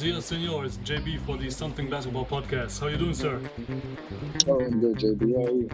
dias, 0.00 0.24
senores. 0.24 0.78
JB 0.78 1.20
for 1.26 1.36
the 1.36 1.50
Something 1.50 1.90
Basketball 1.90 2.24
podcast. 2.24 2.80
How 2.80 2.86
you 2.86 2.96
doing, 2.96 3.12
sir? 3.12 3.38
Oh, 4.48 4.58
I'm 4.58 4.80
good, 4.80 4.96
JB. 4.96 5.36
How 5.36 5.44
are 5.44 5.52
you? 5.52 5.68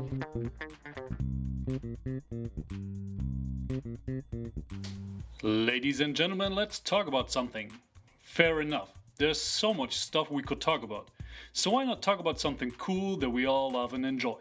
Ladies 5.42 6.00
and 6.00 6.16
gentlemen, 6.16 6.56
let's 6.56 6.80
talk 6.80 7.06
about 7.06 7.30
something. 7.30 7.70
Fair 8.18 8.60
enough. 8.60 8.94
There's 9.16 9.40
so 9.40 9.72
much 9.72 9.96
stuff 9.96 10.28
we 10.28 10.42
could 10.42 10.60
talk 10.60 10.82
about. 10.82 11.08
So 11.52 11.70
why 11.70 11.84
not 11.84 12.02
talk 12.02 12.18
about 12.18 12.40
something 12.40 12.72
cool 12.72 13.16
that 13.18 13.30
we 13.30 13.46
all 13.46 13.70
love 13.70 13.94
and 13.94 14.04
enjoy? 14.04 14.40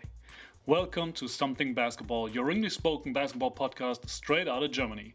Welcome 0.65 1.13
to 1.13 1.27
Something 1.27 1.75
Basketball, 1.75 2.27
your 2.27 2.49
English 2.49 2.73
spoken 2.73 3.13
basketball 3.13 3.51
podcast 3.51 4.09
straight 4.09 4.47
out 4.47 4.63
of 4.63 4.71
Germany. 4.71 5.13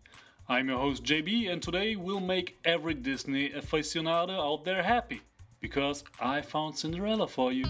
I'm 0.51 0.69
your 0.69 0.81
host 0.81 1.05
JB, 1.05 1.49
and 1.49 1.63
today 1.63 1.95
we'll 1.95 2.19
make 2.19 2.59
every 2.65 2.95
Disney 2.95 3.51
aficionado 3.51 4.31
out 4.31 4.65
there 4.65 4.83
happy 4.83 5.23
because 5.61 6.03
I 6.21 6.43
found 6.43 6.77
Cinderella 6.77 7.29
for 7.29 7.53
you. 7.53 7.65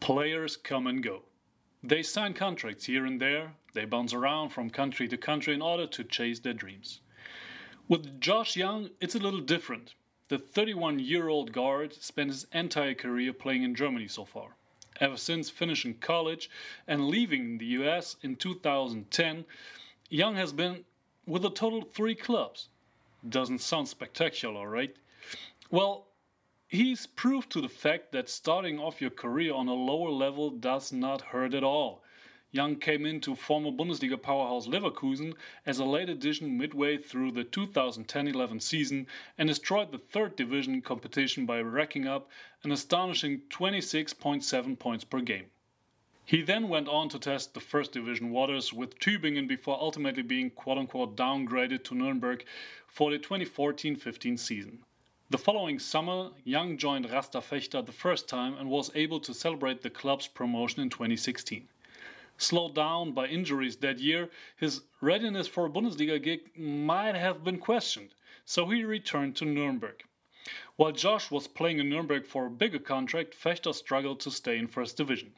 Players 0.00 0.56
come 0.56 0.88
and 0.88 1.00
go. 1.00 1.22
They 1.84 2.02
sign 2.02 2.34
contracts 2.34 2.86
here 2.86 3.06
and 3.06 3.20
there, 3.22 3.52
they 3.74 3.84
bounce 3.84 4.12
around 4.12 4.48
from 4.48 4.68
country 4.68 5.06
to 5.06 5.16
country 5.16 5.54
in 5.54 5.62
order 5.62 5.86
to 5.86 6.02
chase 6.02 6.40
their 6.40 6.52
dreams. 6.52 6.98
With 7.86 8.20
Josh 8.20 8.56
Young, 8.56 8.90
it's 9.00 9.14
a 9.14 9.20
little 9.20 9.38
different. 9.38 9.94
The 10.30 10.38
31 10.38 10.98
year 10.98 11.28
old 11.28 11.52
guard 11.52 11.94
spent 11.94 12.30
his 12.30 12.48
entire 12.52 12.94
career 12.94 13.32
playing 13.32 13.62
in 13.62 13.76
Germany 13.76 14.08
so 14.08 14.24
far. 14.24 14.56
Ever 15.00 15.16
since 15.16 15.50
finishing 15.50 15.94
college 15.94 16.48
and 16.86 17.08
leaving 17.08 17.58
the 17.58 17.66
US 17.66 18.16
in 18.22 18.36
2010, 18.36 19.44
Young 20.08 20.36
has 20.36 20.52
been 20.52 20.84
with 21.26 21.44
a 21.44 21.50
total 21.50 21.82
of 21.82 21.90
three 21.90 22.14
clubs. 22.14 22.68
Doesn't 23.28 23.60
sound 23.60 23.88
spectacular, 23.88 24.68
right? 24.68 24.94
Well, 25.70 26.06
he's 26.68 27.06
proof 27.06 27.48
to 27.50 27.60
the 27.60 27.68
fact 27.68 28.12
that 28.12 28.28
starting 28.28 28.78
off 28.78 29.00
your 29.00 29.10
career 29.10 29.52
on 29.52 29.68
a 29.68 29.74
lower 29.74 30.10
level 30.10 30.50
does 30.50 30.92
not 30.92 31.20
hurt 31.20 31.54
at 31.54 31.64
all. 31.64 32.02
Young 32.56 32.76
came 32.76 33.04
into 33.04 33.34
former 33.34 33.70
Bundesliga 33.70 34.16
powerhouse 34.16 34.66
Leverkusen 34.66 35.34
as 35.66 35.78
a 35.78 35.84
late 35.84 36.08
addition 36.08 36.56
midway 36.56 36.96
through 36.96 37.32
the 37.32 37.44
2010 37.44 38.28
11 38.28 38.60
season 38.60 39.06
and 39.36 39.46
destroyed 39.46 39.92
the 39.92 39.98
third 39.98 40.36
division 40.36 40.80
competition 40.80 41.44
by 41.44 41.60
racking 41.60 42.06
up 42.06 42.30
an 42.62 42.72
astonishing 42.72 43.42
26.7 43.50 44.78
points 44.78 45.04
per 45.04 45.20
game. 45.20 45.50
He 46.24 46.40
then 46.40 46.70
went 46.70 46.88
on 46.88 47.10
to 47.10 47.18
test 47.18 47.52
the 47.52 47.60
first 47.60 47.92
division 47.92 48.30
waters 48.30 48.72
with 48.72 48.98
Tübingen 48.98 49.46
before 49.46 49.78
ultimately 49.78 50.22
being 50.22 50.48
quote 50.48 50.78
unquote 50.78 51.14
downgraded 51.14 51.84
to 51.84 51.94
Nuremberg 51.94 52.42
for 52.88 53.10
the 53.10 53.18
2014 53.18 53.96
15 53.96 54.38
season. 54.38 54.78
The 55.28 55.36
following 55.36 55.78
summer, 55.78 56.30
Young 56.42 56.78
joined 56.78 57.10
Rasta 57.10 57.42
Vechta 57.42 57.84
the 57.84 57.92
first 57.92 58.30
time 58.30 58.54
and 58.54 58.70
was 58.70 58.90
able 58.94 59.20
to 59.20 59.34
celebrate 59.34 59.82
the 59.82 59.90
club's 59.90 60.26
promotion 60.26 60.80
in 60.80 60.88
2016 60.88 61.68
slowed 62.38 62.74
down 62.74 63.12
by 63.12 63.26
injuries 63.26 63.76
that 63.76 63.98
year, 63.98 64.30
his 64.56 64.82
readiness 65.00 65.46
for 65.46 65.66
a 65.66 65.70
Bundesliga 65.70 66.22
gig 66.22 66.56
might 66.56 67.14
have 67.14 67.44
been 67.44 67.58
questioned, 67.58 68.14
so 68.44 68.66
he 68.66 68.84
returned 68.84 69.36
to 69.36 69.44
Nuremberg. 69.44 70.04
While 70.76 70.92
Josh 70.92 71.30
was 71.30 71.48
playing 71.48 71.78
in 71.78 71.88
Nuremberg 71.88 72.26
for 72.26 72.46
a 72.46 72.50
bigger 72.50 72.78
contract, 72.78 73.34
Vechta 73.34 73.74
struggled 73.74 74.20
to 74.20 74.30
stay 74.30 74.58
in 74.58 74.68
First 74.68 74.96
Division. 74.96 75.32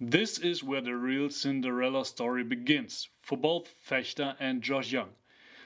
This 0.00 0.38
is 0.38 0.64
where 0.64 0.80
the 0.80 0.96
real 0.96 1.30
Cinderella 1.30 2.04
story 2.04 2.42
begins 2.42 3.08
for 3.20 3.36
both 3.36 3.74
Vechta 3.88 4.36
and 4.40 4.62
Josh 4.62 4.92
Young. 4.92 5.10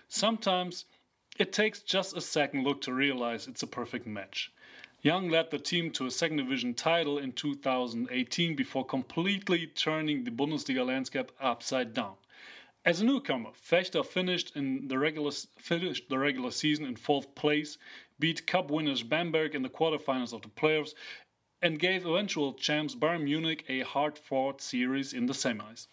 Sometimes 0.08 0.84
it 1.38 1.52
takes 1.52 1.80
just 1.80 2.16
a 2.16 2.20
second 2.20 2.64
look 2.64 2.80
to 2.82 2.92
realize 2.92 3.46
it's 3.46 3.62
a 3.62 3.66
perfect 3.66 4.06
match. 4.06 4.52
Young 5.00 5.28
led 5.28 5.50
the 5.50 5.58
team 5.60 5.92
to 5.92 6.06
a 6.06 6.10
second 6.10 6.38
division 6.38 6.74
title 6.74 7.18
in 7.18 7.32
2018 7.32 8.56
before 8.56 8.84
completely 8.84 9.68
turning 9.68 10.24
the 10.24 10.30
Bundesliga 10.30 10.84
landscape 10.84 11.30
upside 11.40 11.94
down. 11.94 12.14
As 12.84 13.00
a 13.00 13.04
newcomer, 13.04 13.50
Vechta 13.70 14.04
finished 14.04 14.56
in 14.56 14.88
the 14.88 14.98
regular 14.98 15.30
finished 15.58 16.08
the 16.08 16.18
regular 16.18 16.50
season 16.50 16.84
in 16.84 16.96
fourth 16.96 17.32
place, 17.36 17.78
beat 18.18 18.46
Cup 18.46 18.70
winners 18.70 19.04
Bamberg 19.04 19.54
in 19.54 19.62
the 19.62 19.68
quarterfinals 19.68 20.32
of 20.32 20.42
the 20.42 20.48
playoffs, 20.48 20.94
and 21.62 21.78
gave 21.78 22.04
eventual 22.04 22.54
champs 22.54 22.96
Bayern 22.96 23.22
Munich 23.22 23.64
a 23.68 23.80
hard-fought 23.80 24.60
series 24.60 25.12
in 25.12 25.26
the 25.26 25.32
semis. 25.32 25.86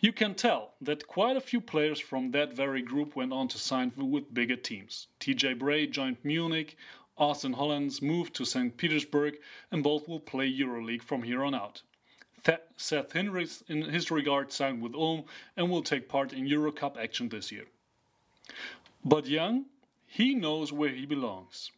You 0.00 0.12
can 0.12 0.34
tell 0.34 0.72
that 0.80 1.06
quite 1.06 1.36
a 1.36 1.40
few 1.40 1.60
players 1.60 2.00
from 2.00 2.32
that 2.32 2.52
very 2.52 2.82
group 2.82 3.14
went 3.14 3.32
on 3.32 3.48
to 3.48 3.58
sign 3.58 3.92
with 3.96 4.34
bigger 4.34 4.56
teams. 4.56 5.08
TJ 5.20 5.58
Bray 5.58 5.86
joined 5.86 6.16
Munich, 6.24 6.76
Austin 7.16 7.54
Hollins 7.54 8.02
moved 8.02 8.34
to 8.34 8.44
St. 8.44 8.76
Petersburg, 8.76 9.34
and 9.70 9.82
both 9.82 10.08
will 10.08 10.20
play 10.20 10.52
EuroLeague 10.52 11.02
from 11.02 11.22
here 11.22 11.44
on 11.44 11.54
out. 11.54 11.82
Seth 12.82 13.12
Hinrichs, 13.12 13.62
in 13.68 13.82
his 13.82 14.10
regard, 14.10 14.50
signed 14.50 14.82
with 14.82 14.96
Ulm 14.96 15.24
and 15.56 15.70
will 15.70 15.84
take 15.84 16.08
part 16.08 16.32
in 16.32 16.48
Eurocup 16.48 16.96
action 16.96 17.28
this 17.28 17.52
year. 17.52 17.66
But 19.04 19.28
Young, 19.28 19.66
he 20.04 20.34
knows 20.34 20.72
where 20.72 20.90
he 20.90 21.06
belongs, 21.06 21.70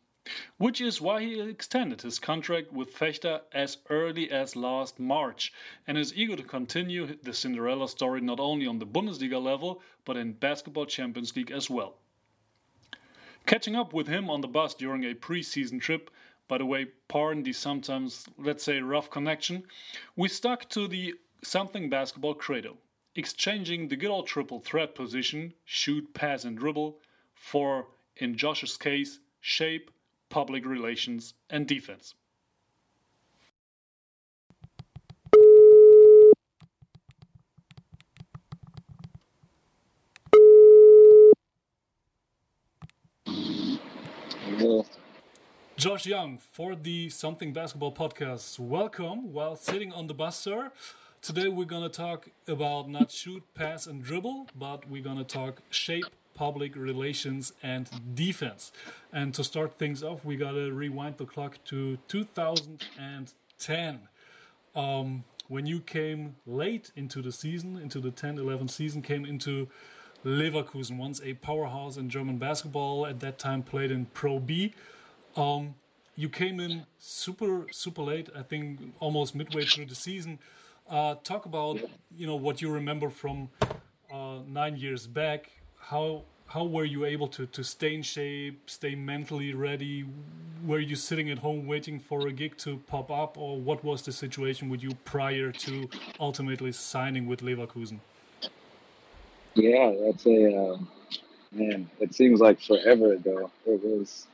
which 0.56 0.80
is 0.80 1.02
why 1.02 1.20
he 1.20 1.40
extended 1.40 2.00
his 2.00 2.18
contract 2.18 2.72
with 2.72 2.96
Vechta 2.96 3.42
as 3.52 3.76
early 3.90 4.30
as 4.30 4.56
last 4.56 4.98
March 4.98 5.52
and 5.86 5.98
is 5.98 6.14
eager 6.14 6.36
to 6.36 6.42
continue 6.42 7.16
the 7.22 7.34
Cinderella 7.34 7.88
story 7.88 8.22
not 8.22 8.40
only 8.40 8.66
on 8.66 8.78
the 8.78 8.86
Bundesliga 8.86 9.42
level 9.42 9.82
but 10.06 10.16
in 10.16 10.32
Basketball 10.32 10.86
Champions 10.86 11.36
League 11.36 11.50
as 11.50 11.68
well. 11.68 11.98
Catching 13.46 13.76
up 13.76 13.92
with 13.92 14.06
him 14.06 14.30
on 14.30 14.40
the 14.40 14.48
bus 14.48 14.74
during 14.74 15.04
a 15.04 15.14
preseason 15.14 15.80
trip, 15.80 16.10
by 16.48 16.58
the 16.58 16.66
way, 16.66 16.86
pardon 17.08 17.42
the 17.42 17.52
sometimes, 17.52 18.26
let's 18.38 18.64
say, 18.64 18.80
rough 18.80 19.10
connection, 19.10 19.64
we 20.16 20.28
stuck 20.28 20.68
to 20.70 20.88
the 20.88 21.14
something 21.42 21.90
basketball 21.90 22.34
credo, 22.34 22.78
exchanging 23.14 23.88
the 23.88 23.96
good 23.96 24.10
old 24.10 24.26
triple 24.26 24.60
threat 24.60 24.94
position, 24.94 25.52
shoot, 25.64 26.14
pass, 26.14 26.44
and 26.44 26.56
dribble, 26.56 26.98
for, 27.34 27.88
in 28.16 28.36
Josh's 28.36 28.78
case, 28.78 29.18
shape, 29.40 29.90
public 30.30 30.64
relations, 30.64 31.34
and 31.50 31.66
defense. 31.66 32.14
Josh 45.84 46.06
Young 46.06 46.38
for 46.38 46.74
the 46.74 47.10
Something 47.10 47.52
Basketball 47.52 47.92
podcast. 47.92 48.58
Welcome 48.58 49.34
while 49.34 49.54
sitting 49.54 49.92
on 49.92 50.06
the 50.06 50.14
bus, 50.14 50.38
sir. 50.38 50.72
Today 51.20 51.48
we're 51.48 51.66
going 51.66 51.82
to 51.82 51.94
talk 51.94 52.30
about 52.48 52.88
not 52.88 53.10
shoot, 53.10 53.42
pass, 53.52 53.86
and 53.86 54.02
dribble, 54.02 54.48
but 54.58 54.88
we're 54.88 55.02
going 55.02 55.18
to 55.18 55.24
talk 55.24 55.60
shape, 55.68 56.06
public 56.32 56.74
relations, 56.74 57.52
and 57.62 57.90
defense. 58.14 58.72
And 59.12 59.34
to 59.34 59.44
start 59.44 59.76
things 59.76 60.02
off, 60.02 60.24
we 60.24 60.36
got 60.36 60.52
to 60.52 60.72
rewind 60.72 61.18
the 61.18 61.26
clock 61.26 61.58
to 61.66 61.98
2010. 62.08 63.98
Um, 64.74 65.24
when 65.48 65.66
you 65.66 65.80
came 65.80 66.36
late 66.46 66.92
into 66.96 67.20
the 67.20 67.30
season, 67.30 67.76
into 67.76 68.00
the 68.00 68.10
10 68.10 68.38
11 68.38 68.68
season, 68.68 69.02
came 69.02 69.26
into 69.26 69.68
Leverkusen, 70.24 70.96
once 70.96 71.20
a 71.22 71.34
powerhouse 71.34 71.98
in 71.98 72.08
German 72.08 72.38
basketball, 72.38 73.04
at 73.04 73.20
that 73.20 73.38
time 73.38 73.62
played 73.62 73.90
in 73.90 74.06
Pro 74.06 74.38
B. 74.38 74.72
Um, 75.36 75.74
you 76.16 76.28
came 76.28 76.60
in 76.60 76.86
super 76.98 77.66
super 77.70 78.02
late. 78.02 78.28
I 78.36 78.42
think 78.42 78.94
almost 79.00 79.34
midway 79.34 79.64
through 79.64 79.86
the 79.86 79.94
season. 79.94 80.38
Uh, 80.88 81.16
talk 81.24 81.46
about 81.46 81.80
you 82.16 82.26
know 82.26 82.36
what 82.36 82.60
you 82.62 82.70
remember 82.70 83.10
from 83.10 83.48
uh, 84.12 84.38
nine 84.46 84.76
years 84.76 85.06
back. 85.06 85.50
How 85.78 86.22
how 86.48 86.64
were 86.64 86.84
you 86.84 87.04
able 87.04 87.28
to 87.28 87.46
to 87.46 87.64
stay 87.64 87.94
in 87.94 88.02
shape, 88.02 88.70
stay 88.70 88.94
mentally 88.94 89.54
ready? 89.54 90.04
Were 90.64 90.78
you 90.78 90.96
sitting 90.96 91.30
at 91.30 91.38
home 91.38 91.66
waiting 91.66 91.98
for 91.98 92.26
a 92.28 92.32
gig 92.32 92.56
to 92.58 92.78
pop 92.86 93.10
up, 93.10 93.36
or 93.36 93.58
what 93.58 93.82
was 93.82 94.02
the 94.02 94.12
situation 94.12 94.68
with 94.68 94.82
you 94.82 94.94
prior 95.04 95.50
to 95.52 95.88
ultimately 96.20 96.72
signing 96.72 97.26
with 97.26 97.40
Leverkusen? 97.40 97.98
Yeah, 99.54 99.92
that's 100.04 100.26
a 100.26 100.56
uh, 100.56 100.78
man. 101.52 101.90
It 102.00 102.14
seems 102.14 102.40
like 102.40 102.60
forever 102.60 103.12
ago. 103.12 103.50
It 103.66 103.82
was 103.82 104.26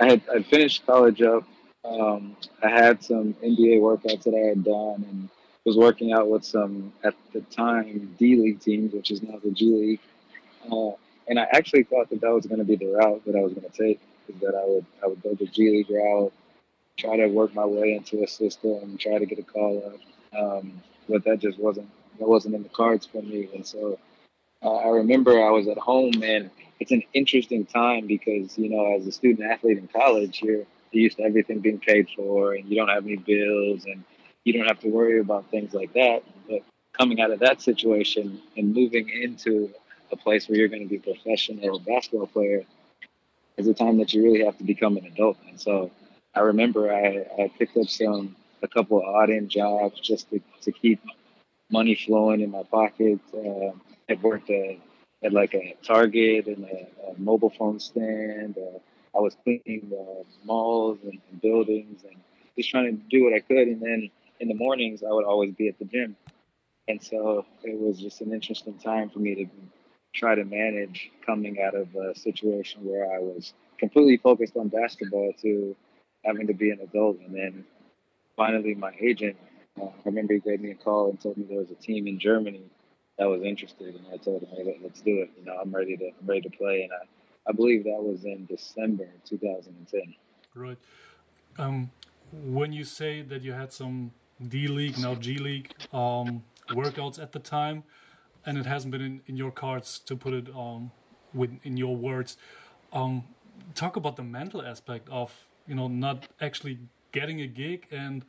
I 0.00 0.06
had 0.06 0.22
I 0.34 0.42
finished 0.42 0.86
college 0.86 1.22
up. 1.22 1.44
Um, 1.84 2.36
I 2.62 2.68
had 2.68 3.02
some 3.02 3.34
NBA 3.42 3.80
workouts 3.80 4.24
that 4.24 4.34
I 4.34 4.48
had 4.48 4.64
done 4.64 5.06
and 5.08 5.28
was 5.64 5.76
working 5.76 6.12
out 6.12 6.28
with 6.28 6.44
some 6.44 6.92
at 7.04 7.14
the 7.32 7.42
time 7.42 8.14
D 8.18 8.36
League 8.36 8.60
teams, 8.60 8.92
which 8.92 9.10
is 9.10 9.22
now 9.22 9.38
the 9.42 9.50
G 9.50 9.66
League. 9.66 10.00
Uh, 10.70 10.96
and 11.28 11.38
I 11.38 11.46
actually 11.52 11.84
thought 11.84 12.08
that 12.10 12.20
that 12.22 12.32
was 12.32 12.46
going 12.46 12.58
to 12.58 12.64
be 12.64 12.76
the 12.76 12.92
route 12.92 13.22
that 13.26 13.36
I 13.36 13.40
was 13.40 13.52
going 13.52 13.68
to 13.70 13.76
take. 13.76 14.00
Is 14.28 14.40
that 14.40 14.54
I 14.54 14.64
would 14.66 14.86
I 15.02 15.06
would 15.06 15.22
go 15.22 15.34
the 15.34 15.46
G 15.46 15.70
League 15.70 15.90
route, 15.90 16.32
try 16.98 17.16
to 17.16 17.26
work 17.28 17.54
my 17.54 17.66
way 17.66 17.94
into 17.94 18.22
a 18.24 18.28
system, 18.28 18.96
try 18.98 19.18
to 19.18 19.26
get 19.26 19.38
a 19.38 19.42
call 19.42 19.82
up. 19.86 20.38
Um, 20.38 20.82
but 21.08 21.24
that 21.24 21.40
just 21.40 21.58
wasn't 21.58 21.90
that 22.18 22.28
wasn't 22.28 22.54
in 22.54 22.62
the 22.62 22.68
cards 22.70 23.06
for 23.06 23.20
me. 23.22 23.48
And 23.54 23.66
so 23.66 23.98
uh, 24.62 24.74
I 24.76 24.88
remember 24.88 25.42
I 25.42 25.50
was 25.50 25.68
at 25.68 25.78
home, 25.78 26.22
and 26.22 26.50
it's 26.78 26.92
an 26.92 27.02
interesting 27.14 27.66
time 27.66 28.06
because 28.06 28.58
you 28.58 28.68
know, 28.68 28.96
as 28.96 29.06
a 29.06 29.12
student 29.12 29.50
athlete 29.50 29.78
in 29.78 29.88
college, 29.88 30.42
you're 30.42 30.64
used 30.92 31.18
to 31.18 31.22
everything 31.22 31.60
being 31.60 31.78
paid 31.78 32.08
for, 32.14 32.54
and 32.54 32.68
you 32.68 32.76
don't 32.76 32.88
have 32.88 33.04
any 33.04 33.16
bills, 33.16 33.84
and 33.84 34.04
you 34.44 34.52
don't 34.52 34.66
have 34.66 34.80
to 34.80 34.88
worry 34.88 35.20
about 35.20 35.50
things 35.50 35.72
like 35.72 35.92
that. 35.94 36.22
But 36.48 36.62
coming 36.92 37.20
out 37.20 37.30
of 37.30 37.40
that 37.40 37.62
situation 37.62 38.40
and 38.56 38.74
moving 38.74 39.08
into 39.08 39.70
a 40.12 40.16
place 40.16 40.48
where 40.48 40.58
you're 40.58 40.68
going 40.68 40.82
to 40.82 40.88
be 40.88 40.96
a 40.96 41.14
professional 41.14 41.78
basketball 41.78 42.26
player 42.26 42.64
is 43.56 43.68
a 43.68 43.74
time 43.74 43.98
that 43.98 44.12
you 44.12 44.22
really 44.22 44.44
have 44.44 44.58
to 44.58 44.64
become 44.64 44.96
an 44.96 45.06
adult. 45.06 45.36
And 45.48 45.60
so 45.60 45.90
I 46.34 46.40
remember 46.40 46.92
I, 46.92 47.26
I 47.42 47.50
picked 47.58 47.76
up 47.76 47.88
some 47.88 48.36
a 48.62 48.68
couple 48.68 48.98
of 48.98 49.04
odd 49.04 49.30
end 49.30 49.50
jobs 49.50 50.00
just 50.00 50.28
to, 50.30 50.40
to 50.62 50.72
keep 50.72 51.00
money 51.70 51.94
flowing 51.94 52.40
in 52.40 52.50
my 52.50 52.62
pocket. 52.64 53.20
Uh, 53.34 53.72
I 54.10 54.14
worked 54.22 54.50
at, 54.50 54.76
at 55.22 55.32
like 55.32 55.54
a 55.54 55.76
Target 55.82 56.46
and 56.46 56.64
a, 56.64 57.10
a 57.10 57.18
mobile 57.18 57.50
phone 57.50 57.78
stand. 57.78 58.58
Uh, 58.58 58.78
I 59.16 59.20
was 59.20 59.36
cleaning 59.44 59.92
malls 60.44 60.98
and, 61.04 61.18
and 61.30 61.40
buildings 61.40 62.02
and 62.04 62.16
just 62.56 62.70
trying 62.70 62.96
to 62.96 63.02
do 63.08 63.24
what 63.24 63.32
I 63.32 63.40
could. 63.40 63.68
And 63.68 63.80
then 63.80 64.10
in 64.40 64.48
the 64.48 64.54
mornings, 64.54 65.02
I 65.02 65.12
would 65.12 65.24
always 65.24 65.54
be 65.54 65.68
at 65.68 65.78
the 65.78 65.84
gym. 65.84 66.16
And 66.88 67.00
so 67.00 67.46
it 67.62 67.78
was 67.78 68.00
just 68.00 68.20
an 68.20 68.32
interesting 68.32 68.74
time 68.78 69.10
for 69.10 69.20
me 69.20 69.34
to 69.36 69.46
try 70.12 70.34
to 70.34 70.44
manage 70.44 71.10
coming 71.24 71.60
out 71.62 71.74
of 71.76 71.94
a 71.94 72.18
situation 72.18 72.84
where 72.84 73.12
I 73.14 73.20
was 73.20 73.52
completely 73.78 74.16
focused 74.16 74.56
on 74.56 74.68
basketball 74.68 75.32
to 75.42 75.76
having 76.24 76.48
to 76.48 76.54
be 76.54 76.70
an 76.70 76.80
adult. 76.80 77.18
And 77.20 77.34
then 77.34 77.64
finally, 78.36 78.74
my 78.74 78.92
agent, 79.00 79.36
uh, 79.80 79.84
I 79.84 79.90
remember 80.04 80.34
he 80.34 80.40
gave 80.40 80.60
me 80.60 80.72
a 80.72 80.74
call 80.74 81.10
and 81.10 81.20
told 81.20 81.36
me 81.36 81.44
there 81.48 81.60
was 81.60 81.70
a 81.70 81.76
team 81.76 82.08
in 82.08 82.18
Germany 82.18 82.64
that 83.20 83.28
was 83.28 83.42
interested. 83.42 83.94
And 83.94 84.06
I 84.12 84.16
told 84.16 84.42
him, 84.42 84.48
hey, 84.56 84.78
let's 84.82 85.02
do 85.02 85.20
it. 85.20 85.30
You 85.38 85.44
know, 85.44 85.56
I'm 85.60 85.70
ready 85.70 85.94
to, 85.94 86.06
I'm 86.06 86.26
ready 86.26 86.40
to 86.40 86.50
play. 86.50 86.82
And 86.82 86.92
I, 86.92 87.50
I 87.50 87.52
believe 87.52 87.84
that 87.84 88.02
was 88.02 88.24
in 88.24 88.46
December 88.46 89.08
2010. 89.26 90.14
Right. 90.54 90.78
Um, 91.58 91.90
when 92.32 92.72
you 92.72 92.84
say 92.84 93.20
that 93.20 93.42
you 93.42 93.52
had 93.52 93.74
some 93.74 94.12
D 94.48 94.68
League, 94.68 94.98
now 94.98 95.14
G 95.14 95.36
League 95.36 95.74
um, 95.92 96.44
workouts 96.70 97.22
at 97.22 97.32
the 97.32 97.38
time, 97.38 97.84
and 98.46 98.56
it 98.56 98.64
hasn't 98.64 98.90
been 98.90 99.02
in, 99.02 99.20
in 99.26 99.36
your 99.36 99.50
cards 99.50 99.98
to 99.98 100.16
put 100.16 100.32
it 100.32 100.48
um, 100.56 100.90
with 101.34 101.58
in 101.62 101.76
your 101.76 101.94
words. 101.94 102.38
Um, 102.90 103.24
talk 103.74 103.96
about 103.96 104.16
the 104.16 104.22
mental 104.22 104.62
aspect 104.62 105.08
of 105.10 105.46
you 105.66 105.74
know 105.74 105.88
not 105.88 106.28
actually 106.40 106.78
getting 107.12 107.42
a 107.42 107.46
gig 107.46 107.86
and 107.90 108.24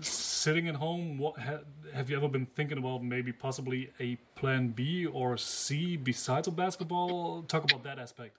sitting 0.00 0.68
at 0.68 0.76
home. 0.76 1.18
What 1.18 1.38
ha, 1.38 1.58
have 1.94 2.10
you 2.10 2.16
ever 2.16 2.28
been 2.28 2.46
thinking 2.46 2.78
about? 2.78 3.02
Maybe 3.02 3.32
possibly 3.32 3.90
a 4.00 4.16
plan 4.34 4.68
B 4.68 5.06
or 5.06 5.36
C 5.36 5.96
besides 5.96 6.48
of 6.48 6.56
basketball. 6.56 7.42
Talk 7.42 7.64
about 7.64 7.82
that 7.84 7.98
aspect. 7.98 8.36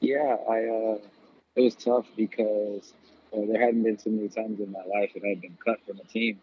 Yeah, 0.00 0.36
I. 0.48 0.64
Uh, 0.64 0.98
it 1.56 1.62
was 1.62 1.74
tough 1.74 2.06
because 2.16 2.92
there 3.32 3.60
hadn't 3.60 3.82
been 3.82 3.98
so 3.98 4.10
many 4.10 4.28
times 4.28 4.60
in 4.60 4.70
my 4.70 4.84
life 4.84 5.10
that 5.14 5.24
I'd 5.24 5.40
been 5.40 5.58
cut 5.64 5.78
from 5.86 5.98
a 5.98 6.04
team 6.04 6.38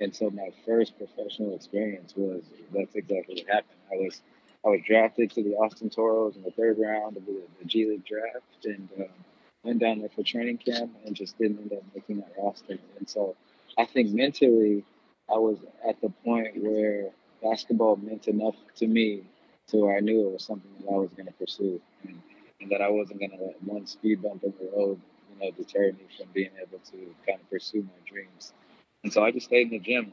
and 0.00 0.14
so 0.14 0.30
my 0.30 0.50
first 0.64 0.96
professional 0.96 1.54
experience 1.54 2.14
was 2.16 2.42
that's 2.72 2.94
exactly 2.94 3.36
what 3.36 3.54
happened. 3.54 3.78
I 3.92 3.96
was 3.96 4.20
I 4.64 4.68
was 4.68 4.80
drafted 4.86 5.30
to 5.32 5.42
the 5.42 5.54
Austin 5.54 5.90
Toros 5.90 6.36
in 6.36 6.42
the 6.42 6.50
third 6.50 6.78
round 6.78 7.16
of 7.16 7.26
the, 7.26 7.40
the 7.58 7.64
G 7.64 7.86
League 7.86 8.04
draft, 8.04 8.64
and 8.64 8.88
um, 8.98 9.06
went 9.64 9.80
down 9.80 10.00
there 10.00 10.08
for 10.08 10.22
training 10.22 10.58
camp 10.58 10.92
and 11.04 11.14
just 11.14 11.38
didn't 11.38 11.60
end 11.60 11.72
up 11.72 11.82
making 11.94 12.18
that 12.18 12.32
roster. 12.38 12.78
And 12.98 13.08
so 13.08 13.36
I 13.76 13.84
think 13.84 14.10
mentally, 14.10 14.84
I 15.30 15.38
was 15.38 15.58
at 15.86 16.00
the 16.00 16.10
point 16.24 16.62
where 16.62 17.10
basketball 17.42 17.96
meant 17.96 18.28
enough 18.28 18.56
to 18.76 18.86
me 18.86 19.22
to 19.68 19.78
where 19.78 19.96
I 19.96 20.00
knew 20.00 20.26
it 20.26 20.32
was 20.32 20.44
something 20.44 20.70
that 20.80 20.92
I 20.92 20.96
was 20.96 21.10
going 21.10 21.26
to 21.26 21.32
pursue, 21.32 21.80
and, 22.04 22.20
and 22.60 22.70
that 22.70 22.80
I 22.80 22.88
wasn't 22.88 23.20
going 23.20 23.32
to 23.32 23.44
let 23.44 23.62
one 23.62 23.86
speed 23.86 24.22
bump 24.22 24.42
in 24.44 24.54
the 24.58 24.70
road, 24.74 24.98
you 25.30 25.44
know, 25.44 25.50
deter 25.52 25.92
me 25.92 26.06
from 26.16 26.28
being 26.32 26.50
able 26.60 26.78
to 26.90 27.14
kind 27.26 27.40
of 27.40 27.50
pursue 27.50 27.82
my 27.82 28.10
dreams. 28.10 28.52
And 29.04 29.12
so 29.12 29.22
I 29.22 29.30
just 29.30 29.46
stayed 29.46 29.70
in 29.70 29.70
the 29.70 29.78
gym. 29.78 30.12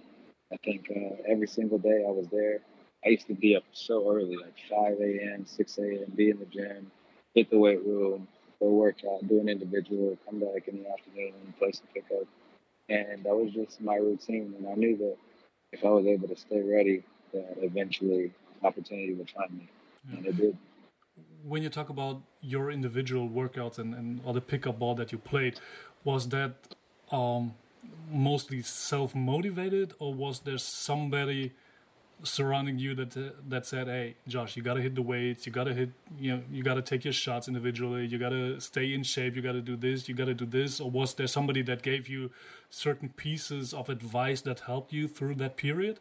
I 0.51 0.57
think 0.63 0.91
uh, 0.95 1.15
every 1.27 1.47
single 1.47 1.77
day 1.77 2.03
I 2.07 2.11
was 2.11 2.27
there. 2.31 2.59
I 3.05 3.09
used 3.09 3.27
to 3.27 3.33
be 3.33 3.55
up 3.55 3.63
so 3.71 4.11
early, 4.11 4.35
like 4.35 4.55
5 4.69 4.97
a.m., 4.99 5.45
6 5.45 5.77
a.m., 5.77 6.11
be 6.15 6.31
in 6.31 6.39
the 6.39 6.45
gym, 6.45 6.91
hit 7.33 7.49
the 7.49 7.57
weight 7.57 7.85
room, 7.85 8.27
go 8.59 8.69
work 8.69 8.97
out, 9.09 9.27
do 9.27 9.39
an 9.39 9.49
individual, 9.49 10.17
come 10.25 10.39
back 10.39 10.67
in 10.67 10.83
the 10.83 10.89
afternoon, 10.89 11.33
and 11.43 11.57
play 11.57 11.71
some 11.71 11.87
pickup. 11.93 12.27
And 12.89 13.23
that 13.23 13.35
was 13.35 13.51
just 13.51 13.81
my 13.81 13.95
routine. 13.95 14.53
And 14.57 14.67
I 14.67 14.75
knew 14.75 14.97
that 14.97 15.17
if 15.71 15.83
I 15.83 15.89
was 15.89 16.05
able 16.05 16.27
to 16.27 16.35
stay 16.35 16.61
ready, 16.61 17.03
that 17.33 17.55
eventually 17.61 18.31
opportunity 18.63 19.13
would 19.13 19.29
find 19.29 19.51
me. 19.51 19.67
Yeah. 20.09 20.17
And 20.17 20.25
it 20.27 20.37
did. 20.37 20.57
When 21.43 21.63
you 21.63 21.69
talk 21.69 21.89
about 21.89 22.21
your 22.41 22.71
individual 22.71 23.29
workouts 23.29 23.77
and, 23.79 23.93
and 23.93 24.21
all 24.25 24.33
the 24.33 24.41
pickup 24.41 24.79
ball 24.79 24.95
that 24.95 25.11
you 25.11 25.17
played, 25.17 25.59
was 26.03 26.29
that 26.29 26.75
um, 27.11 27.53
mostly 28.11 28.61
self 28.61 29.15
motivated, 29.15 29.93
or 29.99 30.13
was 30.13 30.39
there 30.39 30.57
somebody 30.57 31.53
surrounding 32.25 32.79
you 32.79 32.95
that 32.95 33.15
uh, 33.15 33.31
that 33.47 33.65
said, 33.65 33.87
"Hey, 33.87 34.15
Josh, 34.27 34.57
you 34.57 34.63
got 34.63 34.75
to 34.75 34.81
hit 34.81 34.95
the 34.95 35.01
weights. 35.01 35.45
You 35.45 35.51
got 35.51 35.65
to 35.65 35.73
hit. 35.73 35.91
You 36.19 36.37
know, 36.37 36.43
you 36.51 36.63
got 36.63 36.75
to 36.75 36.81
take 36.81 37.03
your 37.05 37.13
shots 37.13 37.47
individually. 37.47 38.05
You 38.05 38.17
got 38.17 38.29
to 38.29 38.59
stay 38.59 38.93
in 38.93 39.03
shape. 39.03 39.35
You 39.35 39.41
got 39.41 39.53
to 39.53 39.61
do 39.61 39.75
this. 39.75 40.09
You 40.09 40.15
got 40.15 40.25
to 40.25 40.33
do 40.33 40.45
this." 40.45 40.79
Or 40.79 40.89
was 40.89 41.13
there 41.13 41.27
somebody 41.27 41.61
that 41.63 41.81
gave 41.81 42.07
you 42.09 42.31
certain 42.69 43.09
pieces 43.09 43.73
of 43.73 43.89
advice 43.89 44.41
that 44.41 44.61
helped 44.61 44.91
you 44.91 45.07
through 45.07 45.35
that 45.35 45.57
period? 45.57 45.99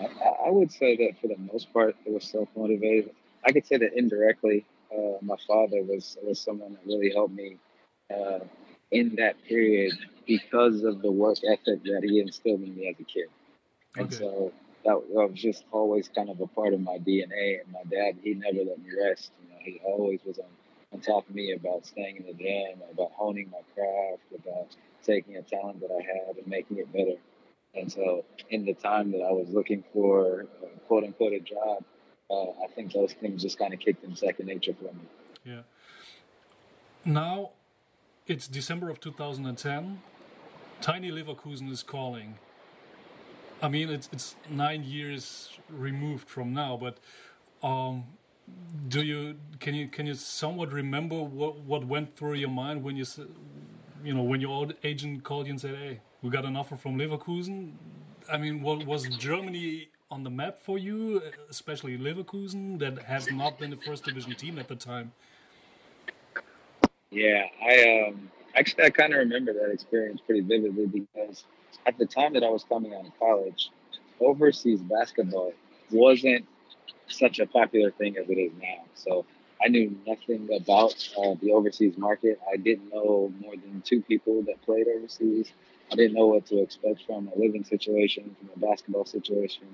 I 0.00 0.50
would 0.50 0.72
say 0.72 0.96
that 0.96 1.20
for 1.20 1.28
the 1.28 1.36
most 1.52 1.72
part, 1.72 1.96
it 2.06 2.12
was 2.12 2.24
self 2.24 2.48
motivated. 2.56 3.10
I 3.44 3.52
could 3.52 3.66
say 3.66 3.76
that 3.78 3.92
indirectly. 3.94 4.64
Uh, 4.92 5.18
my 5.20 5.36
father 5.46 5.82
was 5.82 6.16
was 6.22 6.40
someone 6.40 6.72
that 6.72 6.86
really 6.86 7.12
helped 7.12 7.34
me 7.34 7.58
uh, 8.14 8.40
in 8.90 9.16
that 9.16 9.36
period 9.44 9.92
because 10.26 10.82
of 10.82 11.02
the 11.02 11.10
work 11.10 11.38
ethic 11.44 11.82
that 11.84 12.02
he 12.04 12.20
instilled 12.20 12.62
in 12.62 12.74
me 12.74 12.88
as 12.88 12.96
a 13.00 13.04
kid. 13.04 13.28
And 13.96 14.06
okay. 14.06 14.16
so 14.16 14.52
that, 14.84 15.00
that, 15.14 15.30
was 15.30 15.40
just 15.40 15.64
always 15.72 16.08
kind 16.08 16.30
of 16.30 16.40
a 16.40 16.46
part 16.46 16.74
of 16.74 16.80
my 16.80 16.98
DNA. 16.98 17.60
And 17.62 17.72
my 17.72 17.82
dad, 17.90 18.16
he 18.22 18.34
never 18.34 18.58
let 18.58 18.78
me 18.78 18.90
rest. 19.08 19.32
You 19.42 19.50
know, 19.50 19.60
he 19.60 19.80
always 19.84 20.20
was 20.24 20.38
on, 20.38 20.46
on 20.92 21.00
top 21.00 21.28
of 21.28 21.34
me 21.34 21.52
about 21.52 21.86
staying 21.86 22.16
in 22.16 22.26
the 22.26 22.34
gym, 22.34 22.80
about 22.92 23.12
honing 23.12 23.50
my 23.50 23.60
craft, 23.74 24.22
about 24.34 24.68
taking 25.04 25.36
a 25.36 25.42
talent 25.42 25.80
that 25.80 25.90
I 25.90 26.02
had 26.02 26.36
and 26.36 26.46
making 26.46 26.78
it 26.78 26.92
better. 26.92 27.18
And 27.74 27.90
so, 27.90 28.24
in 28.50 28.64
the 28.64 28.74
time 28.74 29.12
that 29.12 29.20
I 29.20 29.30
was 29.30 29.48
looking 29.50 29.84
for 29.92 30.46
uh, 30.62 30.66
quote 30.86 31.04
unquote 31.04 31.34
a 31.34 31.40
job, 31.40 31.84
uh, 32.30 32.50
I 32.64 32.66
think 32.74 32.92
those 32.92 33.12
things 33.12 33.42
just 33.42 33.58
kind 33.58 33.72
of 33.74 33.80
kicked 33.80 34.04
in 34.04 34.16
second 34.16 34.46
nature 34.46 34.74
for 34.74 34.84
me. 34.84 35.02
Yeah. 35.44 35.60
Now, 37.04 37.50
it's 38.26 38.48
December 38.48 38.90
of 38.90 39.00
2010. 39.00 40.02
Tiny 40.80 41.10
Leverkusen 41.10 41.70
is 41.70 41.82
calling. 41.82 42.38
I 43.60 43.68
mean, 43.68 43.90
it's 43.90 44.08
it's 44.12 44.36
nine 44.48 44.84
years 44.84 45.58
removed 45.68 46.28
from 46.28 46.52
now, 46.52 46.76
but 46.76 46.98
um, 47.62 48.04
do 48.88 49.02
you 49.02 49.36
can 49.58 49.74
you 49.74 49.88
can 49.88 50.06
you 50.06 50.14
somewhat 50.14 50.72
remember 50.72 51.20
what 51.22 51.60
what 51.60 51.84
went 51.86 52.16
through 52.16 52.34
your 52.34 52.50
mind 52.50 52.82
when 52.82 52.96
you 52.96 53.04
you 54.04 54.14
know 54.14 54.22
when 54.22 54.40
your 54.40 54.68
agent 54.84 55.24
called 55.24 55.46
you 55.46 55.52
and 55.52 55.60
said, 55.60 55.74
"Hey, 55.74 56.00
we 56.22 56.30
got 56.30 56.44
an 56.44 56.56
offer 56.56 56.76
from 56.76 56.96
Leverkusen"? 56.98 57.72
I 58.30 58.38
mean, 58.38 58.62
what 58.62 58.86
was 58.86 59.08
Germany 59.08 59.88
on 60.10 60.22
the 60.22 60.30
map 60.30 60.58
for 60.60 60.78
you, 60.78 61.22
especially 61.50 61.98
Leverkusen, 61.98 62.78
that 62.78 63.04
has 63.04 63.30
not 63.30 63.58
been 63.58 63.70
the 63.70 63.76
first 63.76 64.04
division 64.04 64.34
team 64.34 64.58
at 64.58 64.68
the 64.68 64.76
time? 64.76 65.12
Yeah, 67.10 67.44
I 67.62 68.06
um, 68.08 68.30
actually 68.58 68.84
I 68.84 68.90
kind 68.90 69.12
of 69.12 69.18
remember 69.20 69.52
that 69.52 69.70
experience 69.70 70.20
pretty 70.24 70.40
vividly 70.40 70.86
because 70.86 71.44
at 71.86 71.98
the 71.98 72.06
time 72.06 72.34
that 72.34 72.42
I 72.42 72.48
was 72.50 72.64
coming 72.64 72.94
out 72.94 73.06
of 73.06 73.18
college, 73.18 73.70
overseas 74.20 74.80
basketball 74.80 75.52
wasn't 75.90 76.46
such 77.08 77.38
a 77.38 77.46
popular 77.46 77.90
thing 77.90 78.16
as 78.18 78.28
it 78.28 78.34
is 78.34 78.52
now. 78.60 78.84
So 78.94 79.24
I 79.64 79.68
knew 79.68 79.96
nothing 80.06 80.48
about 80.54 80.94
uh, 81.18 81.34
the 81.40 81.52
overseas 81.52 81.96
market. 81.96 82.38
I 82.52 82.56
didn't 82.56 82.92
know 82.92 83.32
more 83.40 83.54
than 83.56 83.82
two 83.84 84.02
people 84.02 84.42
that 84.42 84.60
played 84.62 84.86
overseas. 84.88 85.50
I 85.90 85.96
didn't 85.96 86.14
know 86.14 86.26
what 86.26 86.46
to 86.46 86.62
expect 86.62 87.02
from 87.06 87.28
a 87.34 87.38
living 87.38 87.64
situation, 87.64 88.36
from 88.38 88.50
a 88.62 88.66
basketball 88.66 89.06
situation. 89.06 89.64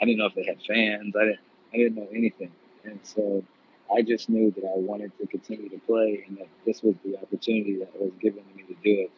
I 0.00 0.04
didn't 0.04 0.18
know 0.18 0.26
if 0.26 0.34
they 0.34 0.44
had 0.44 0.62
fans. 0.62 1.14
I 1.16 1.24
didn't. 1.24 1.40
I 1.72 1.76
didn't 1.76 1.96
know 1.96 2.08
anything. 2.14 2.50
And 2.84 2.98
so 3.02 3.44
I 3.94 4.02
just 4.02 4.28
knew 4.28 4.50
that 4.50 4.64
I 4.64 4.76
wanted 4.76 5.12
to 5.18 5.26
continue 5.26 5.68
to 5.70 5.78
play 5.78 6.24
and 6.26 6.38
that 6.38 6.48
this 6.66 6.82
was 6.82 6.94
the 7.04 7.16
opportunity 7.16 7.78
that 7.78 8.00
was 8.00 8.12
given 8.20 8.42
to 8.44 8.54
me 8.54 8.62
to 8.64 8.74
do 8.74 9.02
it. 9.02 9.10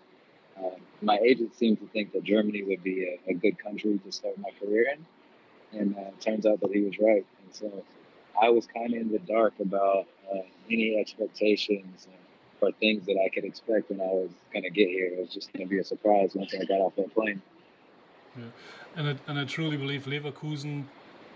Um, 0.59 0.81
my 1.03 1.19
agent 1.19 1.57
seemed 1.57 1.81
to 1.81 1.87
think 1.89 2.13
that 2.13 2.23
Germany 2.25 2.63
would 2.63 2.83
be 2.83 3.05
a, 3.05 3.31
a 3.31 3.35
good 3.35 3.59
country 3.59 3.99
to 4.05 4.13
start 4.13 4.39
my 4.39 4.51
career 4.61 4.95
in, 4.95 5.79
and 5.81 5.97
uh, 5.97 6.11
turns 6.21 6.47
out 6.47 6.61
that 6.61 6.71
he 6.73 6.83
was 6.83 6.99
right. 6.99 7.25
And 7.43 7.55
so 7.55 7.85
I 8.41 8.51
was 8.51 8.67
kind 8.67 8.95
of 8.95 9.01
in 9.01 9.11
the 9.11 9.19
dark 9.19 9.55
about 9.61 10.07
uh, 10.33 10.43
any 10.71 10.99
expectations 10.99 12.07
or 12.61 12.73
things 12.73 13.07
that 13.07 13.17
I 13.25 13.29
could 13.31 13.45
expect 13.45 13.91
when 13.91 14.01
I 14.01 14.13
was 14.13 14.31
going 14.53 14.65
to 14.65 14.71
get 14.71 14.89
here. 14.89 15.07
It 15.07 15.19
was 15.19 15.31
just 15.31 15.53
going 15.53 15.67
to 15.67 15.71
be 15.71 15.79
a 15.79 15.85
surprise 15.85 16.33
once 16.35 16.55
I 16.55 16.65
got 16.65 16.81
off 16.81 16.95
that 16.97 17.13
plane. 17.15 17.41
Yeah. 18.37 18.45
And, 18.97 19.09
I, 19.09 19.17
and 19.27 19.39
I 19.39 19.45
truly 19.45 19.77
believe 19.77 20.05
Leverkusen 20.05 20.85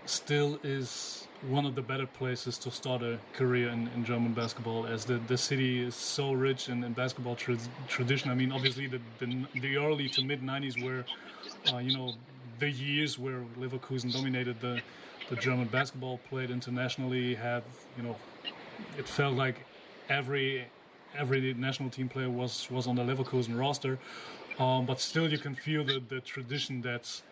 still 0.05 0.59
is 0.63 1.27
one 1.41 1.65
of 1.65 1.75
the 1.75 1.81
better 1.81 2.07
places 2.07 2.57
to 2.57 2.71
start 2.71 3.01
a 3.01 3.19
career 3.33 3.69
in, 3.69 3.87
in 3.89 4.03
German 4.03 4.33
basketball, 4.33 4.85
as 4.85 5.05
the, 5.05 5.15
the 5.17 5.37
city 5.37 5.81
is 5.81 5.95
so 5.95 6.31
rich 6.31 6.69
in, 6.69 6.83
in 6.83 6.93
basketball 6.93 7.35
tra 7.35 7.57
tradition. 7.87 8.31
I 8.31 8.35
mean, 8.35 8.51
obviously, 8.51 8.87
the, 8.87 8.99
the, 9.19 9.45
the 9.53 9.77
early 9.77 10.09
to 10.09 10.23
mid 10.23 10.41
90s 10.41 10.83
were, 10.83 11.05
uh, 11.73 11.77
you 11.77 11.95
know, 11.95 12.13
the 12.59 12.69
years 12.69 13.19
where 13.19 13.41
Leverkusen 13.59 14.11
dominated 14.13 14.61
the, 14.61 14.81
the 15.29 15.35
German 15.35 15.67
basketball, 15.67 16.19
played 16.29 16.49
internationally, 16.49 17.35
had, 17.35 17.63
you 17.97 18.03
know, 18.03 18.15
it 18.97 19.07
felt 19.07 19.35
like 19.35 19.65
every 20.09 20.67
every 21.17 21.53
national 21.53 21.89
team 21.89 22.09
player 22.09 22.29
was, 22.29 22.69
was 22.69 22.87
on 22.87 22.95
the 22.95 23.03
Leverkusen 23.03 23.57
roster. 23.57 23.97
Um, 24.59 24.85
but 24.85 24.99
still, 24.99 25.31
you 25.31 25.37
can 25.37 25.55
feel 25.55 25.83
the, 25.83 26.01
the 26.05 26.21
tradition 26.21 26.81
that's 26.81 27.23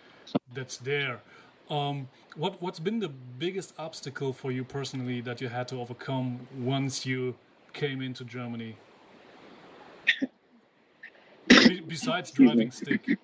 that's 0.53 0.77
there. 0.77 1.22
Um, 1.74 2.08
what 2.36 2.62
what's 2.62 2.80
been 2.80 3.00
the 3.00 3.10
biggest 3.10 3.74
obstacle 3.80 4.32
for 4.32 4.51
you 4.51 4.63
personally 4.63 5.22
that 5.22 5.42
you 5.42 5.50
had 5.50 5.68
to 5.70 5.82
overcome 5.82 6.48
once 6.56 7.03
you 7.03 7.36
came 7.74 8.00
into 8.00 8.24
Germany? 8.24 8.77
besides 11.88 12.30
driving 12.30 12.70
stick. 12.70 13.03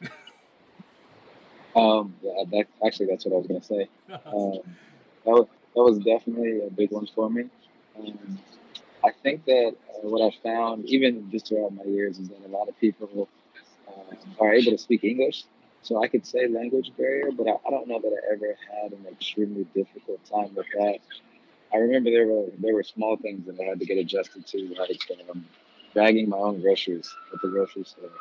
um, 1.76 2.16
yeah, 2.24 2.44
that, 2.52 2.66
actually, 2.86 3.06
that's 3.06 3.26
what 3.26 3.34
I 3.34 3.38
was 3.38 3.48
going 3.48 3.62
to 3.62 3.68
say. 3.68 3.88
Um, 4.26 4.60
that, 5.26 5.32
was, 5.32 5.48
that 5.76 5.84
was 5.84 6.00
definitely 6.00 6.66
a 6.66 6.70
big 6.72 6.92
one 6.92 7.08
for 7.14 7.30
me. 7.30 7.44
Um, 7.98 8.40
I 9.04 9.12
think 9.24 9.46
that 9.46 9.76
uh, 9.90 10.08
what 10.08 10.22
I 10.22 10.32
found, 10.42 10.86
even 10.86 11.30
just 11.30 11.48
throughout 11.48 11.74
my 11.76 11.84
years, 11.84 12.18
is 12.18 12.30
that 12.30 12.40
a 12.46 12.48
lot 12.48 12.68
of 12.68 12.80
people 12.80 13.30
uh, 13.88 14.16
are 14.40 14.54
able 14.54 14.72
to 14.72 14.78
speak 14.78 15.04
English 15.04 15.44
so 15.90 16.04
I 16.04 16.08
could 16.08 16.24
say 16.24 16.48
language 16.48 16.92
barrier, 16.96 17.32
but 17.32 17.48
I, 17.48 17.54
I 17.66 17.72
don't 17.72 17.88
know 17.88 18.00
that 18.00 18.14
I 18.14 18.34
ever 18.34 18.56
had 18.72 18.92
an 18.92 19.08
extremely 19.12 19.64
difficult 19.74 20.24
time 20.24 20.54
with 20.54 20.68
that. 20.78 21.00
I 21.74 21.78
remember 21.78 22.12
there 22.12 22.28
were 22.28 22.46
there 22.60 22.76
were 22.76 22.84
small 22.84 23.18
things 23.18 23.48
that 23.48 23.60
I 23.60 23.70
had 23.70 23.80
to 23.80 23.88
get 23.88 23.98
adjusted 23.98 24.46
to, 24.46 24.76
like 24.78 25.02
um, 25.32 25.44
bagging 25.96 26.30
my 26.30 26.38
own 26.38 26.62
groceries 26.62 27.12
at 27.34 27.42
the 27.42 27.48
grocery 27.48 27.86
store. 27.86 28.12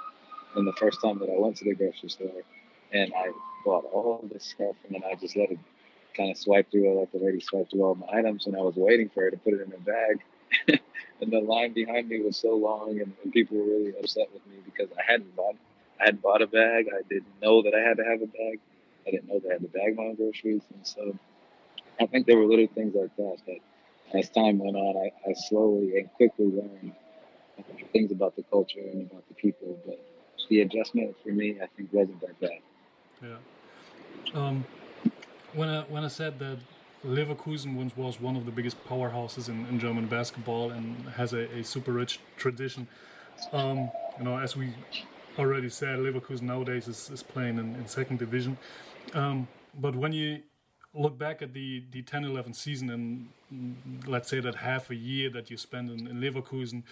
And 0.56 0.66
the 0.66 0.72
first 0.72 1.02
time 1.02 1.18
that 1.18 1.28
I 1.28 1.38
went 1.38 1.58
to 1.58 1.66
the 1.66 1.74
grocery 1.74 2.08
store, 2.08 2.42
and 2.90 3.12
I 3.14 3.32
bought 3.66 3.84
all 3.92 4.26
this 4.32 4.44
stuff, 4.44 4.76
and 4.86 4.94
then 4.94 5.02
I 5.04 5.14
just 5.16 5.36
let 5.36 5.50
it 5.50 5.58
kind 6.16 6.30
of 6.30 6.38
swipe 6.38 6.70
through 6.70 6.90
it, 6.90 6.94
like 6.94 7.12
the 7.12 7.18
lady 7.18 7.40
swiped 7.40 7.72
through 7.72 7.84
all 7.84 7.94
my 7.96 8.08
items, 8.18 8.46
and 8.46 8.56
I 8.56 8.60
was 8.60 8.76
waiting 8.76 9.10
for 9.10 9.24
her 9.24 9.30
to 9.30 9.36
put 9.36 9.52
it 9.52 9.60
in 9.60 9.74
a 9.74 9.78
bag. 9.78 10.80
and 11.20 11.30
the 11.30 11.40
line 11.40 11.74
behind 11.74 12.08
me 12.08 12.22
was 12.22 12.38
so 12.38 12.56
long, 12.56 12.98
and, 12.98 13.12
and 13.22 13.30
people 13.30 13.58
were 13.58 13.64
really 13.64 13.92
upset 14.00 14.28
with 14.32 14.46
me 14.46 14.56
because 14.64 14.88
I 14.96 15.02
hadn't 15.12 15.36
bought 15.36 15.56
I 16.00 16.06
hadn't 16.06 16.22
bought 16.22 16.42
a 16.42 16.46
bag. 16.46 16.86
I 16.94 17.02
didn't 17.08 17.40
know 17.42 17.62
that 17.62 17.74
I 17.74 17.80
had 17.80 17.96
to 17.96 18.04
have 18.04 18.22
a 18.22 18.26
bag. 18.26 18.60
I 19.06 19.10
didn't 19.10 19.28
know 19.28 19.38
that 19.40 19.48
I 19.48 19.52
had 19.54 19.62
to 19.62 19.68
bag 19.68 19.96
my 19.96 20.04
own 20.04 20.14
groceries. 20.14 20.62
And 20.74 20.86
so 20.86 21.18
I 22.00 22.06
think 22.06 22.26
there 22.26 22.36
were 22.36 22.44
little 22.44 22.68
things 22.74 22.94
like 22.94 23.14
that 23.16 23.38
that 23.46 24.18
as 24.18 24.30
time 24.30 24.58
went 24.58 24.76
on, 24.76 24.96
I, 24.96 25.30
I 25.30 25.34
slowly 25.34 25.98
and 25.98 26.12
quickly 26.14 26.46
learned 26.46 26.92
things 27.92 28.12
about 28.12 28.36
the 28.36 28.44
culture 28.44 28.80
and 28.80 29.10
about 29.10 29.26
the 29.28 29.34
people. 29.34 29.78
But 29.84 30.00
the 30.48 30.60
adjustment 30.60 31.16
for 31.22 31.30
me, 31.30 31.58
I 31.62 31.66
think, 31.76 31.92
wasn't 31.92 32.20
that 32.20 32.40
bad. 32.40 32.60
Yeah. 33.22 33.36
Um, 34.34 34.64
when 35.52 35.68
I 35.68 35.82
when 35.82 36.04
I 36.04 36.08
said 36.08 36.38
that 36.38 36.58
Leverkusen 37.04 37.76
once 37.76 37.96
was 37.96 38.20
one 38.20 38.36
of 38.36 38.44
the 38.44 38.50
biggest 38.50 38.82
powerhouses 38.86 39.48
in, 39.48 39.66
in 39.66 39.78
German 39.78 40.06
basketball 40.06 40.70
and 40.70 41.08
has 41.10 41.32
a, 41.32 41.58
a 41.58 41.64
super 41.64 41.92
rich 41.92 42.20
tradition, 42.36 42.88
um, 43.52 43.90
you 44.18 44.24
know, 44.24 44.38
as 44.38 44.56
we 44.56 44.74
already 45.38 45.68
said, 45.68 45.98
Leverkusen 45.98 46.42
nowadays 46.42 46.88
is, 46.88 47.10
is 47.10 47.22
playing 47.22 47.58
in, 47.58 47.74
in 47.76 47.86
second 47.86 48.18
division. 48.18 48.58
Um, 49.14 49.48
but 49.78 49.94
when 49.94 50.12
you 50.12 50.42
look 50.94 51.18
back 51.18 51.42
at 51.42 51.52
the, 51.52 51.84
the 51.90 52.02
10 52.02 52.24
11 52.24 52.54
season 52.54 52.90
and 52.90 53.28
let's 54.06 54.28
say 54.28 54.40
that 54.40 54.56
half 54.56 54.90
a 54.90 54.94
year 54.94 55.30
that 55.30 55.50
you 55.50 55.56
spent 55.56 55.90
in, 55.90 56.06
in 56.06 56.20
Leverkusen, 56.20 56.82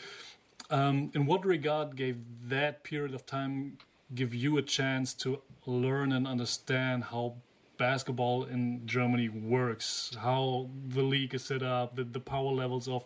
um, 0.71 1.11
in 1.15 1.26
what 1.26 1.45
regard 1.45 1.97
gave 1.97 2.19
that 2.49 2.83
period 2.85 3.15
of 3.15 3.26
time 3.26 3.79
give 4.15 4.35
you 4.35 4.57
a 4.57 4.62
chance 4.62 5.12
to 5.15 5.41
learn 5.65 6.12
and 6.12 6.26
understand 6.26 7.05
how 7.05 7.35
basketball 7.76 8.45
in 8.45 8.87
Germany 8.87 9.29
works, 9.29 10.17
how 10.21 10.71
the 10.88 11.03
league 11.03 11.35
is 11.35 11.45
set 11.45 11.62
up, 11.62 11.97
the, 11.97 12.05
the 12.05 12.21
power 12.21 12.53
levels 12.53 12.88
of 12.88 13.05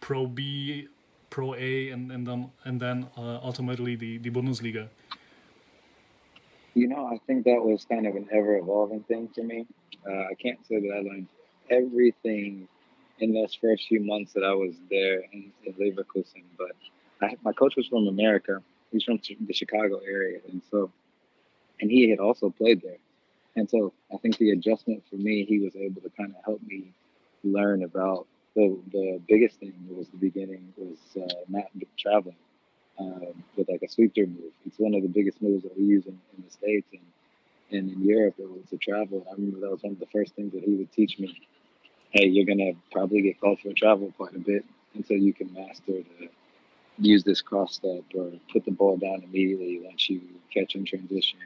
Pro 0.00 0.26
B 0.26 0.88
Pro 1.32 1.54
A, 1.54 1.88
and 1.88 2.12
and 2.12 2.26
then 2.26 2.50
and 2.64 2.78
then 2.78 3.08
uh, 3.16 3.38
ultimately 3.42 3.96
the 3.96 4.18
the 4.18 4.30
Bundesliga? 4.30 4.88
You 6.74 6.88
know, 6.88 7.06
I 7.06 7.18
think 7.26 7.44
that 7.44 7.60
was 7.64 7.86
kind 7.86 8.06
of 8.06 8.16
an 8.16 8.28
ever 8.30 8.56
evolving 8.58 9.02
thing 9.04 9.28
for 9.34 9.42
me. 9.42 9.66
Uh, 10.06 10.24
I 10.32 10.34
can't 10.34 10.60
say 10.68 10.78
that 10.80 10.92
I 10.94 11.00
learned 11.00 11.28
everything 11.70 12.68
in 13.20 13.32
those 13.32 13.54
first 13.54 13.88
few 13.88 14.00
months 14.00 14.34
that 14.34 14.44
I 14.44 14.52
was 14.52 14.74
there 14.90 15.20
in, 15.32 15.52
in 15.64 15.72
Leverkusen, 15.74 16.44
but 16.58 16.76
I, 17.22 17.36
my 17.42 17.52
coach 17.52 17.76
was 17.76 17.86
from 17.86 18.08
America. 18.08 18.62
He's 18.90 19.04
from 19.04 19.18
the 19.48 19.54
Chicago 19.54 20.00
area, 20.06 20.38
and 20.50 20.60
so 20.70 20.90
and 21.80 21.90
he 21.90 22.10
had 22.10 22.18
also 22.18 22.50
played 22.50 22.82
there. 22.82 23.00
And 23.56 23.70
so 23.70 23.94
I 24.12 24.18
think 24.18 24.36
the 24.36 24.50
adjustment 24.50 25.02
for 25.08 25.16
me, 25.16 25.46
he 25.46 25.60
was 25.60 25.74
able 25.76 26.02
to 26.02 26.10
kind 26.10 26.34
of 26.36 26.44
help 26.44 26.60
me 26.62 26.92
learn 27.42 27.84
about 27.84 28.26
the 28.54 28.78
the 28.92 29.20
biggest 29.28 29.58
thing 29.58 29.74
was 29.90 30.08
the 30.08 30.18
beginning 30.18 30.72
was 30.76 30.98
uh, 31.16 31.34
not 31.48 31.64
traveling 31.98 32.36
um, 32.98 33.44
with 33.56 33.68
like 33.68 33.82
a 33.82 33.88
sweep 33.88 34.14
through 34.14 34.28
move. 34.28 34.52
It's 34.66 34.78
one 34.78 34.94
of 34.94 35.02
the 35.02 35.08
biggest 35.08 35.40
moves 35.42 35.62
that 35.64 35.76
we 35.78 35.84
use 35.84 36.06
in, 36.06 36.18
in 36.36 36.44
the 36.44 36.50
states 36.50 36.88
and 36.92 37.02
and 37.70 37.90
in 37.90 38.04
Europe 38.04 38.34
it 38.38 38.48
was 38.50 38.64
to 38.70 38.76
travel. 38.76 39.26
I 39.30 39.34
remember 39.34 39.60
that 39.60 39.70
was 39.70 39.82
one 39.82 39.94
of 39.94 40.00
the 40.00 40.06
first 40.06 40.34
things 40.34 40.52
that 40.52 40.62
he 40.62 40.74
would 40.74 40.92
teach 40.92 41.18
me. 41.18 41.40
Hey, 42.10 42.26
you're 42.26 42.46
gonna 42.46 42.72
probably 42.90 43.22
get 43.22 43.40
called 43.40 43.60
for 43.60 43.72
travel 43.72 44.12
quite 44.16 44.36
a 44.36 44.40
bit 44.40 44.64
until 44.94 45.16
you 45.16 45.32
can 45.32 45.52
master 45.54 46.02
to 46.02 46.28
use 46.98 47.24
this 47.24 47.40
cross 47.40 47.74
step 47.74 48.02
or 48.14 48.30
put 48.52 48.64
the 48.64 48.70
ball 48.70 48.96
down 48.96 49.22
immediately 49.24 49.80
once 49.82 50.08
you 50.10 50.20
catch 50.52 50.74
in 50.74 50.84
transition 50.84 51.38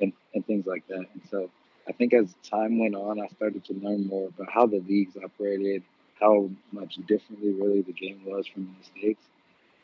and, 0.00 0.12
and 0.34 0.46
things 0.46 0.66
like 0.66 0.86
that. 0.88 1.06
And 1.12 1.22
so 1.30 1.50
I 1.88 1.92
think 1.92 2.14
as 2.14 2.34
time 2.48 2.78
went 2.78 2.94
on, 2.94 3.20
I 3.20 3.28
started 3.28 3.64
to 3.66 3.74
learn 3.74 4.06
more 4.06 4.28
about 4.28 4.52
how 4.52 4.66
the 4.66 4.80
leagues 4.80 5.16
operated, 5.22 5.82
how 6.20 6.50
much 6.72 6.96
differently 7.06 7.52
really 7.52 7.82
the 7.82 7.92
game 7.92 8.20
was 8.24 8.46
from 8.46 8.74
the 8.78 8.84
States. 8.84 9.22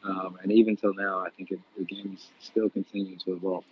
Um, 0.04 0.38
and 0.42 0.52
even 0.52 0.76
till 0.76 0.94
now, 0.94 1.18
I 1.20 1.30
think 1.30 1.50
it, 1.50 1.58
the 1.76 1.84
game 1.84 2.12
is 2.14 2.30
still 2.38 2.68
continuing 2.68 3.18
to 3.20 3.32
evolve. 3.32 3.64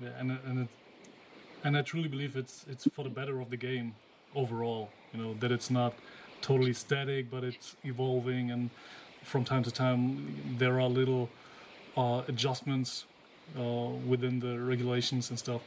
Yeah, 0.00 0.10
and 0.18 0.38
and 0.46 0.58
it, 0.60 0.68
and 1.64 1.76
I 1.76 1.82
truly 1.82 2.08
believe 2.08 2.36
it's 2.36 2.64
it's 2.68 2.86
for 2.92 3.02
the 3.02 3.10
better 3.10 3.40
of 3.40 3.50
the 3.50 3.56
game 3.56 3.94
overall. 4.34 4.90
You 5.12 5.22
know 5.22 5.34
that 5.34 5.50
it's 5.50 5.70
not 5.70 5.94
totally 6.40 6.72
static, 6.72 7.30
but 7.30 7.42
it's 7.42 7.74
evolving, 7.84 8.50
and 8.50 8.70
from 9.24 9.44
time 9.44 9.64
to 9.64 9.70
time 9.70 10.56
there 10.58 10.80
are 10.80 10.88
little 10.88 11.28
uh, 11.96 12.22
adjustments 12.28 13.04
uh, 13.58 13.62
within 14.06 14.40
the 14.40 14.58
regulations 14.60 15.30
and 15.30 15.38
stuff. 15.38 15.62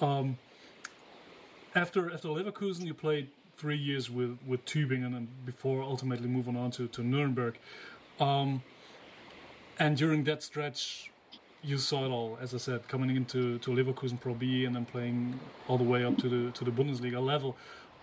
Um, 0.00 0.38
after 1.74 2.10
after 2.12 2.28
Leverkusen, 2.28 2.86
you 2.86 2.94
played 2.94 3.28
three 3.56 3.76
years 3.76 4.10
with 4.10 4.38
with 4.46 4.64
Tübingen 4.64 5.16
and 5.16 5.28
before 5.44 5.82
ultimately 5.82 6.28
moving 6.28 6.56
on 6.56 6.70
to 6.72 6.88
to 6.88 7.02
Nuremberg. 7.02 7.58
Um, 8.20 8.62
and 9.78 9.96
during 9.96 10.24
that 10.24 10.42
stretch, 10.42 11.10
you 11.62 11.78
saw 11.78 12.04
it 12.06 12.10
all. 12.10 12.38
As 12.40 12.54
I 12.54 12.58
said, 12.58 12.88
coming 12.88 13.14
into 13.14 13.58
to 13.58 13.70
Leverkusen 13.70 14.20
Pro 14.20 14.34
B 14.34 14.64
and 14.64 14.74
then 14.74 14.84
playing 14.86 15.38
all 15.68 15.78
the 15.78 15.84
way 15.84 16.04
up 16.04 16.16
to 16.18 16.28
the 16.28 16.50
to 16.52 16.64
the 16.64 16.70
Bundesliga 16.70 17.24
level. 17.24 17.56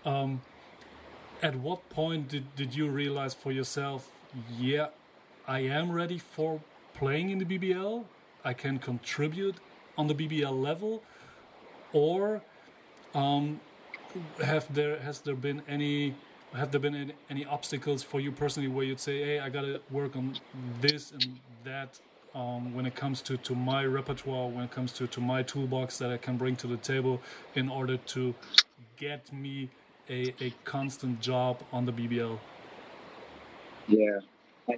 Um, 0.04 0.42
at 1.42 1.56
what 1.56 1.88
point 1.90 2.28
did, 2.28 2.54
did 2.56 2.74
you 2.74 2.88
realize 2.88 3.34
for 3.34 3.52
yourself, 3.52 4.10
yeah, 4.58 4.88
I 5.46 5.60
am 5.60 5.92
ready 5.92 6.18
for 6.18 6.60
playing 6.94 7.30
in 7.30 7.38
the 7.38 7.44
BBL? 7.44 8.04
I 8.44 8.52
can 8.54 8.78
contribute 8.78 9.56
on 9.96 10.06
the 10.06 10.14
BBL 10.14 10.58
level, 10.62 11.02
or 11.92 12.42
um, 13.14 13.60
have 14.42 14.72
there 14.72 14.98
has 15.00 15.20
there 15.20 15.34
been 15.34 15.62
any 15.68 16.14
have 16.54 16.70
there 16.70 16.80
been 16.80 17.12
any, 17.28 17.44
obstacles 17.44 18.04
for 18.04 18.20
you 18.20 18.30
personally 18.30 18.68
where 18.68 18.84
you'd 18.84 19.00
say 19.00 19.22
hey 19.24 19.38
i 19.40 19.48
gotta 19.48 19.80
work 19.90 20.16
on 20.16 20.36
this 20.80 21.10
and 21.10 21.40
that 21.64 22.00
um, 22.34 22.74
when 22.74 22.84
it 22.84 22.96
comes 22.96 23.22
to, 23.22 23.36
to 23.36 23.54
my 23.54 23.84
repertoire 23.84 24.48
when 24.48 24.64
it 24.64 24.70
comes 24.70 24.92
to, 24.92 25.06
to 25.06 25.20
my 25.20 25.42
toolbox 25.42 25.98
that 25.98 26.10
i 26.10 26.16
can 26.16 26.36
bring 26.36 26.56
to 26.56 26.66
the 26.66 26.76
table 26.76 27.20
in 27.54 27.68
order 27.68 27.96
to 27.96 28.34
get 28.96 29.32
me 29.32 29.70
a, 30.08 30.34
a 30.40 30.54
constant 30.64 31.20
job 31.20 31.62
on 31.72 31.84
the 31.86 31.92
bbl 31.92 32.38
yeah. 33.88 34.20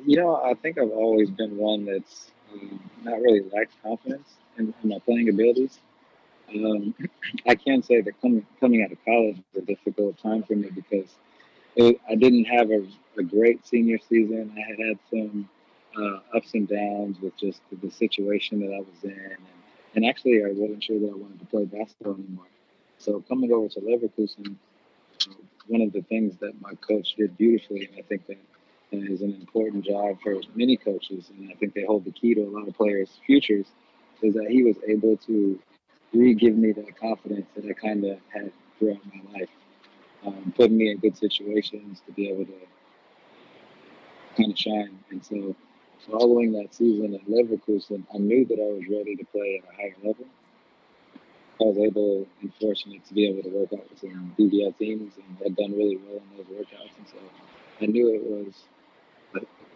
You 0.04 0.16
know 0.16 0.36
i 0.36 0.54
think 0.54 0.78
i've 0.78 0.90
always 0.90 1.30
been 1.30 1.56
one 1.56 1.84
that's 1.84 2.30
um, 2.52 2.80
not 3.02 3.20
really 3.20 3.44
lacked 3.52 3.74
confidence 3.82 4.34
in, 4.58 4.72
in 4.82 4.88
my 4.88 4.98
playing 5.00 5.28
abilities 5.28 5.78
um, 6.54 6.94
I 7.46 7.54
can 7.54 7.82
say 7.82 8.00
that 8.00 8.20
coming 8.20 8.46
coming 8.60 8.82
out 8.82 8.92
of 8.92 9.04
college 9.04 9.36
was 9.54 9.62
a 9.62 9.66
difficult 9.66 10.18
time 10.18 10.42
for 10.42 10.54
me 10.54 10.70
because 10.70 11.14
it, 11.76 12.00
I 12.08 12.14
didn't 12.14 12.44
have 12.44 12.70
a, 12.70 12.86
a, 13.18 13.22
great 13.22 13.66
senior 13.66 13.98
season. 14.08 14.54
I 14.56 14.60
had 14.60 14.78
had 14.78 14.98
some 15.10 15.48
uh, 15.96 16.36
ups 16.36 16.54
and 16.54 16.66
downs 16.66 17.18
with 17.20 17.36
just 17.36 17.60
the, 17.70 17.76
the, 17.76 17.90
situation 17.90 18.60
that 18.60 18.74
I 18.74 18.78
was 18.78 19.04
in, 19.04 19.10
and, 19.10 19.46
and 19.94 20.06
actually 20.06 20.42
I 20.42 20.48
wasn't 20.52 20.82
sure 20.82 20.98
that 20.98 21.10
I 21.10 21.14
wanted 21.14 21.40
to 21.40 21.46
play 21.46 21.64
basketball 21.64 22.14
anymore. 22.14 22.46
So 22.98 23.22
coming 23.28 23.52
over 23.52 23.68
to 23.68 23.80
Leverkusen, 23.80 24.56
one 25.66 25.82
of 25.82 25.92
the 25.92 26.02
things 26.02 26.36
that 26.40 26.60
my 26.60 26.74
coach 26.76 27.14
did 27.16 27.36
beautifully, 27.36 27.86
and 27.86 27.98
I 27.98 28.02
think 28.02 28.26
that 28.26 28.38
is 28.92 29.20
an 29.20 29.34
important 29.34 29.84
job 29.84 30.18
for 30.22 30.40
many 30.54 30.76
coaches, 30.76 31.30
and 31.30 31.50
I 31.50 31.54
think 31.54 31.74
they 31.74 31.84
hold 31.84 32.04
the 32.04 32.12
key 32.12 32.34
to 32.34 32.42
a 32.42 32.50
lot 32.50 32.68
of 32.68 32.74
players' 32.74 33.20
futures, 33.26 33.66
is 34.22 34.34
that 34.34 34.46
he 34.48 34.62
was 34.62 34.76
able 34.86 35.16
to 35.18 35.58
re-give 36.12 36.56
me 36.56 36.72
that 36.72 36.98
confidence 36.98 37.46
that 37.54 37.64
I 37.64 37.72
kind 37.72 38.04
of 38.04 38.18
had 38.32 38.52
throughout 38.78 39.00
my 39.06 39.38
life, 39.38 39.48
um, 40.26 40.52
putting 40.56 40.76
me 40.76 40.90
in 40.90 40.98
good 40.98 41.16
situations 41.16 42.02
to 42.06 42.12
be 42.12 42.28
able 42.28 42.44
to 42.46 42.52
kind 44.36 44.52
of 44.52 44.58
shine. 44.58 44.98
And 45.10 45.24
so, 45.24 45.54
following 46.10 46.52
that 46.52 46.74
season 46.74 47.14
at 47.14 47.26
Leverkusen, 47.28 48.04
I 48.14 48.18
knew 48.18 48.44
that 48.46 48.54
I 48.54 48.72
was 48.72 48.84
ready 48.90 49.16
to 49.16 49.24
play 49.24 49.62
at 49.62 49.72
a 49.72 49.76
higher 49.76 49.96
level. 50.02 50.26
I 51.60 51.64
was 51.64 51.78
able 51.78 52.26
and 52.42 52.52
fortunate 52.60 53.04
to 53.06 53.14
be 53.14 53.26
able 53.28 53.42
to 53.42 53.48
work 53.48 53.72
out 53.72 53.88
with 53.88 54.00
some 54.00 54.34
BBL 54.38 54.76
teams 54.78 55.14
and 55.16 55.38
had 55.42 55.56
done 55.56 55.72
really 55.72 55.96
well 55.96 56.16
in 56.16 56.36
those 56.36 56.46
workouts. 56.46 56.90
And 56.98 57.08
so 57.08 57.16
I 57.80 57.86
knew 57.86 58.14
it 58.14 58.22
was 58.22 58.64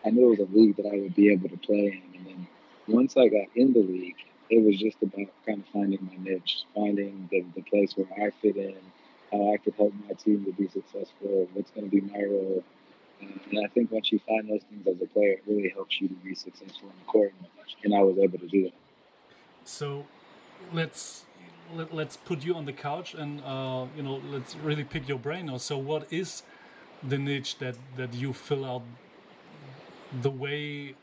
I 0.05 0.11
knew 0.11 0.33
it 0.33 0.39
was 0.41 0.49
a 0.49 0.57
league 0.57 0.77
that 0.77 0.87
I 0.87 0.99
would 0.99 1.15
be 1.15 1.33
able 1.33 1.49
to 1.49 1.57
play 1.59 1.87
in. 1.87 2.19
And 2.19 2.27
then 2.27 2.49
once 2.87 3.17
I 3.17 3.29
got 3.29 3.49
in 3.55 3.73
the 3.73 3.81
league, 3.81 4.17
it 4.51 4.65
was 4.65 4.77
just 4.77 4.97
about 5.03 5.29
kind 5.47 5.61
of 5.61 5.67
finding 5.73 6.05
my 6.05 6.31
niche, 6.31 6.65
finding 6.75 7.29
the, 7.31 7.45
the 7.55 7.63
place 7.63 7.93
where 7.97 8.09
I 8.21 8.31
fit 8.43 8.57
in, 8.57 8.77
how 9.31 9.53
I 9.55 9.57
could 9.59 9.75
help 9.75 9.95
my 10.09 10.15
team 10.15 10.45
to 10.45 10.53
be 10.53 10.69
successful, 10.69 11.49
what's 11.55 11.71
going 11.71 11.89
to 11.89 11.91
be 11.91 12.01
my 12.01 12.23
role. 12.25 12.65
And 13.21 13.65
I 13.65 13.69
think 13.69 13.93
once 13.93 14.11
you 14.11 14.19
find 14.27 14.49
those 14.49 14.63
things 14.69 14.87
as 14.87 15.01
a 15.01 15.07
player, 15.07 15.33
it 15.33 15.43
really 15.47 15.69
helps 15.69 16.01
you 16.01 16.09
to 16.09 16.15
be 16.15 16.35
successful 16.35 16.89
in 16.89 16.95
the 16.99 17.05
court. 17.07 17.33
And 17.85 17.95
I 17.95 18.03
was 18.03 18.19
able 18.19 18.39
to 18.39 18.49
do 18.49 18.65
that. 18.65 18.73
So 19.65 20.07
let's 20.73 21.25
let, 21.73 21.93
us 21.93 22.17
put 22.17 22.45
you 22.45 22.57
on 22.57 22.65
the 22.65 22.73
couch 22.73 23.15
and 23.15 23.41
uh, 23.45 23.87
you 23.97 24.03
know 24.03 24.21
let's 24.31 24.57
really 24.57 24.85
pick 24.85 25.09
your 25.09 25.19
brain 25.19 25.47
now. 25.47 25.59
So 25.59 25.79
what 25.79 26.13
is 26.13 26.43
the 27.07 27.19
niche 27.19 27.59
that 27.59 27.77
that 27.97 28.15
you 28.15 28.33
fill 28.33 28.65
out 28.65 28.83
the 30.13 30.31
way 30.31 30.97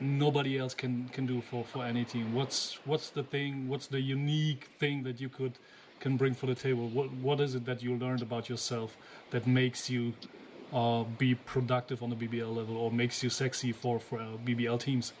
nobody 0.00 0.58
else 0.58 0.74
can 0.74 1.08
can 1.08 1.26
do 1.26 1.40
for 1.40 1.64
for 1.64 1.84
any 1.84 2.04
team. 2.04 2.34
What's 2.34 2.78
what's 2.84 3.10
the 3.10 3.22
thing 3.22 3.68
what's 3.68 3.86
the 3.86 4.00
unique 4.00 4.64
thing 4.78 5.02
that 5.04 5.20
you 5.20 5.28
could 5.28 5.58
can 6.00 6.16
bring 6.16 6.34
for 6.34 6.46
the 6.46 6.54
table? 6.54 6.88
What 6.88 7.12
what 7.12 7.40
is 7.40 7.54
it 7.54 7.64
that 7.66 7.82
you 7.82 7.94
learned 7.96 8.22
about 8.22 8.48
yourself 8.48 8.96
that 9.30 9.46
makes 9.46 9.90
you 9.90 10.14
uh, 10.72 11.04
be 11.04 11.34
productive 11.34 12.02
on 12.02 12.10
the 12.10 12.16
BBL 12.16 12.54
level 12.54 12.76
or 12.76 12.90
makes 12.90 13.22
you 13.22 13.30
sexy 13.30 13.72
for 13.72 13.98
for 13.98 14.20
uh, 14.20 14.36
BBL 14.44 14.80
teams? 14.80 15.12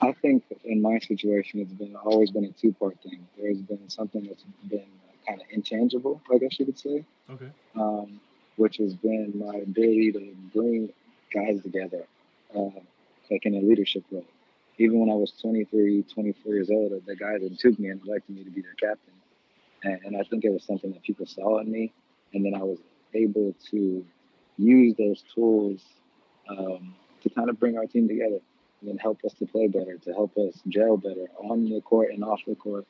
I 0.00 0.12
think 0.12 0.44
in 0.64 0.80
my 0.80 0.98
situation 0.98 1.60
it's 1.60 1.72
been 1.72 1.94
always 1.96 2.30
been 2.30 2.44
a 2.44 2.52
two 2.52 2.72
part 2.72 2.96
thing. 3.02 3.26
There's 3.38 3.60
been 3.60 3.88
something 3.88 4.24
that's 4.24 4.44
been 4.68 4.86
kind 5.26 5.40
of 5.40 5.46
intangible 5.50 6.20
I 6.32 6.38
guess 6.38 6.58
you 6.58 6.66
could 6.66 6.78
say. 6.78 7.04
Okay. 7.30 7.50
Um, 7.76 8.20
which 8.56 8.76
has 8.76 8.94
been 8.94 9.32
my 9.34 9.56
ability 9.56 10.12
to 10.12 10.34
bring 10.54 10.88
guys 11.32 11.60
together, 11.62 12.04
uh, 12.56 12.80
like 13.30 13.46
in 13.46 13.54
a 13.54 13.60
leadership 13.60 14.04
role. 14.10 14.26
Even 14.78 14.98
when 15.00 15.10
I 15.10 15.14
was 15.14 15.32
23, 15.40 16.02
24 16.02 16.52
years 16.52 16.70
old, 16.70 16.92
the 17.06 17.16
guys 17.16 17.40
that 17.42 17.58
took 17.58 17.78
me 17.78 17.88
and 17.88 18.00
elected 18.06 18.36
me 18.36 18.44
to 18.44 18.50
be 18.50 18.60
their 18.60 18.74
captain. 18.74 19.14
And, 19.84 20.00
and 20.04 20.16
I 20.16 20.24
think 20.24 20.44
it 20.44 20.50
was 20.50 20.64
something 20.64 20.92
that 20.92 21.02
people 21.02 21.26
saw 21.26 21.60
in 21.60 21.70
me. 21.70 21.92
And 22.32 22.44
then 22.44 22.54
I 22.54 22.62
was 22.62 22.78
able 23.14 23.54
to 23.70 24.04
use 24.58 24.94
those 24.98 25.22
tools 25.34 25.80
um, 26.48 26.94
to 27.22 27.30
kind 27.30 27.48
of 27.48 27.58
bring 27.60 27.78
our 27.78 27.86
team 27.86 28.08
together 28.08 28.40
and 28.80 28.90
then 28.90 28.98
help 28.98 29.24
us 29.24 29.32
to 29.34 29.46
play 29.46 29.68
better, 29.68 29.96
to 29.98 30.12
help 30.12 30.36
us 30.36 30.60
gel 30.68 30.96
better 30.96 31.26
on 31.38 31.68
the 31.68 31.80
court 31.80 32.10
and 32.12 32.24
off 32.24 32.40
the 32.46 32.54
court. 32.54 32.86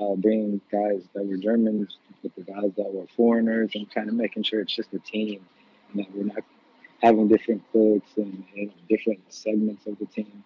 Uh, 0.00 0.14
bringing 0.14 0.58
guys 0.70 1.02
that 1.14 1.22
were 1.22 1.36
Germans 1.36 1.98
with 2.22 2.34
the 2.34 2.40
guys 2.40 2.72
that 2.78 2.94
were 2.94 3.06
foreigners 3.14 3.72
and 3.74 3.92
kind 3.94 4.08
of 4.08 4.14
making 4.14 4.42
sure 4.42 4.60
it's 4.60 4.74
just 4.74 4.92
a 4.94 4.98
team 5.00 5.44
and 5.90 6.00
that 6.00 6.16
we're 6.16 6.24
not 6.24 6.42
having 7.02 7.28
different 7.28 7.62
cliques 7.72 8.16
and, 8.16 8.44
and, 8.56 8.70
different 8.88 9.20
segments 9.28 9.86
of 9.86 9.98
the 9.98 10.06
team. 10.06 10.44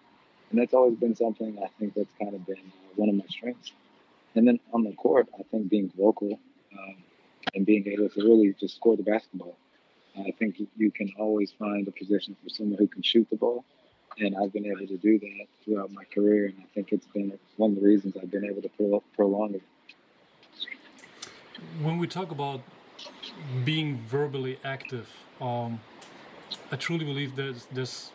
And 0.49 0.59
that's 0.59 0.73
always 0.73 0.97
been 0.97 1.15
something 1.15 1.57
I 1.63 1.67
think 1.79 1.93
that's 1.93 2.13
kind 2.19 2.33
of 2.33 2.45
been 2.45 2.57
uh, 2.57 2.93
one 2.95 3.09
of 3.09 3.15
my 3.15 3.25
strengths. 3.29 3.71
And 4.35 4.47
then 4.47 4.59
on 4.73 4.83
the 4.83 4.93
court, 4.93 5.27
I 5.39 5.43
think 5.43 5.69
being 5.69 5.91
vocal 5.97 6.39
um, 6.77 6.95
and 7.53 7.65
being 7.65 7.87
able 7.87 8.09
to 8.09 8.21
really 8.21 8.55
just 8.59 8.75
score 8.75 8.97
the 8.97 9.03
basketball. 9.03 9.55
I 10.17 10.31
think 10.31 10.59
you 10.77 10.89
can 10.89 11.13
always 11.19 11.51
find 11.51 11.87
a 11.87 11.91
position 11.91 12.35
for 12.41 12.49
someone 12.49 12.79
who 12.79 12.87
can 12.87 13.03
shoot 13.03 13.27
the 13.29 13.35
ball. 13.35 13.63
And 14.19 14.35
I've 14.35 14.51
been 14.51 14.65
able 14.65 14.87
to 14.87 14.97
do 14.97 15.19
that 15.19 15.45
throughout 15.63 15.91
my 15.91 16.05
career. 16.05 16.47
And 16.47 16.55
I 16.59 16.65
think 16.73 16.91
it's 16.91 17.05
been 17.05 17.37
one 17.57 17.71
of 17.71 17.75
the 17.75 17.85
reasons 17.85 18.15
I've 18.19 18.31
been 18.31 18.45
able 18.45 18.63
to 18.63 19.01
prolong 19.15 19.53
it. 19.53 19.61
When 21.81 21.99
we 21.99 22.07
talk 22.07 22.31
about 22.31 22.61
being 23.63 23.99
verbally 24.07 24.59
active, 24.63 25.07
um, 25.39 25.79
I 26.71 26.75
truly 26.75 27.05
believe 27.05 27.35
there's 27.35 27.67
there's 27.71 28.11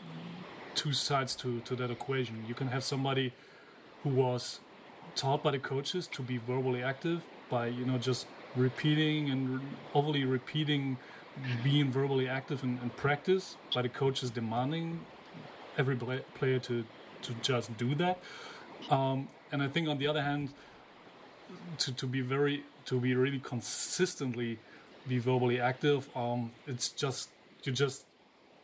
two 0.75 0.93
sides 0.93 1.35
to, 1.37 1.61
to 1.61 1.77
that 1.77 1.91
equation. 1.91 2.45
You 2.49 2.55
can 2.55 2.69
have 2.69 2.83
somebody 2.83 3.33
who 4.03 4.11
was 4.11 4.61
taught 5.15 5.43
by 5.43 5.51
the 5.51 5.59
coaches 5.59 6.07
to 6.09 6.23
be 6.23 6.39
verbally 6.39 6.83
active 6.83 7.23
by 7.51 7.67
you 7.67 7.85
know 7.85 7.99
just 7.99 8.27
repeating 8.57 9.31
and 9.31 9.61
overly 9.95 10.25
repeating 10.25 10.97
being 11.63 11.91
verbally 11.91 12.29
active 12.29 12.63
in, 12.63 12.79
in 12.83 12.91
practice 12.91 13.57
by 13.75 13.83
the 13.83 13.89
coaches 13.89 14.31
demanding 14.31 15.01
every 15.77 15.97
player 16.35 16.59
to 16.59 16.85
to 17.23 17.35
just 17.43 17.77
do 17.77 17.95
that 17.95 18.19
um, 18.91 19.29
and 19.51 19.63
I 19.63 19.69
think 19.69 19.89
on 19.89 19.99
the 19.99 20.07
other 20.07 20.23
hand 20.23 20.51
to, 21.79 21.93
to 21.93 22.07
be 22.07 22.21
very 22.21 22.65
to 22.87 23.01
be 23.01 23.15
really 23.15 23.39
consistently 23.39 24.59
be 25.07 25.19
verbally 25.19 25.61
active 25.61 26.09
um, 26.17 26.53
it's 26.67 26.89
just 26.89 27.29
you 27.65 27.73
just 27.73 28.05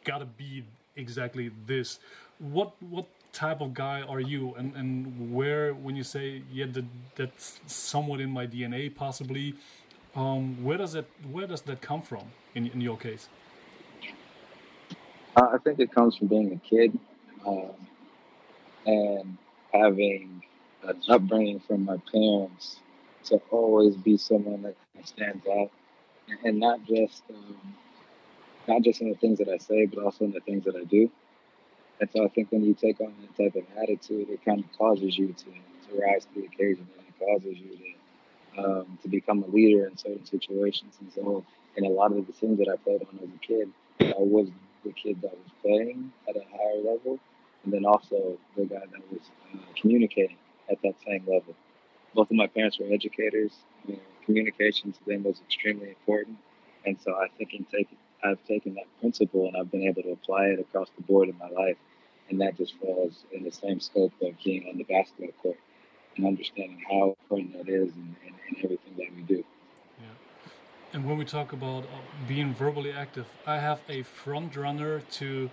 got 0.08 0.18
to 0.18 0.26
be 0.26 0.64
exactly 0.96 1.50
this. 1.66 2.00
What 2.38 2.72
what 2.82 3.06
type 3.32 3.60
of 3.60 3.74
guy 3.74 4.02
are 4.02 4.20
you, 4.20 4.54
and 4.58 4.74
and 4.74 4.92
where 5.34 5.74
when 5.74 5.96
you 5.96 6.04
say 6.04 6.42
yeah 6.50 6.66
that 6.76 6.86
that's 7.16 7.60
somewhat 7.66 8.20
in 8.20 8.30
my 8.30 8.46
DNA 8.46 8.82
possibly, 9.04 9.54
um, 10.16 10.64
where 10.64 10.78
does 10.78 10.92
that 10.94 11.06
where 11.30 11.46
does 11.46 11.62
that 11.62 11.80
come 11.90 12.02
from 12.02 12.24
in 12.54 12.68
in 12.68 12.80
your 12.80 12.96
case? 12.96 13.28
Uh, 15.36 15.48
I 15.54 15.58
think 15.58 15.78
it 15.78 15.92
comes 15.94 16.16
from 16.16 16.28
being 16.28 16.52
a 16.52 16.68
kid 16.68 16.98
um, 17.46 17.74
and 18.86 19.36
having 19.72 20.42
an 20.82 21.02
upbringing 21.08 21.60
from 21.60 21.84
my 21.84 21.98
parents 22.12 22.80
to 23.26 23.40
always 23.50 23.94
be 23.96 24.16
someone 24.16 24.62
that 24.62 24.76
stands 25.04 25.46
out 25.46 25.70
and 26.44 26.58
not 26.58 26.84
just 26.84 27.22
um, 27.30 27.74
not 28.68 28.82
just 28.82 29.00
in 29.00 29.08
the 29.08 29.16
things 29.16 29.38
that 29.38 29.48
I 29.48 29.58
say, 29.58 29.86
but 29.86 30.04
also 30.04 30.24
in 30.24 30.32
the 30.32 30.40
things 30.40 30.64
that 30.64 30.76
I 30.76 30.84
do. 30.84 31.10
And 32.00 32.08
so 32.14 32.24
I 32.24 32.28
think 32.28 32.52
when 32.52 32.64
you 32.64 32.74
take 32.74 33.00
on 33.00 33.12
that 33.20 33.42
type 33.42 33.56
of 33.56 33.64
attitude, 33.82 34.28
it 34.28 34.44
kind 34.44 34.62
of 34.62 34.78
causes 34.78 35.18
you 35.18 35.28
to, 35.28 35.44
to 35.44 36.00
rise 36.00 36.26
to 36.26 36.40
the 36.40 36.46
occasion 36.46 36.86
and 36.98 37.06
it 37.08 37.18
causes 37.18 37.58
you 37.58 37.76
to, 37.76 38.62
um, 38.62 38.98
to 39.02 39.08
become 39.08 39.42
a 39.42 39.46
leader 39.48 39.86
in 39.86 39.96
certain 39.96 40.24
situations. 40.24 40.96
And 41.00 41.12
so, 41.12 41.44
in 41.76 41.84
a 41.84 41.88
lot 41.88 42.12
of 42.12 42.26
the 42.26 42.32
things 42.32 42.58
that 42.58 42.68
I 42.68 42.76
played 42.76 43.02
on 43.02 43.18
as 43.22 43.28
a 43.28 43.46
kid, 43.46 43.70
I 44.00 44.14
was 44.18 44.48
the 44.84 44.92
kid 44.92 45.20
that 45.22 45.32
was 45.32 45.50
playing 45.62 46.12
at 46.28 46.36
a 46.36 46.44
higher 46.50 46.76
level, 46.76 47.18
and 47.64 47.72
then 47.72 47.84
also 47.84 48.38
the 48.56 48.64
guy 48.64 48.80
that 48.80 49.12
was 49.12 49.22
uh, 49.54 49.58
communicating 49.80 50.36
at 50.70 50.80
that 50.82 50.94
same 51.06 51.24
level. 51.26 51.54
Both 52.14 52.30
of 52.30 52.36
my 52.36 52.46
parents 52.46 52.78
were 52.78 52.86
educators. 52.92 53.52
You 53.86 53.94
know, 53.94 54.00
communication 54.24 54.92
to 54.92 55.04
them 55.06 55.24
was 55.24 55.40
extremely 55.46 55.88
important. 55.88 56.38
And 56.84 56.98
so 57.00 57.14
I 57.14 57.28
think 57.36 57.54
in 57.54 57.64
taking 57.64 57.98
I've 58.22 58.42
taken 58.46 58.74
that 58.74 58.86
principle 59.00 59.46
and 59.46 59.56
I've 59.56 59.70
been 59.70 59.84
able 59.84 60.02
to 60.02 60.12
apply 60.12 60.46
it 60.46 60.60
across 60.60 60.88
the 60.96 61.02
board 61.02 61.28
in 61.28 61.38
my 61.38 61.48
life. 61.48 61.76
And 62.30 62.40
that 62.40 62.56
just 62.56 62.74
falls 62.78 63.24
in 63.32 63.42
the 63.42 63.50
same 63.50 63.80
scope 63.80 64.12
of 64.20 64.34
being 64.44 64.68
on 64.68 64.76
the 64.76 64.84
basketball 64.84 65.32
court 65.42 65.56
and 66.16 66.26
understanding 66.26 66.82
how 66.90 67.16
important 67.22 67.52
that 67.54 67.68
is 67.68 67.90
in, 67.92 68.16
in, 68.26 68.34
in 68.48 68.64
everything 68.64 68.94
that 68.98 69.06
we 69.16 69.22
do. 69.22 69.44
Yeah. 69.98 70.06
And 70.92 71.06
when 71.06 71.16
we 71.16 71.24
talk 71.24 71.52
about 71.52 71.84
uh, 71.84 71.98
being 72.26 72.52
verbally 72.52 72.92
active, 72.92 73.26
I 73.46 73.58
have 73.58 73.80
a 73.88 74.02
front 74.02 74.56
runner 74.56 75.00
to, 75.00 75.50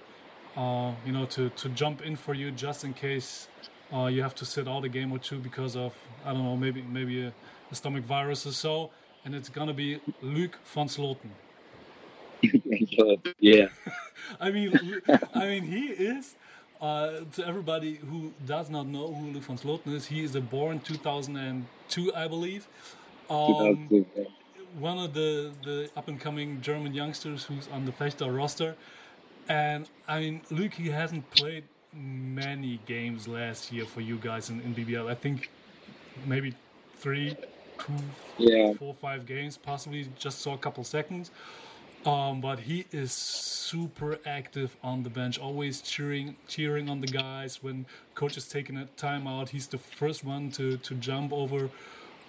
uh, 0.57 0.93
you 1.05 1.13
know, 1.13 1.25
to, 1.27 1.49
to 1.49 1.69
jump 1.69 2.01
in 2.01 2.17
for 2.17 2.33
you 2.33 2.51
just 2.51 2.83
in 2.83 2.93
case 2.93 3.47
uh, 3.93 4.07
you 4.07 4.21
have 4.21 4.35
to 4.35 4.45
sit 4.45 4.67
out 4.67 4.83
a 4.83 4.89
game 4.89 5.11
or 5.11 5.19
two 5.19 5.39
because 5.39 5.75
of 5.75 5.93
I 6.25 6.33
don't 6.33 6.43
know 6.43 6.57
maybe 6.57 6.81
maybe 6.81 7.23
a, 7.23 7.33
a 7.71 7.75
stomach 7.75 8.03
virus 8.03 8.45
or 8.45 8.51
so, 8.51 8.89
and 9.23 9.35
it's 9.35 9.49
gonna 9.49 9.73
be 9.73 9.99
Luc 10.21 10.57
van 10.65 10.87
Slooten. 10.87 11.31
Yeah. 13.39 13.67
I 14.39 14.51
mean, 14.51 15.01
I 15.33 15.47
mean, 15.47 15.63
he 15.63 15.87
is. 15.87 16.35
Uh, 16.81 17.21
to 17.31 17.47
everybody 17.47 17.95
who 17.95 18.33
does 18.45 18.69
not 18.69 18.85
know 18.85 19.13
who 19.13 19.31
Luc 19.31 19.43
van 19.43 19.57
Slooten 19.57 19.93
is, 19.93 20.07
he 20.07 20.23
is 20.23 20.35
a 20.35 20.41
born 20.41 20.81
2002, 20.81 22.13
I 22.13 22.27
believe. 22.27 22.67
Um, 23.29 24.05
one 24.77 24.97
of 24.97 25.13
the, 25.13 25.51
the 25.63 25.89
up 25.95 26.07
and 26.07 26.19
coming 26.19 26.61
German 26.61 26.93
youngsters 26.93 27.45
who's 27.45 27.67
on 27.69 27.85
the 27.85 27.91
Vechta 27.91 28.35
roster. 28.35 28.75
And 29.47 29.89
I 30.07 30.19
mean, 30.19 30.41
Luc, 30.51 30.73
he 30.73 30.89
hasn't 30.89 31.29
played 31.31 31.63
many 31.93 32.79
games 32.85 33.27
last 33.27 33.71
year 33.71 33.85
for 33.85 34.01
you 34.01 34.17
guys 34.17 34.49
in, 34.49 34.59
in 34.61 34.75
BBL. 34.75 35.09
I 35.09 35.15
think 35.15 35.49
maybe 36.25 36.55
three, 36.97 37.37
two, 37.79 37.93
yeah. 38.37 38.73
four, 38.73 38.93
five 38.93 39.25
games. 39.25 39.57
Possibly 39.57 40.09
just 40.17 40.39
saw 40.39 40.53
a 40.53 40.57
couple 40.57 40.83
seconds. 40.83 41.31
Um, 42.05 42.39
but 42.39 42.61
he 42.61 42.85
is 42.91 43.11
super 43.11 44.19
active 44.27 44.77
on 44.83 45.01
the 45.01 45.09
bench, 45.09 45.39
always 45.39 45.81
cheering, 45.81 46.35
cheering 46.47 46.87
on 46.87 47.01
the 47.01 47.07
guys. 47.07 47.63
When 47.63 47.87
coach 48.13 48.37
is 48.37 48.47
taking 48.47 48.77
a 48.77 48.87
timeout, 48.95 49.49
he's 49.49 49.67
the 49.67 49.79
first 49.79 50.23
one 50.23 50.51
to 50.51 50.77
to 50.77 50.93
jump 50.93 51.33
over, 51.33 51.71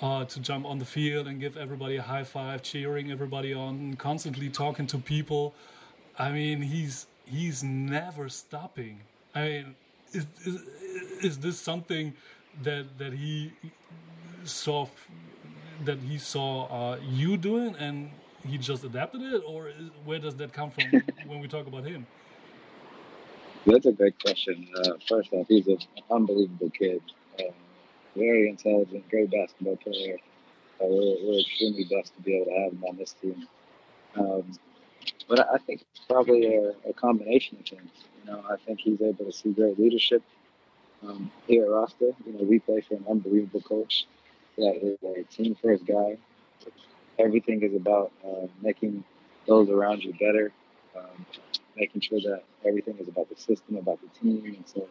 uh, 0.01 0.25
to 0.25 0.41
jump 0.41 0.65
on 0.65 0.79
the 0.79 0.87
field 0.87 1.27
and 1.27 1.39
give 1.39 1.59
everybody 1.59 1.97
a 1.97 2.03
high 2.03 2.25
five, 2.25 2.63
cheering 2.63 3.13
everybody 3.13 3.53
on, 3.53 3.97
constantly 3.97 4.49
talking 4.49 4.87
to 4.87 4.99
people. 4.99 5.55
I 6.19 6.33
mean, 6.33 6.63
he's 6.63 7.07
he's 7.27 7.63
never 7.63 8.31
stopping. 8.31 9.01
I 9.35 9.43
mean, 9.49 9.75
is 10.13 10.25
is, 10.47 10.63
is 11.23 11.39
this 11.41 11.59
something 11.59 12.15
that 12.63 12.97
that 12.97 13.13
he 13.13 13.53
saw 14.45 14.87
that 15.85 15.99
he 15.99 16.17
saw 16.17 16.65
uh, 16.65 16.99
you 17.07 17.37
doing 17.37 17.77
and 17.77 18.11
he 18.47 18.59
just 18.59 18.85
adapted 18.85 19.23
it, 19.23 19.43
or 19.47 19.69
is, 19.69 19.91
where 20.05 20.19
does 20.19 20.37
that 20.37 20.53
come 20.53 20.71
from 20.71 20.85
when 21.27 21.41
we 21.41 21.49
talk 21.49 21.67
about 21.67 21.85
him? 21.85 22.07
That's 23.67 23.87
a 23.87 23.93
great 23.93 24.21
question. 24.21 24.69
Uh, 24.77 24.93
first 25.09 25.33
off, 25.33 25.47
he's 25.49 25.67
an 25.67 25.79
unbelievable 26.11 26.71
kid, 26.71 27.03
uh, 27.41 27.53
very 28.15 28.49
intelligent, 28.49 29.09
great 29.11 29.31
basketball 29.31 29.77
player. 29.77 30.19
Uh, 30.81 30.87
we're, 30.87 31.17
we're, 31.25 31.41
extremely 31.41 31.85
blessed 31.85 32.15
to 32.15 32.23
be 32.23 32.37
able 32.37 32.47
to 32.47 32.59
have 32.59 32.73
him 32.73 32.85
on 32.85 32.97
this 32.97 33.15
team. 33.21 33.49
Um, 34.17 34.53
but 35.29 35.41
I 35.53 35.59
think 35.59 35.85
it's 35.91 36.05
probably 36.07 36.55
a, 36.55 36.73
a, 36.89 36.93
combination 36.93 37.59
of 37.59 37.67
things. 37.67 37.91
You 38.25 38.31
know, 38.31 38.45
I 38.49 38.57
think 38.65 38.81
he's 38.81 39.01
able 39.01 39.25
to 39.25 39.33
see 39.33 39.51
great 39.51 39.79
leadership 39.79 40.23
um, 41.03 41.31
here 41.47 41.65
at 41.65 41.71
Rasta. 41.71 42.15
You 42.25 42.33
know, 42.33 42.45
we 42.45 42.61
play 42.61 42.83
for 42.83 42.95
an 42.95 43.05
unbelievable 43.11 43.63
coach 43.63 44.07
that 44.59 44.77
is 44.83 44.99
a 45.03 45.23
team 45.25 45.57
first 45.61 45.85
guy 45.87 46.17
everything 47.19 47.63
is 47.63 47.75
about 47.75 48.13
uh, 48.25 48.47
making 48.63 49.05
those 49.47 49.69
around 49.69 50.03
you 50.03 50.13
better, 50.13 50.53
um, 50.97 51.27
making 51.77 52.01
sure 52.01 52.21
that 52.21 52.43
everything 52.65 52.97
is 52.99 53.09
about 53.09 53.29
the 53.29 53.37
system, 53.37 53.77
about 53.77 54.01
the 54.01 54.09
team. 54.21 54.45
And 54.45 54.65
so 54.67 54.89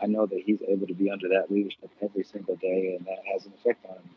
I 0.00 0.06
know 0.06 0.26
that 0.26 0.40
he's 0.44 0.60
able 0.66 0.86
to 0.86 0.94
be 0.94 1.10
under 1.10 1.28
that 1.28 1.50
leadership 1.50 1.90
every 2.00 2.24
single 2.24 2.56
day, 2.56 2.96
and 2.96 3.06
that 3.06 3.18
has 3.32 3.46
an 3.46 3.52
effect 3.60 3.84
on 3.86 3.96
him. 3.96 4.10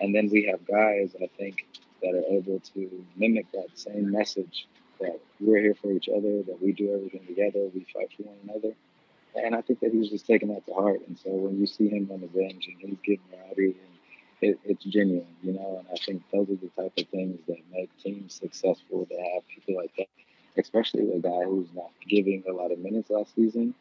And 0.00 0.14
then 0.14 0.28
we 0.30 0.44
have 0.44 0.66
guys, 0.66 1.14
I 1.22 1.28
think, 1.38 1.66
that 2.02 2.14
are 2.14 2.34
able 2.36 2.60
to 2.74 3.04
mimic 3.16 3.50
that 3.52 3.68
same 3.74 4.10
message 4.10 4.66
that 5.00 5.20
we're 5.40 5.60
here 5.60 5.74
for 5.80 5.92
each 5.92 6.08
other, 6.08 6.42
that 6.42 6.58
we 6.60 6.72
do 6.72 6.92
everything 6.94 7.26
together, 7.26 7.68
we 7.74 7.86
fight 7.94 8.10
for 8.16 8.24
one 8.24 8.36
another. 8.44 8.74
And 9.36 9.54
I 9.54 9.60
think 9.60 9.80
that 9.80 9.92
he's 9.92 10.08
just 10.10 10.26
taking 10.26 10.48
that 10.48 10.66
to 10.66 10.74
heart. 10.74 11.00
And 11.06 11.18
so 11.18 11.30
when 11.30 11.58
you 11.58 11.66
see 11.66 11.88
him 11.88 12.10
on 12.12 12.20
the 12.20 12.26
bench 12.26 12.66
and 12.66 12.76
he's 12.80 12.98
getting 13.04 13.20
rowdy 13.32 13.66
and 13.66 13.97
it, 14.40 14.58
it's 14.64 14.84
genuine, 14.84 15.26
you 15.42 15.52
know, 15.52 15.78
and 15.78 15.88
I 15.92 15.96
think 16.04 16.22
those 16.32 16.48
are 16.50 16.56
the 16.56 16.70
type 16.76 16.92
of 16.96 17.08
things 17.08 17.40
that 17.46 17.58
make 17.72 17.90
teams 18.02 18.34
successful 18.34 19.06
to 19.06 19.14
have 19.14 19.42
people 19.48 19.76
like 19.76 19.92
that, 19.98 20.06
especially 20.56 21.12
a 21.12 21.18
guy 21.18 21.44
who's 21.44 21.68
not 21.74 21.90
giving 22.08 22.44
a 22.48 22.52
lot 22.52 22.72
of 22.72 22.78
minutes 22.78 23.10
last 23.10 23.34
season, 23.34 23.74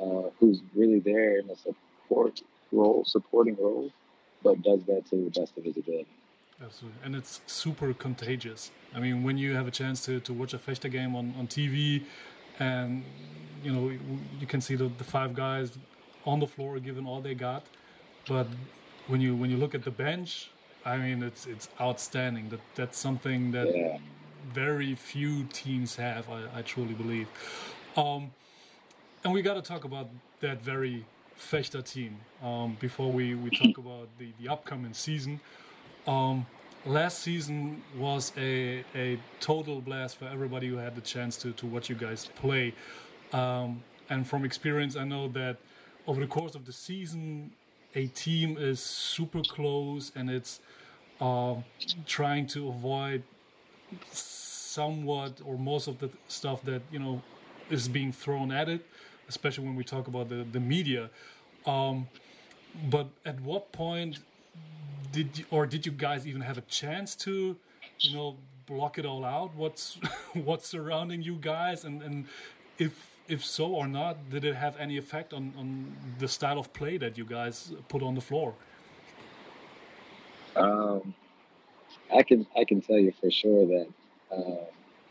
uh, 0.00 0.30
who's 0.38 0.60
really 0.74 1.00
there 1.00 1.38
in 1.38 1.50
a 1.50 1.56
support 1.56 2.42
role, 2.72 3.04
supporting 3.04 3.56
role, 3.56 3.90
but 4.42 4.62
does 4.62 4.84
that 4.84 5.04
to 5.10 5.16
the 5.16 5.40
best 5.40 5.56
of 5.56 5.64
his 5.64 5.76
ability. 5.76 6.06
Absolutely. 6.62 6.98
And 7.04 7.14
it's 7.14 7.40
super 7.46 7.94
contagious. 7.94 8.70
I 8.94 9.00
mean, 9.00 9.22
when 9.22 9.38
you 9.38 9.54
have 9.54 9.68
a 9.68 9.70
chance 9.70 10.04
to, 10.06 10.20
to 10.20 10.32
watch 10.32 10.54
a 10.54 10.58
Vechta 10.58 10.90
game 10.90 11.14
on, 11.14 11.34
on 11.38 11.46
TV 11.46 12.04
and, 12.58 13.04
you 13.62 13.72
know, 13.72 13.90
you 14.40 14.46
can 14.46 14.60
see 14.60 14.74
the, 14.74 14.90
the 14.98 15.04
five 15.04 15.34
guys 15.34 15.78
on 16.26 16.40
the 16.40 16.46
floor 16.46 16.78
giving 16.80 17.06
all 17.06 17.20
they 17.20 17.34
got, 17.34 17.64
but 18.26 18.48
when 19.08 19.20
you 19.20 19.34
when 19.34 19.50
you 19.50 19.56
look 19.56 19.74
at 19.74 19.84
the 19.84 19.90
bench, 19.90 20.50
I 20.84 20.96
mean 20.98 21.22
it's 21.22 21.46
it's 21.46 21.68
outstanding. 21.80 22.50
That 22.50 22.60
that's 22.74 22.98
something 22.98 23.52
that 23.52 23.74
yeah. 23.74 23.98
very 24.52 24.94
few 24.94 25.44
teams 25.44 25.96
have. 25.96 26.30
I, 26.30 26.44
I 26.58 26.62
truly 26.62 26.94
believe. 26.94 27.28
Um, 27.96 28.30
and 29.24 29.32
we 29.32 29.42
got 29.42 29.54
to 29.54 29.62
talk 29.62 29.84
about 29.84 30.08
that 30.40 30.62
very 30.62 31.04
Vechta 31.38 31.84
team 31.84 32.18
um, 32.42 32.76
before 32.78 33.10
we, 33.10 33.34
we 33.34 33.50
talk 33.50 33.78
about 33.84 34.08
the, 34.18 34.28
the 34.40 34.48
upcoming 34.48 34.94
season. 34.94 35.40
Um, 36.06 36.46
last 36.84 37.18
season 37.18 37.82
was 37.96 38.32
a, 38.36 38.84
a 38.94 39.18
total 39.40 39.80
blast 39.80 40.16
for 40.16 40.26
everybody 40.26 40.68
who 40.68 40.76
had 40.76 40.94
the 40.94 41.00
chance 41.00 41.36
to, 41.38 41.52
to 41.52 41.66
watch 41.66 41.88
you 41.88 41.96
guys 41.96 42.30
play. 42.36 42.74
Um, 43.32 43.82
and 44.08 44.26
from 44.26 44.44
experience, 44.44 44.96
I 44.96 45.04
know 45.04 45.28
that 45.28 45.56
over 46.06 46.20
the 46.20 46.26
course 46.26 46.54
of 46.54 46.64
the 46.64 46.72
season, 46.72 47.52
a 47.98 48.06
team 48.06 48.56
is 48.56 48.80
super 48.80 49.42
close 49.42 50.12
and 50.14 50.30
it's 50.30 50.60
uh, 51.20 51.56
trying 52.06 52.46
to 52.46 52.68
avoid 52.68 53.22
somewhat 54.12 55.40
or 55.44 55.58
most 55.58 55.88
of 55.88 55.98
the 55.98 56.10
stuff 56.28 56.62
that 56.62 56.82
you 56.92 57.00
know 57.04 57.22
is 57.70 57.88
being 57.88 58.12
thrown 58.12 58.52
at 58.52 58.68
it, 58.68 58.86
especially 59.28 59.64
when 59.68 59.76
we 59.80 59.84
talk 59.84 60.06
about 60.06 60.28
the 60.28 60.46
the 60.56 60.60
media. 60.60 61.10
Um, 61.66 62.06
but 62.94 63.08
at 63.24 63.40
what 63.40 63.72
point 63.72 64.20
did 65.10 65.38
you, 65.38 65.44
or 65.50 65.66
did 65.66 65.84
you 65.86 65.92
guys 65.92 66.26
even 66.26 66.42
have 66.42 66.58
a 66.58 66.66
chance 66.80 67.16
to, 67.26 67.56
you 67.98 68.14
know, 68.14 68.36
block 68.66 68.98
it 68.98 69.04
all 69.04 69.24
out? 69.24 69.50
What's 69.56 69.98
what's 70.48 70.68
surrounding 70.68 71.22
you 71.22 71.36
guys, 71.52 71.84
and 71.84 72.02
and 72.02 72.26
if 72.78 73.17
if 73.28 73.44
so 73.44 73.66
or 73.66 73.86
not, 73.86 74.30
did 74.30 74.44
it 74.44 74.56
have 74.56 74.76
any 74.78 74.96
effect 74.96 75.32
on, 75.32 75.52
on 75.56 75.96
the 76.18 76.28
style 76.28 76.58
of 76.58 76.72
play 76.72 76.96
that 76.98 77.18
you 77.18 77.24
guys 77.24 77.72
put 77.88 78.02
on 78.02 78.14
the 78.14 78.20
floor? 78.20 78.54
Um, 80.56 81.14
I 82.14 82.22
can 82.22 82.46
I 82.56 82.64
can 82.64 82.80
tell 82.80 82.98
you 82.98 83.12
for 83.20 83.30
sure 83.30 83.66
that 83.66 83.88
uh, 84.32 84.64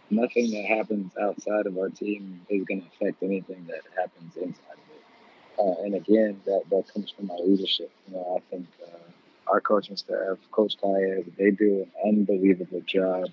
nothing 0.10 0.51
that 0.51 0.65
happens 0.65 1.12
outside 1.21 1.67
of 1.67 1.77
our 1.77 1.89
team 1.89 2.41
is 2.49 2.65
going 2.65 2.82
to 2.82 2.88
affect 2.88 3.23
anything 3.23 3.65
that 3.67 3.82
happens 3.95 4.36
inside 4.36 4.73
of 4.73 4.89
it. 4.95 5.03
Uh, 5.60 5.84
and 5.84 5.95
again, 5.95 6.41
that, 6.45 6.63
that 6.69 6.91
comes 6.93 7.12
from 7.12 7.32
our 7.32 7.39
leadership. 7.39 7.91
You 8.08 8.15
know, 8.15 8.38
I 8.38 8.51
think 8.51 8.67
uh, 8.84 9.51
our 9.51 9.62
coaching 9.62 9.95
staff, 9.95 10.38
Coach 10.51 10.75
Calles, 10.82 11.25
they 11.38 11.51
do 11.51 11.86
an 11.86 11.91
unbelievable 12.06 12.82
job 12.86 13.30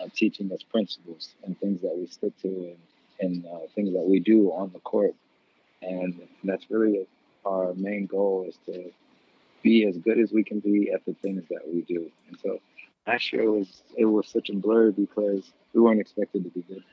of 0.00 0.12
teaching 0.14 0.50
us 0.52 0.62
principles 0.62 1.34
and 1.44 1.58
things 1.60 1.82
that 1.82 1.96
we 1.96 2.06
stick 2.06 2.32
to 2.42 2.48
and 2.48 2.78
and 3.22 3.46
uh, 3.46 3.60
things 3.74 3.92
that 3.94 4.04
we 4.06 4.20
do 4.20 4.50
on 4.52 4.70
the 4.72 4.80
court. 4.80 5.14
And 5.80 6.20
that's 6.44 6.70
really 6.70 7.06
our 7.44 7.72
main 7.74 8.06
goal 8.06 8.46
is 8.48 8.56
to 8.66 8.90
be 9.62 9.86
as 9.86 9.96
good 9.96 10.18
as 10.18 10.32
we 10.32 10.44
can 10.44 10.60
be 10.60 10.90
at 10.92 11.04
the 11.06 11.14
things 11.14 11.44
that 11.50 11.62
we 11.66 11.82
do. 11.82 12.10
And 12.28 12.38
so 12.42 12.60
last 13.06 13.32
year 13.32 13.50
was 13.50 13.82
it 13.96 14.04
was 14.04 14.28
such 14.28 14.50
a 14.50 14.54
blur 14.54 14.90
because 14.90 15.52
we 15.72 15.80
weren't 15.80 16.00
expected 16.00 16.44
to 16.44 16.50
be 16.50 16.62
good. 16.62 16.84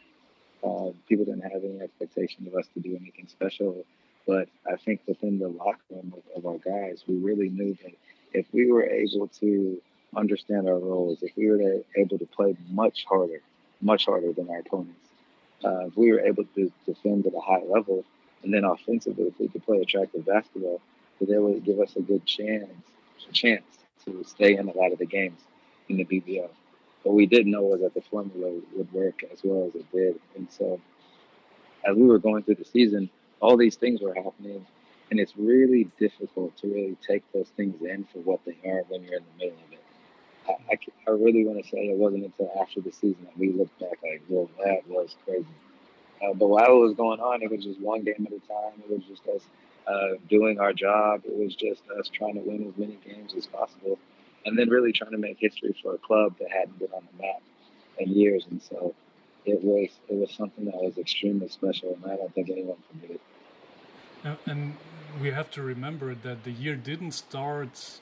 Uh, 0.63 0.91
people 1.07 1.25
didn't 1.25 1.41
have 1.41 1.63
any 1.63 1.81
expectation 1.81 2.47
of 2.47 2.55
us 2.55 2.67
to 2.73 2.79
do 2.79 2.95
anything 2.99 3.27
special. 3.27 3.85
But 4.27 4.49
I 4.71 4.75
think 4.75 5.01
within 5.07 5.39
the 5.39 5.47
locker 5.47 5.79
room 5.89 6.13
of, 6.15 6.37
of 6.37 6.45
our 6.45 6.57
guys, 6.57 7.03
we 7.07 7.15
really 7.15 7.49
knew 7.49 7.75
that 7.83 7.93
if 8.33 8.45
we 8.51 8.71
were 8.71 8.83
able 8.83 9.27
to 9.39 9.81
understand 10.15 10.67
our 10.67 10.77
roles, 10.77 11.23
if 11.23 11.31
we 11.35 11.49
were 11.49 11.81
able 11.95 12.19
to 12.19 12.25
play 12.25 12.55
much 12.69 13.05
harder, 13.05 13.41
much 13.81 14.05
harder 14.05 14.33
than 14.33 14.49
our 14.49 14.59
opponents, 14.59 15.08
uh, 15.63 15.87
if 15.87 15.97
we 15.97 16.11
were 16.11 16.21
able 16.21 16.45
to 16.55 16.71
defend 16.85 17.25
at 17.25 17.33
a 17.33 17.39
high 17.39 17.63
level, 17.67 18.03
and 18.43 18.53
then 18.53 18.63
offensively, 18.63 19.25
if 19.25 19.39
we 19.39 19.47
could 19.47 19.65
play 19.65 19.79
attractive 19.79 20.25
basketball, 20.25 20.81
that 21.19 21.41
would 21.41 21.63
give 21.65 21.79
us 21.79 21.95
a 21.97 22.01
good 22.01 22.25
chance, 22.25 22.69
chance 23.33 23.63
to 24.05 24.23
stay 24.23 24.55
in 24.55 24.69
a 24.69 24.77
lot 24.77 24.91
of 24.91 24.99
the 24.99 25.05
games 25.05 25.41
in 25.89 25.97
the 25.97 26.05
BBL. 26.05 26.49
What 27.03 27.15
we 27.15 27.25
didn't 27.25 27.51
know 27.51 27.63
was 27.63 27.81
that 27.81 27.93
the 27.93 28.01
formula 28.01 28.59
would 28.75 28.91
work 28.93 29.23
as 29.31 29.39
well 29.43 29.67
as 29.67 29.75
it 29.75 29.91
did. 29.91 30.19
And 30.35 30.47
so, 30.49 30.79
as 31.85 31.95
we 31.95 32.03
were 32.03 32.19
going 32.19 32.43
through 32.43 32.55
the 32.55 32.65
season, 32.65 33.09
all 33.41 33.57
these 33.57 33.75
things 33.75 34.01
were 34.01 34.13
happening, 34.13 34.65
and 35.11 35.19
it's 35.19 35.33
really 35.37 35.89
difficult 35.99 36.55
to 36.57 36.67
really 36.67 36.97
take 37.05 37.23
those 37.33 37.49
things 37.55 37.81
in 37.81 38.05
for 38.11 38.19
what 38.19 38.39
they 38.45 38.57
are 38.69 38.83
when 38.89 39.03
you're 39.03 39.17
in 39.17 39.23
the 39.37 39.45
middle 39.45 39.59
of 39.65 39.73
it. 39.73 39.78
I, 40.71 40.77
I, 41.07 41.11
really 41.11 41.45
want 41.45 41.63
to 41.63 41.69
say 41.69 41.77
it 41.77 41.97
wasn't 41.97 42.25
until 42.25 42.51
after 42.61 42.81
the 42.81 42.91
season 42.91 43.25
that 43.25 43.37
we 43.37 43.51
looked 43.51 43.77
back 43.79 43.97
like, 44.03 44.21
well, 44.29 44.49
that 44.63 44.87
was 44.87 45.15
crazy. 45.25 45.45
Uh, 46.21 46.33
but 46.33 46.47
while 46.47 46.67
it 46.67 46.79
was 46.79 46.93
going 46.95 47.19
on, 47.19 47.41
it 47.41 47.51
was 47.51 47.63
just 47.63 47.79
one 47.79 48.03
game 48.03 48.27
at 48.27 48.33
a 48.33 48.39
time. 48.47 48.81
It 48.83 48.89
was 48.89 49.03
just 49.07 49.27
us 49.27 49.41
uh, 49.87 50.17
doing 50.29 50.59
our 50.59 50.73
job. 50.73 51.21
It 51.25 51.35
was 51.35 51.55
just 51.55 51.81
us 51.97 52.09
trying 52.09 52.35
to 52.35 52.41
win 52.41 52.67
as 52.67 52.77
many 52.77 52.97
games 53.05 53.33
as 53.37 53.45
possible, 53.47 53.97
and 54.45 54.57
then 54.57 54.69
really 54.69 54.91
trying 54.91 55.11
to 55.11 55.17
make 55.17 55.37
history 55.39 55.75
for 55.81 55.95
a 55.95 55.97
club 55.97 56.35
that 56.39 56.51
hadn't 56.51 56.77
been 56.79 56.91
on 56.93 57.07
the 57.11 57.23
map 57.23 57.41
in 57.97 58.11
years. 58.11 58.45
And 58.49 58.61
so, 58.61 58.93
it 59.45 59.63
was 59.63 59.89
it 60.09 60.15
was 60.15 60.31
something 60.31 60.65
that 60.65 60.75
was 60.75 60.97
extremely 60.97 61.47
special, 61.47 61.97
and 62.01 62.11
I 62.11 62.17
don't 62.17 62.33
think 62.33 62.49
anyone 62.49 62.77
can 62.91 63.11
it. 63.11 63.21
And 64.45 64.75
we 65.21 65.31
have 65.31 65.49
to 65.51 65.61
remember 65.61 66.13
that 66.13 66.43
the 66.43 66.51
year 66.51 66.75
didn't 66.75 67.11
start 67.11 67.99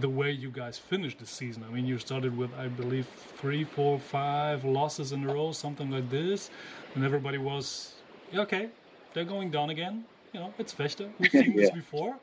the 0.00 0.08
way 0.08 0.30
you 0.30 0.50
guys 0.50 0.78
finished 0.78 1.18
the 1.18 1.26
season. 1.26 1.64
I 1.68 1.72
mean, 1.72 1.86
you 1.86 1.98
started 1.98 2.36
with, 2.36 2.50
I 2.58 2.68
believe, 2.68 3.06
three, 3.06 3.64
four, 3.64 3.98
five 3.98 4.64
losses 4.64 5.12
in 5.12 5.28
a 5.28 5.32
row, 5.32 5.52
something 5.52 5.90
like 5.90 6.10
this, 6.10 6.50
and 6.94 7.04
everybody 7.04 7.38
was, 7.38 7.94
okay, 8.34 8.70
they're 9.12 9.24
going 9.24 9.50
down 9.50 9.70
again. 9.70 10.04
You 10.32 10.40
know, 10.40 10.54
it's 10.58 10.74
Vechta. 10.74 11.10
We've 11.18 11.30
seen 11.42 11.52
yeah. 11.52 11.62
this 11.62 11.70
before. 11.70 12.16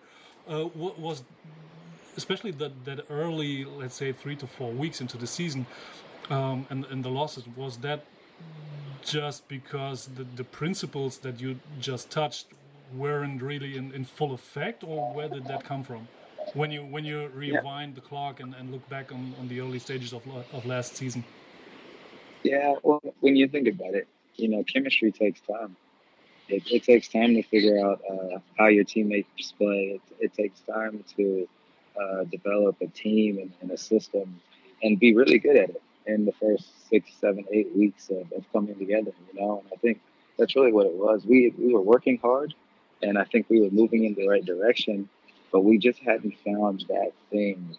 Uh, 0.48 0.64
what 0.64 1.00
was 1.00 1.24
especially 2.18 2.52
that 2.52 2.86
that 2.86 3.06
early, 3.10 3.64
let's 3.64 3.96
say 3.96 4.12
three 4.12 4.36
to 4.36 4.48
four 4.48 4.72
weeks 4.72 5.00
into 5.02 5.18
the 5.18 5.28
season, 5.28 5.66
um, 6.30 6.66
and 6.70 6.86
and 6.86 7.06
the 7.06 7.10
losses 7.10 7.46
was 7.56 7.78
that 7.78 8.06
just 9.04 9.48
because 9.48 10.08
the 10.18 10.24
the 10.24 10.44
principles 10.44 11.20
that 11.20 11.40
you 11.40 11.60
just 11.80 12.10
touched 12.10 12.48
weren't 12.94 13.42
really 13.42 13.78
in, 13.78 13.94
in 13.94 14.04
full 14.04 14.34
effect, 14.34 14.84
or 14.84 15.14
where 15.14 15.30
did 15.30 15.46
that 15.46 15.64
come 15.64 15.84
from? 15.84 16.08
When 16.54 16.72
you 16.72 16.82
when 16.84 17.06
you 17.06 17.28
rewind 17.30 17.92
yeah. 17.92 17.96
the 17.96 18.02
clock 18.02 18.40
and, 18.40 18.54
and 18.54 18.72
look 18.72 18.88
back 18.90 19.12
on, 19.12 19.34
on 19.40 19.48
the 19.48 19.62
early 19.62 19.80
stages 19.80 20.14
of 20.14 20.24
of 20.54 20.66
last 20.66 20.98
season. 20.98 21.24
Yeah, 22.44 22.74
well, 22.84 23.02
when 23.20 23.36
you 23.36 23.48
think 23.48 23.68
about 23.68 23.94
it, 23.94 24.08
you 24.36 24.48
know, 24.48 24.64
chemistry 24.64 25.12
takes 25.12 25.42
time. 25.42 25.76
It, 26.50 26.64
it 26.70 26.84
takes 26.84 27.08
time 27.08 27.36
to 27.36 27.44
figure 27.44 27.80
out 27.86 28.02
uh, 28.10 28.40
how 28.58 28.68
your 28.68 28.84
teammates 28.84 29.52
play. 29.54 30.00
It, 30.00 30.02
it 30.20 30.34
takes 30.34 30.60
time 30.62 31.04
to 31.16 31.48
uh, 32.00 32.24
develop 32.26 32.78
a 32.82 32.88
team 32.88 33.38
and, 33.38 33.52
and, 33.62 33.72
a 33.72 33.78
system 33.78 34.42
and 34.82 35.00
be 35.00 35.14
really 35.14 35.40
good 35.40 35.56
at 35.56 35.70
it 35.70 35.82
in 36.08 36.26
the 36.26 36.32
first 36.34 36.90
six, 36.90 37.12
seven, 37.20 37.46
eight 37.52 37.74
weeks 37.76 38.10
of, 38.10 38.32
of 38.32 38.44
coming 38.52 38.78
together, 38.78 39.12
you 39.34 39.40
know? 39.40 39.60
And 39.60 39.70
I 39.72 39.76
think 39.78 40.02
that's 40.38 40.56
really 40.56 40.72
what 40.72 40.88
it 40.88 40.94
was. 40.94 41.26
We, 41.26 41.54
we 41.58 41.74
were 41.74 41.82
working 41.82 42.18
hard 42.18 42.54
and 43.02 43.18
I 43.18 43.24
think 43.24 43.48
we 43.50 43.62
were 43.62 43.70
moving 43.70 44.06
in 44.06 44.14
the 44.14 44.28
right 44.28 44.44
direction, 44.44 45.10
but 45.52 45.62
we 45.62 45.78
just 45.78 46.00
hadn't 46.00 46.38
found 46.46 46.86
that 46.88 47.12
thing 47.30 47.78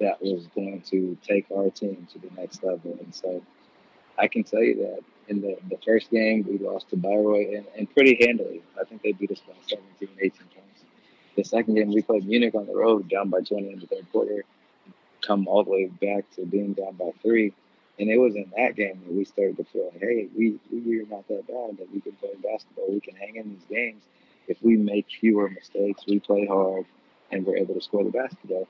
that 0.00 0.20
was 0.20 0.46
going 0.54 0.80
to 0.82 1.16
take 1.22 1.46
our 1.54 1.70
team 1.70 2.06
to 2.12 2.18
the 2.18 2.30
next 2.36 2.62
level. 2.62 2.96
And 3.00 3.14
so 3.14 3.42
I 4.18 4.26
can 4.28 4.44
tell 4.44 4.62
you 4.62 4.76
that 4.76 5.00
in 5.28 5.40
the, 5.40 5.56
the 5.68 5.78
first 5.84 6.10
game, 6.10 6.44
we 6.48 6.58
lost 6.58 6.90
to 6.90 6.96
Bayreuth 6.96 7.56
and, 7.56 7.66
and 7.76 7.92
pretty 7.92 8.18
handily. 8.20 8.62
I 8.80 8.84
think 8.84 9.02
they 9.02 9.12
beat 9.12 9.30
us 9.30 9.40
by 9.46 9.54
17, 9.68 10.08
18 10.18 10.30
points. 10.30 10.84
The 11.36 11.44
second 11.44 11.74
game, 11.74 11.92
we 11.92 12.02
played 12.02 12.26
Munich 12.26 12.54
on 12.54 12.66
the 12.66 12.74
road, 12.74 13.08
down 13.08 13.30
by 13.30 13.40
20 13.40 13.72
in 13.72 13.80
the 13.80 13.86
third 13.86 14.10
quarter, 14.12 14.44
come 15.22 15.48
all 15.48 15.64
the 15.64 15.70
way 15.70 15.86
back 15.86 16.30
to 16.36 16.44
being 16.44 16.74
down 16.74 16.94
by 16.94 17.10
three. 17.22 17.52
And 17.98 18.10
it 18.10 18.18
was 18.18 18.34
in 18.34 18.52
that 18.56 18.76
game 18.76 19.00
that 19.04 19.14
we 19.14 19.24
started 19.24 19.56
to 19.56 19.64
feel 19.64 19.92
hey, 20.00 20.28
we, 20.36 20.58
we 20.70 21.00
are 21.00 21.06
not 21.06 21.26
that 21.28 21.46
bad, 21.46 21.78
that 21.78 21.92
we 21.92 22.00
can 22.00 22.12
play 22.12 22.30
basketball. 22.42 22.90
We 22.90 23.00
can 23.00 23.16
hang 23.16 23.36
in 23.36 23.50
these 23.50 23.64
games. 23.70 24.02
If 24.48 24.62
we 24.62 24.76
make 24.76 25.06
fewer 25.20 25.48
mistakes, 25.48 26.02
we 26.06 26.20
play 26.20 26.46
hard, 26.46 26.84
and 27.30 27.46
we're 27.46 27.56
able 27.56 27.74
to 27.74 27.80
score 27.80 28.04
the 28.04 28.10
basketball. 28.10 28.68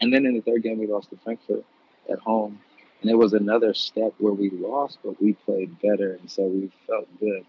And 0.00 0.12
then 0.12 0.26
in 0.26 0.34
the 0.34 0.40
third 0.40 0.62
game, 0.62 0.78
we 0.78 0.86
lost 0.86 1.10
to 1.10 1.16
Frankfurt 1.16 1.64
at 2.10 2.18
home 2.18 2.58
and 3.02 3.10
it 3.10 3.16
was 3.16 3.32
another 3.32 3.74
step 3.74 4.14
where 4.18 4.32
we 4.32 4.50
lost, 4.50 4.98
but 5.04 5.20
we 5.20 5.32
played 5.32 5.80
better, 5.80 6.14
and 6.14 6.30
so 6.30 6.44
we 6.44 6.70
felt 6.86 7.08
good. 7.18 7.44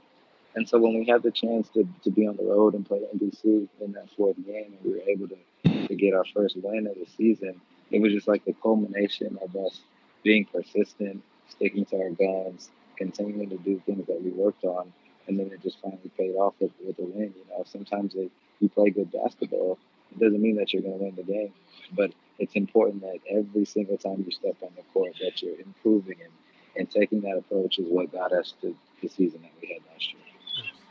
And 0.56 0.68
so 0.68 0.80
when 0.80 0.98
we 0.98 1.06
had 1.06 1.22
the 1.22 1.32
chance 1.32 1.70
to, 1.70 1.88
to 2.04 2.12
be 2.12 2.28
on 2.28 2.38
the 2.38 2.44
road 2.44 2.74
and 2.74 2.86
play 2.86 3.02
MBC 3.16 3.68
in 3.80 3.92
that 3.94 4.10
fourth 4.18 4.36
game, 4.46 4.74
and 4.74 4.84
we 4.84 4.94
were 4.94 5.08
able 5.08 5.28
to, 5.28 5.88
to 5.88 5.96
get 5.96 6.16
our 6.16 6.26
first 6.34 6.58
win 6.58 6.88
of 6.88 6.96
the 6.96 7.06
season, 7.18 7.62
it 7.92 8.02
was 8.02 8.14
just 8.14 8.28
like 8.28 8.44
the 8.46 8.56
culmination 8.64 9.38
of 9.44 9.56
us 9.56 9.82
being 10.24 10.46
persistent, 10.46 11.22
sticking 11.50 11.86
to 11.86 11.98
our 11.98 12.10
guns, 12.10 12.72
continuing 12.98 13.50
to 13.50 13.58
do 13.58 13.82
things 13.86 14.08
that 14.08 14.24
we 14.24 14.32
worked 14.32 14.64
on, 14.64 14.92
and 15.28 15.40
then 15.40 15.52
it 15.52 15.62
just 15.62 15.80
finally 15.82 16.12
paid 16.18 16.34
off 16.34 16.56
with, 16.60 16.72
with 16.84 16.98
a 16.98 17.04
win. 17.04 17.34
You 17.36 17.46
know, 17.52 17.64
sometimes 17.66 18.16
if 18.16 18.32
you 18.60 18.70
play 18.70 18.90
good 18.90 19.12
basketball, 19.12 19.78
it 20.16 20.20
doesn't 20.20 20.42
mean 20.42 20.56
that 20.58 20.74
you're 20.74 20.82
going 20.82 20.98
to 20.98 21.04
win 21.04 21.16
the 21.16 21.24
game, 21.24 21.54
but 21.92 22.12
it's 22.40 22.56
important 22.56 23.02
that 23.02 23.20
every 23.30 23.66
single 23.66 23.98
time 23.98 24.24
you 24.26 24.32
step 24.32 24.56
on 24.62 24.70
the 24.76 24.84
court 24.94 25.14
that 25.22 25.42
you're 25.42 25.60
improving 25.60 26.18
and, 26.22 26.32
and 26.76 26.90
taking 26.90 27.22
that 27.22 27.38
approach 27.38 27.80
is 27.80 27.86
what 27.88 28.12
got 28.12 28.32
us 28.32 28.54
to 28.62 28.76
the 29.02 29.08
season 29.10 29.42
that 29.42 29.52
we 29.62 29.68
had 29.74 29.82
last 29.92 30.14
year. 30.14 30.22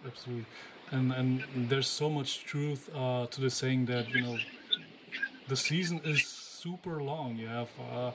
Absolutely. 0.06 0.46
And, 0.90 1.12
and 1.12 1.44
there's 1.70 1.88
so 1.88 2.10
much 2.10 2.44
truth 2.44 2.90
uh, 2.94 3.26
to 3.26 3.40
the 3.40 3.50
saying 3.50 3.86
that, 3.86 4.08
you 4.10 4.22
know, 4.22 4.38
the 5.48 5.56
season 5.56 6.00
is 6.04 6.24
super 6.24 7.02
long. 7.02 7.36
You 7.36 7.46
have, 7.46 7.68
uh, 7.92 8.10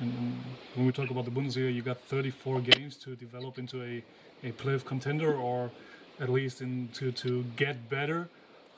and 0.00 0.38
when 0.74 0.86
we 0.86 0.92
talk 0.92 1.10
about 1.10 1.24
the 1.24 1.30
Bundesliga, 1.30 1.74
you 1.74 1.82
got 1.82 2.00
34 2.00 2.60
games 2.60 2.96
to 2.96 3.16
develop 3.16 3.58
into 3.58 3.82
a, 3.82 4.04
a 4.46 4.52
playoff 4.52 4.84
contender 4.84 5.34
or 5.34 5.70
at 6.20 6.28
least 6.28 6.60
into 6.60 7.12
to 7.12 7.44
get 7.56 7.88
better 7.88 8.28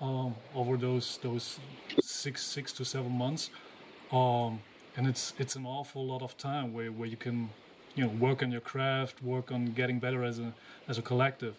um, 0.01 0.35
over 0.55 0.77
those 0.77 1.19
those 1.23 1.59
six 2.03 2.43
six 2.45 2.73
to 2.73 2.85
seven 2.85 3.13
months. 3.13 3.51
Um, 4.11 4.61
and 4.97 5.07
it's 5.07 5.35
it's 5.39 5.57
an 5.57 5.67
awful 5.67 6.07
lot 6.07 6.23
of 6.23 6.37
time 6.37 6.73
where, 6.73 6.91
where 6.91 7.09
you 7.09 7.17
can 7.17 7.51
you 7.95 8.05
know 8.05 8.11
work 8.11 8.43
on 8.43 8.51
your 8.51 8.61
craft, 8.61 9.23
work 9.23 9.53
on 9.53 9.67
getting 9.67 9.99
better 9.99 10.25
as 10.25 10.39
a 10.39 10.53
as 10.89 10.99
a 10.99 11.03
collective. 11.03 11.57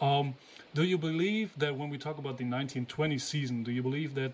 Um, 0.00 0.34
do 0.74 0.82
you 0.82 0.96
believe 0.96 1.52
that 1.58 1.76
when 1.76 1.90
we 1.90 1.98
talk 1.98 2.16
about 2.16 2.38
the 2.38 2.44
1920 2.44 3.18
season, 3.18 3.62
do 3.64 3.70
you 3.70 3.82
believe 3.82 4.14
that 4.14 4.32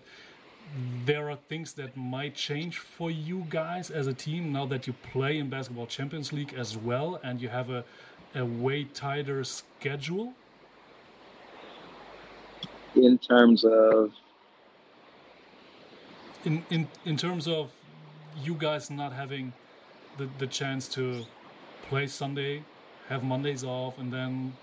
there 1.05 1.29
are 1.29 1.35
things 1.35 1.73
that 1.73 1.95
might 1.95 2.35
change 2.35 2.77
for 2.77 3.09
you 3.09 3.45
guys 3.49 3.89
as 3.89 4.07
a 4.07 4.13
team 4.13 4.51
now 4.51 4.65
that 4.65 4.87
you 4.87 4.93
play 4.93 5.37
in 5.37 5.49
Basketball 5.49 5.87
Champions 5.87 6.33
League 6.33 6.53
as 6.53 6.77
well 6.77 7.19
and 7.23 7.41
you 7.41 7.49
have 7.49 7.69
a, 7.69 7.83
a 8.35 8.45
way 8.45 8.83
tighter 8.83 9.43
schedule? 9.43 10.33
In 12.97 13.17
terms 13.19 13.63
of 13.63 14.11
in 16.43 16.65
in 16.69 16.87
in 17.05 17.17
terms 17.17 17.47
of 17.47 17.71
you 18.43 18.55
guys 18.55 18.89
not 18.89 19.13
having 19.13 19.53
the 20.17 20.27
the 20.39 20.47
chance 20.47 20.87
to 20.89 21.25
play 21.89 22.07
Sunday, 22.07 22.63
have 23.09 23.23
Mondays 23.23 23.63
off, 23.63 23.99
and 23.99 24.11
then 24.11 24.53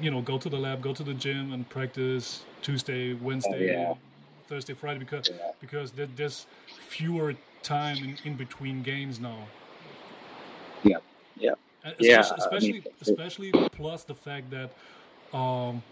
you 0.00 0.10
know 0.10 0.20
go 0.20 0.38
to 0.38 0.48
the 0.48 0.58
lab, 0.58 0.82
go 0.82 0.92
to 0.92 1.02
the 1.02 1.14
gym, 1.14 1.52
and 1.52 1.68
practice 1.68 2.44
Tuesday, 2.60 3.14
Wednesday, 3.14 3.74
oh, 3.76 3.80
yeah. 3.80 3.94
Thursday, 4.46 4.74
Friday 4.74 5.00
because 5.00 5.28
yeah. 5.28 5.50
because 5.60 5.92
there's 5.92 6.46
fewer 6.88 7.34
time 7.62 7.96
in, 7.96 8.18
in 8.24 8.36
between 8.36 8.82
games 8.82 9.18
now. 9.18 9.48
Yeah, 10.84 10.98
yeah, 11.36 11.54
especially, 11.84 12.08
yeah. 12.08 12.20
Especially, 12.20 12.68
I 12.68 12.72
mean, 12.72 12.84
especially 13.00 13.52
plus 13.70 14.04
the 14.04 14.14
fact 14.14 14.50
that. 14.50 14.70
Um, 15.36 15.82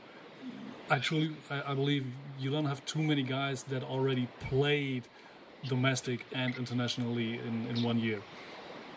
actually, 0.90 1.36
I, 1.48 1.72
I, 1.72 1.74
believe 1.74 2.04
you 2.38 2.50
don't 2.50 2.66
have 2.66 2.84
too 2.84 3.02
many 3.02 3.22
guys 3.22 3.62
that 3.64 3.82
already 3.82 4.28
played 4.40 5.04
domestic 5.68 6.26
and 6.32 6.54
internationally 6.56 7.38
in, 7.38 7.66
in 7.66 7.82
one 7.82 7.98
year. 7.98 8.20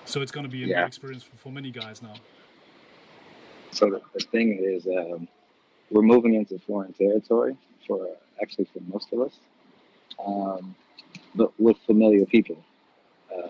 So 0.05 0.21
it's 0.21 0.31
going 0.31 0.45
to 0.45 0.49
be 0.49 0.63
a 0.63 0.67
yeah. 0.67 0.79
new 0.81 0.85
experience 0.85 1.23
for, 1.23 1.35
for, 1.37 1.51
many 1.51 1.71
guys 1.71 2.01
now. 2.01 2.15
So 3.71 3.89
the, 3.89 4.01
the 4.13 4.25
thing 4.25 4.59
is, 4.61 4.85
um, 4.87 5.27
we're 5.89 6.01
moving 6.01 6.33
into 6.33 6.59
foreign 6.59 6.93
territory 6.93 7.55
for 7.87 8.07
actually 8.41 8.65
for 8.65 8.81
most 8.91 9.13
of 9.13 9.21
us, 9.21 9.39
um, 10.25 10.75
but 11.35 11.57
with 11.59 11.77
familiar 11.85 12.25
people. 12.25 12.57
Uh, 13.33 13.49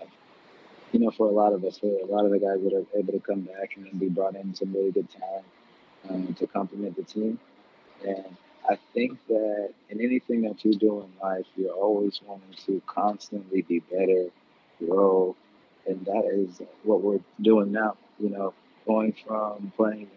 you 0.92 1.00
know, 1.00 1.10
for 1.10 1.26
a 1.26 1.32
lot 1.32 1.52
of 1.52 1.64
us, 1.64 1.78
for 1.78 1.86
a 1.86 2.06
lot 2.06 2.24
of 2.24 2.30
the 2.30 2.38
guys 2.38 2.62
that 2.62 2.72
are 2.72 2.98
able 2.98 3.12
to 3.12 3.18
come 3.18 3.40
back 3.40 3.76
and 3.76 3.84
then 3.84 3.98
be 3.98 4.08
brought 4.08 4.36
in 4.36 4.54
some 4.54 4.72
really 4.72 4.92
good 4.92 5.08
talent 5.10 5.44
um, 6.08 6.34
to 6.34 6.46
complement 6.46 6.94
the 6.96 7.02
team. 7.02 7.38
And 8.06 8.36
I 8.68 8.78
think 8.92 9.18
that 9.28 9.70
in 9.90 10.00
anything 10.00 10.42
that 10.42 10.64
you 10.64 10.74
do 10.74 11.02
in 11.02 11.10
life, 11.22 11.46
you're 11.56 11.72
always 11.72 12.20
wanting 12.26 12.56
to 12.66 12.82
constantly 12.86 13.62
be 13.62 13.80
better, 13.80 14.28
grow. 14.78 15.36
And 15.86 16.04
that 16.06 16.24
is 16.26 16.60
what 16.82 17.02
we're 17.02 17.20
doing 17.42 17.72
now. 17.72 17.96
You 18.18 18.30
know, 18.30 18.54
going 18.86 19.14
from 19.26 19.72
playing 19.76 20.08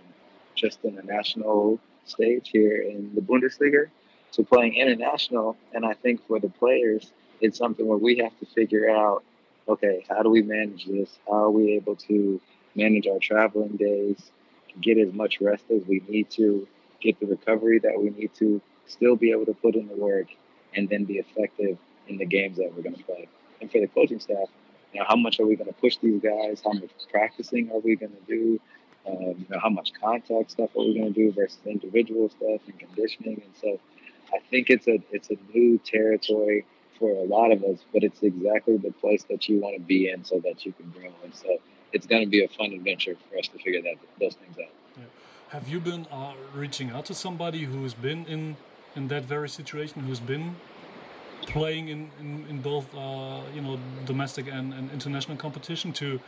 just 0.56 0.84
in 0.84 0.96
the 0.96 1.04
national 1.04 1.80
stage 2.06 2.50
here 2.52 2.82
in 2.82 3.14
the 3.14 3.22
Bundesliga 3.22 3.88
to 4.34 4.44
playing 4.44 4.76
international. 4.76 5.58
And 5.74 5.86
I 5.86 5.94
think 5.94 6.26
for 6.28 6.40
the 6.40 6.50
players, 6.50 7.12
it's 7.42 7.58
something 7.58 7.86
where 7.86 7.98
we 7.98 8.18
have 8.18 8.38
to 8.40 8.46
figure 8.46 8.90
out 8.90 9.24
okay, 9.68 10.06
how 10.10 10.24
do 10.24 10.30
we 10.30 10.42
manage 10.42 10.86
this? 10.86 11.20
How 11.28 11.46
are 11.46 11.52
we 11.52 11.74
able 11.74 11.96
to 11.96 12.40
manage 12.76 13.08
our 13.08 13.20
traveling 13.20 13.76
days, 13.76 14.32
get 14.82 14.98
as 14.98 15.14
much 15.14 15.42
rest 15.42 15.66
as 15.72 15.82
we 15.88 16.02
need 16.08 16.30
to, 16.32 16.68
get 17.02 17.20
the 17.20 17.26
recovery 17.26 17.80
that 17.80 18.00
we 18.00 18.10
need 18.10 18.34
to, 18.36 18.62
still 18.86 19.16
be 19.16 19.32
able 19.32 19.46
to 19.46 19.54
put 19.54 19.76
in 19.76 19.88
the 19.88 19.96
work, 19.96 20.28
and 20.76 20.90
then 20.90 21.06
be 21.06 21.18
effective 21.18 21.78
in 22.08 22.18
the 22.18 22.26
games 22.26 22.58
that 22.58 22.74
we're 22.76 22.84
going 22.84 22.96
to 22.96 23.04
play. 23.04 23.28
And 23.62 23.72
for 23.72 23.80
the 23.80 23.88
coaching 23.88 24.20
staff, 24.20 24.48
you 24.94 25.00
know, 25.00 25.06
how 25.08 25.16
much 25.16 25.40
are 25.40 25.46
we 25.46 25.56
going 25.56 25.68
to 25.68 25.80
push 25.80 25.98
these 25.98 26.22
guys? 26.22 26.62
How 26.64 26.74
much 26.74 26.90
practicing 27.12 27.72
are 27.72 27.80
we 27.80 27.96
going 27.96 28.14
to 28.14 28.22
do? 28.28 28.60
Um, 29.08 29.36
you 29.38 29.46
know, 29.50 29.60
how 29.60 29.70
much 29.70 29.92
contact 30.02 30.52
stuff 30.52 30.70
are 30.76 30.84
we 30.84 30.98
going 31.00 31.14
to 31.14 31.20
do 31.20 31.32
versus 31.32 31.60
individual 31.66 32.30
stuff 32.30 32.62
and 32.68 32.78
conditioning? 32.80 33.42
And 33.44 33.54
so, 33.62 33.80
I 34.34 34.40
think 34.50 34.70
it's 34.70 34.88
a 34.88 35.00
it's 35.12 35.30
a 35.30 35.38
new 35.54 35.78
territory 35.78 36.66
for 37.00 37.12
a 37.12 37.24
lot 37.24 37.52
of 37.52 37.64
us, 37.64 37.80
but 37.94 38.04
it's 38.04 38.22
exactly 38.22 38.78
the 38.78 38.92
place 38.92 39.24
that 39.30 39.48
you 39.48 39.60
want 39.60 39.76
to 39.76 39.82
be 39.82 40.10
in 40.10 40.26
so 40.26 40.42
that 40.44 40.66
you 40.66 40.74
can 40.74 40.90
grow. 40.90 41.12
And 41.24 41.34
so, 41.34 41.58
it's 41.94 42.06
going 42.06 42.24
to 42.24 42.30
be 42.30 42.44
a 42.44 42.48
fun 42.50 42.74
adventure 42.74 43.16
for 43.30 43.38
us 43.38 43.48
to 43.48 43.58
figure 43.60 43.82
that 43.82 43.96
those 44.20 44.36
things 44.36 44.58
out. 44.58 44.74
Yeah. 44.98 45.04
Have 45.50 45.70
you 45.70 45.80
been 45.80 46.08
uh, 46.12 46.34
reaching 46.54 46.90
out 46.90 47.06
to 47.06 47.14
somebody 47.14 47.64
who's 47.64 47.94
been 47.94 48.26
in 48.26 48.58
in 48.96 49.08
that 49.08 49.24
very 49.24 49.48
situation, 49.48 50.04
who's 50.04 50.20
been 50.20 50.58
playing 51.44 51.88
in 51.88 52.12
in, 52.20 52.46
in 52.50 52.62
both 52.62 52.94
uh, 52.94 53.40
you 53.56 53.62
know 53.62 53.80
domestic 54.06 54.48
and, 54.52 54.74
and 54.74 54.92
international 54.92 55.38
competition 55.38 55.94
to 55.94 56.20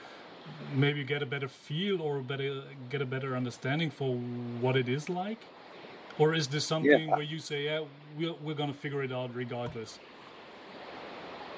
maybe 0.74 1.04
get 1.04 1.22
a 1.22 1.26
better 1.26 1.50
feel 1.50 2.02
or 2.02 2.22
better 2.22 2.64
get 2.90 3.02
a 3.02 3.06
better 3.06 3.36
understanding 3.36 3.90
for 3.90 4.16
what 4.62 4.78
it 4.78 4.88
is 4.88 5.10
like? 5.10 5.40
Or 6.18 6.34
is 6.34 6.48
this 6.48 6.66
something 6.66 7.08
yeah. 7.08 7.16
where 7.16 7.22
you 7.22 7.40
say, 7.40 7.66
yeah, 7.66 7.84
we're, 8.18 8.34
we're 8.44 8.56
going 8.56 8.72
to 8.72 8.78
figure 8.78 9.02
it 9.04 9.12
out 9.12 9.34
regardless? 9.34 10.00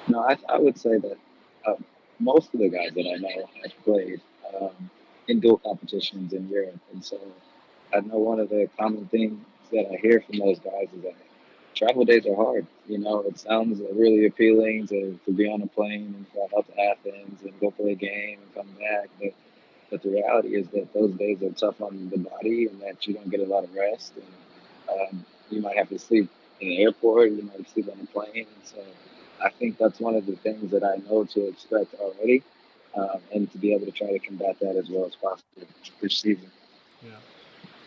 No, 0.06 0.20
I, 0.20 0.36
I 0.48 0.58
would 0.58 0.78
say 0.78 0.98
that 0.98 1.18
uh, 1.66 1.74
most 2.20 2.54
of 2.54 2.60
the 2.60 2.68
guys 2.68 2.90
that 2.94 3.06
I 3.06 3.16
know 3.16 3.48
have 3.62 3.84
played 3.84 4.20
um, 4.54 4.90
in 5.26 5.40
dual 5.40 5.58
competitions 5.58 6.32
in 6.32 6.48
Europe, 6.48 6.78
and 6.92 7.04
so 7.04 7.18
I 7.94 8.00
know 8.00 8.18
one 8.18 8.40
of 8.40 8.48
the 8.48 8.68
common 8.78 9.06
things 9.06 9.38
that 9.72 9.90
I 9.92 9.96
hear 9.96 10.20
from 10.20 10.38
those 10.38 10.58
guys 10.58 10.88
is 10.96 11.02
that 11.02 11.14
travel 11.74 12.04
days 12.04 12.26
are 12.26 12.36
hard. 12.36 12.66
You 12.86 12.98
know, 12.98 13.20
it 13.20 13.38
sounds 13.38 13.80
really 13.94 14.26
appealing 14.26 14.86
to, 14.88 15.18
to 15.24 15.32
be 15.32 15.46
on 15.50 15.62
a 15.62 15.66
plane 15.66 16.14
and 16.16 16.26
fly 16.28 16.46
out 16.56 16.66
to 16.66 16.80
Athens 16.80 17.42
and 17.42 17.58
go 17.60 17.70
play 17.70 17.92
a 17.92 17.94
game 17.94 18.38
and 18.40 18.54
come 18.54 18.74
back, 18.78 19.08
but 19.20 19.32
but 19.90 20.02
the 20.02 20.08
reality 20.08 20.56
is 20.56 20.66
that 20.68 20.90
those 20.94 21.12
days 21.12 21.42
are 21.42 21.50
tough 21.50 21.82
on 21.82 22.08
the 22.08 22.16
body 22.16 22.66
and 22.66 22.80
that 22.80 23.06
you 23.06 23.12
don't 23.12 23.28
get 23.28 23.40
a 23.40 23.44
lot 23.44 23.62
of 23.62 23.74
rest 23.74 24.14
and 24.16 25.00
um, 25.10 25.26
you 25.50 25.60
might 25.60 25.76
have 25.76 25.90
to 25.90 25.98
sleep 25.98 26.30
in 26.62 26.68
the 26.68 26.82
airport, 26.82 27.30
you 27.30 27.42
might 27.42 27.68
sleep 27.68 27.90
on 27.92 28.00
a 28.00 28.06
plane, 28.06 28.46
so 28.64 28.78
I 29.44 29.50
think 29.50 29.76
that's 29.76 30.00
one 30.00 30.14
of 30.14 30.24
the 30.24 30.36
things 30.36 30.70
that 30.70 30.82
I 30.82 30.96
know 31.08 31.24
to 31.24 31.46
expect 31.46 31.94
already, 31.94 32.42
um, 32.94 33.20
and 33.34 33.50
to 33.52 33.58
be 33.58 33.74
able 33.74 33.84
to 33.84 33.92
try 33.92 34.10
to 34.12 34.18
combat 34.18 34.56
that 34.60 34.76
as 34.76 34.88
well 34.88 35.04
as 35.04 35.14
possible 35.14 35.66
this 36.00 36.18
season. 36.18 36.50
Yeah. 37.02 37.10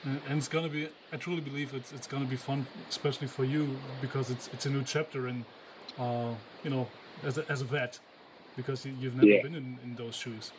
And, 0.06 0.38
it's 0.38 0.48
gonna 0.48 0.70
be. 0.70 0.88
I 1.12 1.18
truly 1.18 1.42
believe 1.42 1.74
it's 1.74 1.92
it's 1.92 2.08
gonna 2.08 2.26
be 2.26 2.36
fun, 2.36 2.68
especially 2.90 3.28
for 3.28 3.44
you, 3.44 3.78
because 4.02 4.30
it's 4.30 4.48
it's 4.54 4.66
a 4.66 4.70
new 4.70 4.84
chapter, 4.84 5.28
and 5.28 5.46
uh, 6.00 6.34
you 6.64 6.70
know, 6.70 6.88
as 7.24 7.38
a, 7.38 7.52
as 7.52 7.62
a 7.62 7.66
vet, 7.66 8.00
because 8.56 8.86
you've 8.86 9.16
never 9.16 9.28
yeah. 9.28 9.42
been 9.42 9.56
in, 9.56 9.80
in 9.84 9.96
those 9.96 10.16
shoes. 10.16 10.52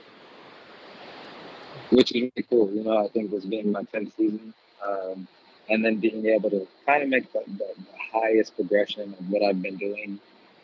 Which 1.90 2.10
is 2.12 2.22
really 2.22 2.46
cool. 2.50 2.70
You 2.72 2.84
know, 2.84 3.04
I 3.04 3.08
think 3.08 3.30
this 3.30 3.44
being 3.44 3.70
my 3.70 3.84
tenth 3.84 4.14
season, 4.16 4.52
um, 4.84 5.28
and 5.68 5.84
then 5.84 5.96
being 5.96 6.26
able 6.26 6.50
to 6.50 6.66
kind 6.84 7.04
of 7.04 7.08
make 7.08 7.32
the, 7.32 7.42
the, 7.46 7.68
the 7.76 7.98
highest 8.12 8.56
progression 8.56 9.14
of 9.18 9.30
what 9.30 9.42
I've 9.42 9.62
been 9.62 9.76
doing 9.76 10.18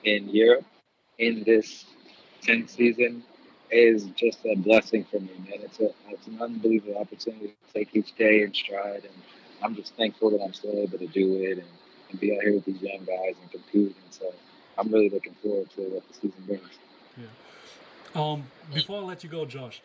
in 0.05 0.29
Europe 0.29 0.64
in 1.18 1.45
this 1.45 1.85
10th 2.42 2.71
season 2.71 3.23
is 3.73 4.05
just 4.17 4.39
a 4.45 4.55
blessing 4.55 5.05
for 5.11 5.21
me, 5.21 5.31
man. 5.49 5.61
It's 5.63 5.81
a 5.81 5.91
it's 6.09 6.27
an 6.27 6.41
unbelievable 6.41 6.99
opportunity 6.99 7.49
to 7.49 7.73
take 7.73 7.95
each 7.95 8.15
day 8.17 8.43
in 8.43 8.53
stride, 8.53 9.05
and 9.05 9.15
I'm 9.63 9.75
just 9.75 9.95
thankful 9.97 10.31
that 10.31 10.43
I'm 10.43 10.53
still 10.53 10.77
able 10.77 10.99
to 10.99 11.07
do 11.07 11.37
it 11.37 11.59
and, 11.59 11.67
and 12.11 12.21
be 12.21 12.37
out 12.37 12.43
here 12.43 12.55
with 12.55 12.65
these 12.65 12.83
young 12.83 13.05
guys 13.05 13.35
and 13.41 13.51
compete. 13.51 13.97
And 14.05 14.13
so 14.13 14.33
I'm 14.79 14.93
really 14.93 15.09
looking 15.09 15.35
forward 15.43 15.71
to 15.77 15.83
what 15.83 16.07
the 16.09 16.15
season 16.15 16.45
brings. 16.47 16.69
Yeah. 17.17 17.25
Um, 18.15 18.45
before 18.73 19.01
I 19.01 19.05
let 19.05 19.25
you 19.25 19.31
go, 19.31 19.47
Josh, 19.47 19.81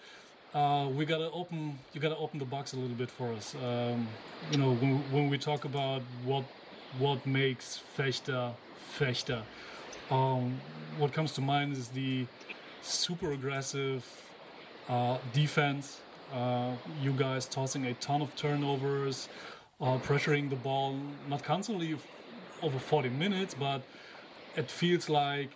uh, 0.53 0.89
we 0.93 1.05
gotta 1.05 1.31
open. 1.31 1.79
You 1.93 2.01
gotta 2.01 2.17
open 2.17 2.39
the 2.39 2.45
box 2.45 2.73
a 2.73 2.77
little 2.77 2.95
bit 2.95 3.09
for 3.09 3.31
us. 3.33 3.55
Um, 3.55 4.07
you 4.51 4.57
know, 4.57 4.73
when, 4.73 4.97
when 5.11 5.29
we 5.29 5.37
talk 5.37 5.65
about 5.65 6.01
what 6.25 6.43
what 6.99 7.25
makes 7.25 7.81
Vechta 7.97 8.53
Vechta, 8.97 9.43
um, 10.09 10.59
what 10.97 11.13
comes 11.13 11.31
to 11.33 11.41
mind 11.41 11.73
is 11.73 11.89
the 11.89 12.25
super 12.81 13.31
aggressive 13.31 14.05
uh, 14.89 15.17
defense. 15.33 15.99
Uh, 16.33 16.71
you 17.01 17.11
guys 17.11 17.45
tossing 17.45 17.85
a 17.85 17.93
ton 17.95 18.21
of 18.21 18.35
turnovers, 18.35 19.29
uh, 19.79 19.97
pressuring 19.97 20.49
the 20.49 20.55
ball, 20.55 20.99
not 21.29 21.43
constantly 21.43 21.97
over 22.61 22.79
40 22.79 23.09
minutes, 23.09 23.53
but 23.53 23.81
it 24.55 24.69
feels 24.69 25.07
like 25.07 25.51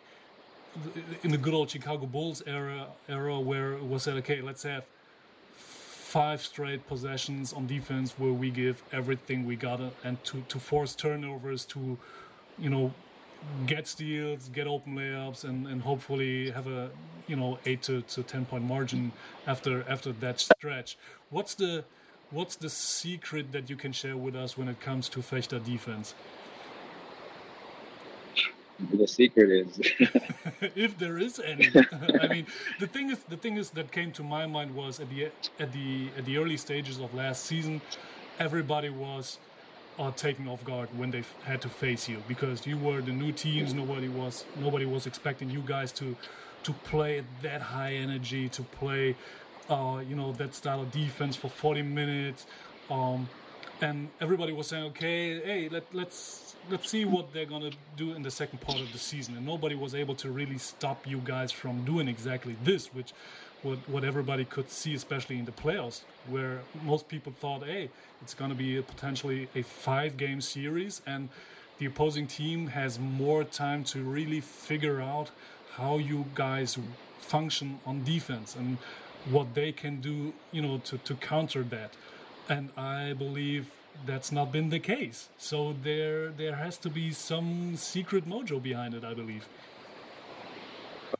in 1.23 1.31
the 1.31 1.37
good 1.37 1.53
old 1.53 1.69
Chicago 1.69 2.05
Bulls 2.05 2.41
era, 2.47 2.87
era 3.09 3.39
where 3.39 3.73
it 3.73 3.83
was 3.83 4.03
said, 4.03 4.15
okay, 4.17 4.41
let's 4.41 4.63
have 4.63 4.85
five 5.55 6.41
straight 6.41 6.87
possessions 6.87 7.53
on 7.53 7.67
defense 7.67 8.15
where 8.17 8.33
we 8.33 8.49
give 8.49 8.83
everything 8.91 9.45
we 9.45 9.55
got 9.55 9.79
and 10.03 10.23
to, 10.25 10.43
to 10.49 10.59
force 10.59 10.93
turnovers 10.93 11.65
to, 11.65 11.97
you 12.59 12.69
know, 12.69 12.93
get 13.65 13.87
steals, 13.87 14.49
get 14.49 14.67
open 14.67 14.95
layups, 14.95 15.43
and, 15.43 15.67
and 15.67 15.81
hopefully 15.81 16.51
have 16.51 16.67
a 16.67 16.91
you 17.27 17.35
know 17.35 17.59
eight 17.65 17.81
to, 17.83 18.01
to 18.01 18.23
ten 18.23 18.45
point 18.45 18.63
margin 18.63 19.11
after 19.47 19.85
after 19.87 20.11
that 20.11 20.39
stretch. 20.39 20.97
What's 21.29 21.55
the 21.55 21.85
what's 22.29 22.55
the 22.55 22.69
secret 22.69 23.51
that 23.51 23.69
you 23.69 23.75
can 23.75 23.91
share 23.91 24.17
with 24.17 24.35
us 24.35 24.57
when 24.57 24.67
it 24.67 24.79
comes 24.79 25.09
to 25.09 25.19
Vechta 25.19 25.63
defense? 25.63 26.13
The 28.89 29.07
secret 29.07 29.51
is, 29.51 29.79
if 30.75 30.97
there 30.97 31.17
is 31.17 31.39
any. 31.39 31.69
I 32.21 32.27
mean, 32.27 32.47
the 32.79 32.87
thing 32.87 33.09
is, 33.11 33.19
the 33.29 33.37
thing 33.37 33.57
is 33.57 33.71
that 33.71 33.91
came 33.91 34.11
to 34.13 34.23
my 34.23 34.47
mind 34.47 34.75
was 34.75 34.99
at 34.99 35.09
the 35.09 35.25
at 35.59 35.71
the 35.71 36.09
at 36.17 36.25
the 36.25 36.37
early 36.37 36.57
stages 36.57 36.99
of 36.99 37.13
last 37.13 37.45
season, 37.45 37.81
everybody 38.39 38.89
was 38.89 39.37
are 39.99 40.11
taken 40.11 40.47
off 40.47 40.63
guard 40.63 40.89
when 40.97 41.11
they 41.11 41.23
had 41.43 41.61
to 41.61 41.69
face 41.69 42.07
you 42.07 42.23
because 42.27 42.65
you 42.65 42.77
were 42.77 43.01
the 43.01 43.11
new 43.11 43.31
teams. 43.31 43.73
Nobody 43.73 44.07
was 44.07 44.45
nobody 44.57 44.85
was 44.85 45.05
expecting 45.05 45.49
you 45.49 45.61
guys 45.61 45.91
to 45.93 46.15
to 46.63 46.73
play 46.73 47.23
that 47.41 47.61
high 47.61 47.93
energy, 47.93 48.49
to 48.49 48.63
play 48.63 49.15
uh, 49.69 50.01
you 50.07 50.15
know 50.15 50.31
that 50.33 50.55
style 50.55 50.81
of 50.81 50.91
defense 50.91 51.35
for 51.35 51.49
40 51.49 51.81
minutes. 51.81 52.45
Um, 52.89 53.29
and 53.81 54.09
everybody 54.19 54.53
was 54.53 54.67
saying, 54.67 54.83
okay, 54.85 55.39
hey, 55.39 55.69
let, 55.69 55.83
let's 55.93 56.55
let's 56.69 56.89
see 56.89 57.03
what 57.03 57.33
they're 57.33 57.45
gonna 57.45 57.71
do 57.97 58.13
in 58.13 58.21
the 58.21 58.31
second 58.31 58.61
part 58.61 58.79
of 58.79 58.91
the 58.91 58.99
season. 58.99 59.35
And 59.35 59.45
nobody 59.45 59.75
was 59.75 59.95
able 59.95 60.15
to 60.15 60.29
really 60.29 60.59
stop 60.59 61.07
you 61.07 61.19
guys 61.23 61.51
from 61.51 61.83
doing 61.83 62.07
exactly 62.07 62.55
this, 62.63 62.93
which 62.93 63.13
what 63.63 63.77
what 63.87 64.03
everybody 64.03 64.45
could 64.45 64.69
see, 64.69 64.93
especially 64.93 65.37
in 65.37 65.45
the 65.45 65.51
playoffs, 65.51 66.01
where 66.27 66.61
most 66.83 67.07
people 67.07 67.33
thought, 67.39 67.63
hey, 67.63 67.89
it's 68.21 68.33
going 68.33 68.51
to 68.51 68.55
be 68.55 68.77
a 68.77 68.81
potentially 68.81 69.49
a 69.55 69.61
five 69.61 70.17
game 70.17 70.41
series, 70.41 71.01
and 71.05 71.29
the 71.77 71.85
opposing 71.85 72.27
team 72.27 72.67
has 72.67 72.99
more 72.99 73.43
time 73.43 73.83
to 73.83 74.03
really 74.03 74.41
figure 74.41 75.01
out 75.01 75.31
how 75.77 75.97
you 75.97 76.25
guys 76.35 76.77
function 77.19 77.79
on 77.85 78.03
defense 78.03 78.55
and 78.55 78.77
what 79.29 79.53
they 79.53 79.71
can 79.71 80.01
do, 80.01 80.33
you 80.51 80.61
know, 80.61 80.77
to, 80.79 80.97
to 80.97 81.15
counter 81.15 81.63
that. 81.63 81.93
And 82.49 82.69
I 82.75 83.13
believe 83.13 83.71
that's 84.05 84.31
not 84.31 84.51
been 84.51 84.69
the 84.69 84.79
case. 84.79 85.29
So 85.37 85.75
there 85.83 86.29
there 86.29 86.55
has 86.55 86.77
to 86.79 86.89
be 86.89 87.11
some 87.11 87.75
secret 87.75 88.27
mojo 88.27 88.61
behind 88.61 88.93
it, 88.93 89.03
I 89.03 89.13
believe. 89.13 89.47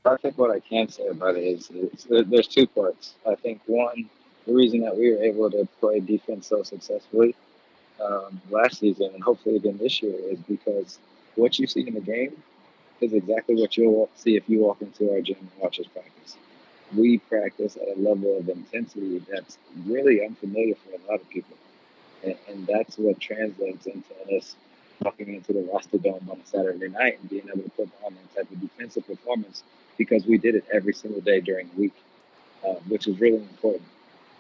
I 0.05 0.17
think 0.17 0.37
what 0.37 0.51
I 0.51 0.59
can 0.59 0.89
say 0.89 1.07
about 1.07 1.35
it 1.35 1.43
is, 1.43 1.69
is 1.71 2.07
there's 2.09 2.47
two 2.47 2.67
parts. 2.67 3.13
I 3.27 3.35
think 3.35 3.61
one, 3.65 4.09
the 4.45 4.53
reason 4.53 4.81
that 4.81 4.97
we 4.97 5.11
were 5.11 5.21
able 5.21 5.51
to 5.51 5.67
play 5.79 5.99
defense 5.99 6.47
so 6.47 6.63
successfully 6.63 7.35
um, 8.03 8.41
last 8.49 8.79
season 8.79 9.11
and 9.13 9.23
hopefully 9.23 9.57
again 9.57 9.77
this 9.77 10.01
year 10.01 10.15
is 10.29 10.39
because 10.47 10.99
what 11.35 11.59
you 11.59 11.67
see 11.67 11.87
in 11.87 11.93
the 11.93 12.01
game 12.01 12.31
is 12.99 13.13
exactly 13.13 13.55
what 13.55 13.77
you'll 13.77 14.09
see 14.15 14.35
if 14.35 14.47
you 14.47 14.59
walk 14.59 14.81
into 14.81 15.11
our 15.11 15.21
gym 15.21 15.37
and 15.39 15.49
watch 15.59 15.79
us 15.79 15.87
practice. 15.87 16.37
We 16.95 17.19
practice 17.19 17.77
at 17.77 17.97
a 17.97 17.99
level 17.99 18.37
of 18.37 18.49
intensity 18.49 19.23
that's 19.31 19.57
really 19.85 20.23
unfamiliar 20.23 20.75
for 20.75 20.91
a 20.91 21.11
lot 21.11 21.21
of 21.21 21.29
people. 21.29 21.57
And, 22.23 22.35
and 22.47 22.67
that's 22.67 22.97
what 22.97 23.19
translates 23.19 23.87
into 23.87 24.37
us 24.37 24.55
walking 25.03 25.33
into 25.33 25.53
the 25.53 25.67
RASTA 25.73 25.97
Dome 25.99 26.27
on 26.29 26.39
a 26.39 26.45
Saturday 26.45 26.89
night 26.89 27.19
and 27.19 27.29
being 27.29 27.47
able 27.51 27.63
to 27.63 27.69
put 27.71 27.89
on 28.05 28.15
type 28.41 28.51
of 28.51 28.61
defensive 28.61 29.05
performance 29.05 29.63
because 29.97 30.25
we 30.25 30.37
did 30.37 30.55
it 30.55 30.65
every 30.71 30.93
single 30.93 31.21
day 31.21 31.41
during 31.41 31.69
the 31.75 31.81
week, 31.81 31.93
uh, 32.67 32.73
which 32.87 33.07
is 33.07 33.19
really 33.19 33.37
important. 33.37 33.83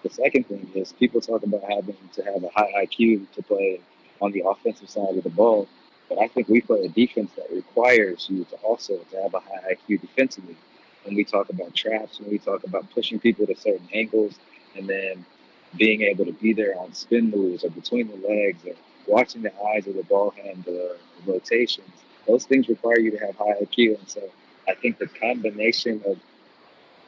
The 0.03 0.09
second 0.09 0.47
thing 0.47 0.71
is 0.73 0.91
people 0.93 1.21
talk 1.21 1.43
about 1.43 1.63
having 1.63 1.97
to 2.13 2.23
have 2.23 2.43
a 2.43 2.49
high 2.49 2.85
IQ 2.85 3.31
to 3.33 3.43
play 3.43 3.81
on 4.21 4.31
the 4.31 4.43
offensive 4.47 4.89
side 4.89 5.15
of 5.15 5.23
the 5.23 5.29
ball, 5.29 5.67
but 6.09 6.17
I 6.19 6.27
think 6.27 6.47
we 6.47 6.61
play 6.61 6.81
a 6.85 6.89
defense 6.89 7.31
that 7.37 7.51
requires 7.51 8.27
you 8.29 8.43
to 8.45 8.55
also 8.57 8.97
to 8.97 9.21
have 9.21 9.33
a 9.33 9.39
high 9.39 9.75
IQ 9.75 10.01
defensively. 10.01 10.55
When 11.03 11.15
we 11.15 11.23
talk 11.23 11.49
about 11.49 11.73
traps, 11.73 12.19
when 12.19 12.29
we 12.29 12.37
talk 12.37 12.63
about 12.63 12.89
pushing 12.91 13.19
people 13.19 13.47
to 13.47 13.55
certain 13.55 13.87
angles, 13.93 14.37
and 14.75 14.87
then 14.87 15.25
being 15.77 16.01
able 16.01 16.25
to 16.25 16.33
be 16.33 16.53
there 16.53 16.77
on 16.79 16.93
spin 16.93 17.29
moves 17.29 17.63
or 17.63 17.69
between 17.69 18.07
the 18.07 18.27
legs 18.27 18.65
or 18.65 18.73
watching 19.07 19.41
the 19.41 19.51
eyes 19.67 19.87
of 19.87 19.95
the 19.95 20.03
ball 20.03 20.33
handler, 20.43 20.97
rotations, 21.25 21.89
those 22.27 22.45
things 22.45 22.69
require 22.69 22.99
you 22.99 23.11
to 23.11 23.17
have 23.17 23.35
high 23.35 23.53
IQ. 23.61 23.99
And 23.99 24.09
so 24.09 24.21
I 24.67 24.75
think 24.75 24.97
the 24.97 25.07
combination 25.07 26.01
of 26.05 26.19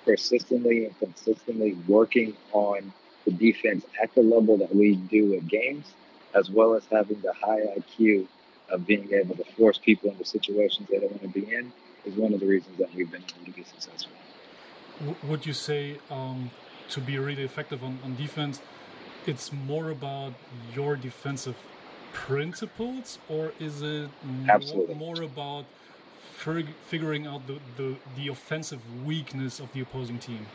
persistently 0.06 0.86
and 0.86 1.00
consistently 1.00 1.78
working 1.88 2.36
on 2.52 2.94
the 3.26 3.32
defense 3.32 3.86
at 4.02 4.14
the 4.16 4.22
level 4.22 4.58
that 4.58 4.76
we 4.76 4.96
do 4.96 5.36
at 5.36 5.48
games, 5.48 5.94
as 6.34 6.50
well 6.50 6.74
as 6.74 6.84
having 6.92 7.22
the 7.22 7.34
high 7.34 7.62
IQ 7.78 8.28
of 8.70 8.86
being 8.86 9.14
able 9.14 9.36
to 9.36 9.44
force 9.56 9.78
people 9.78 10.10
into 10.10 10.26
situations 10.26 10.88
they 10.90 11.00
don't 11.00 11.12
want 11.12 11.22
to 11.22 11.28
be 11.28 11.54
in, 11.54 11.72
is 12.06 12.16
one 12.16 12.34
of 12.34 12.40
the 12.40 12.46
reasons 12.46 12.78
that 12.80 12.94
we've 12.94 13.10
been 13.10 13.24
able 13.24 13.46
to 13.46 13.52
be 13.52 13.64
successful. 13.64 14.12
Would 15.24 15.46
you 15.46 15.54
say 15.54 16.00
um, 16.10 16.52
to 16.90 17.00
be 17.00 17.18
really 17.18 17.44
effective 17.44 17.84
on, 17.84 18.00
on 18.04 18.16
defense, 18.16 18.62
it's 19.26 19.54
more 19.54 19.90
about 19.90 20.34
your 20.76 20.96
defensive 20.96 21.56
principles, 22.14 23.20
or 23.30 23.54
is 23.60 23.82
it 23.82 24.10
more, 24.24 24.88
more 24.96 25.22
about 25.22 25.66
figuring 26.88 27.28
out 27.28 27.48
the, 27.48 27.60
the, 27.78 27.98
the 28.16 28.28
offensive 28.30 28.82
weakness 29.06 29.60
of 29.60 29.74
the 29.74 29.82
opposing 29.82 30.20
team? 30.20 30.48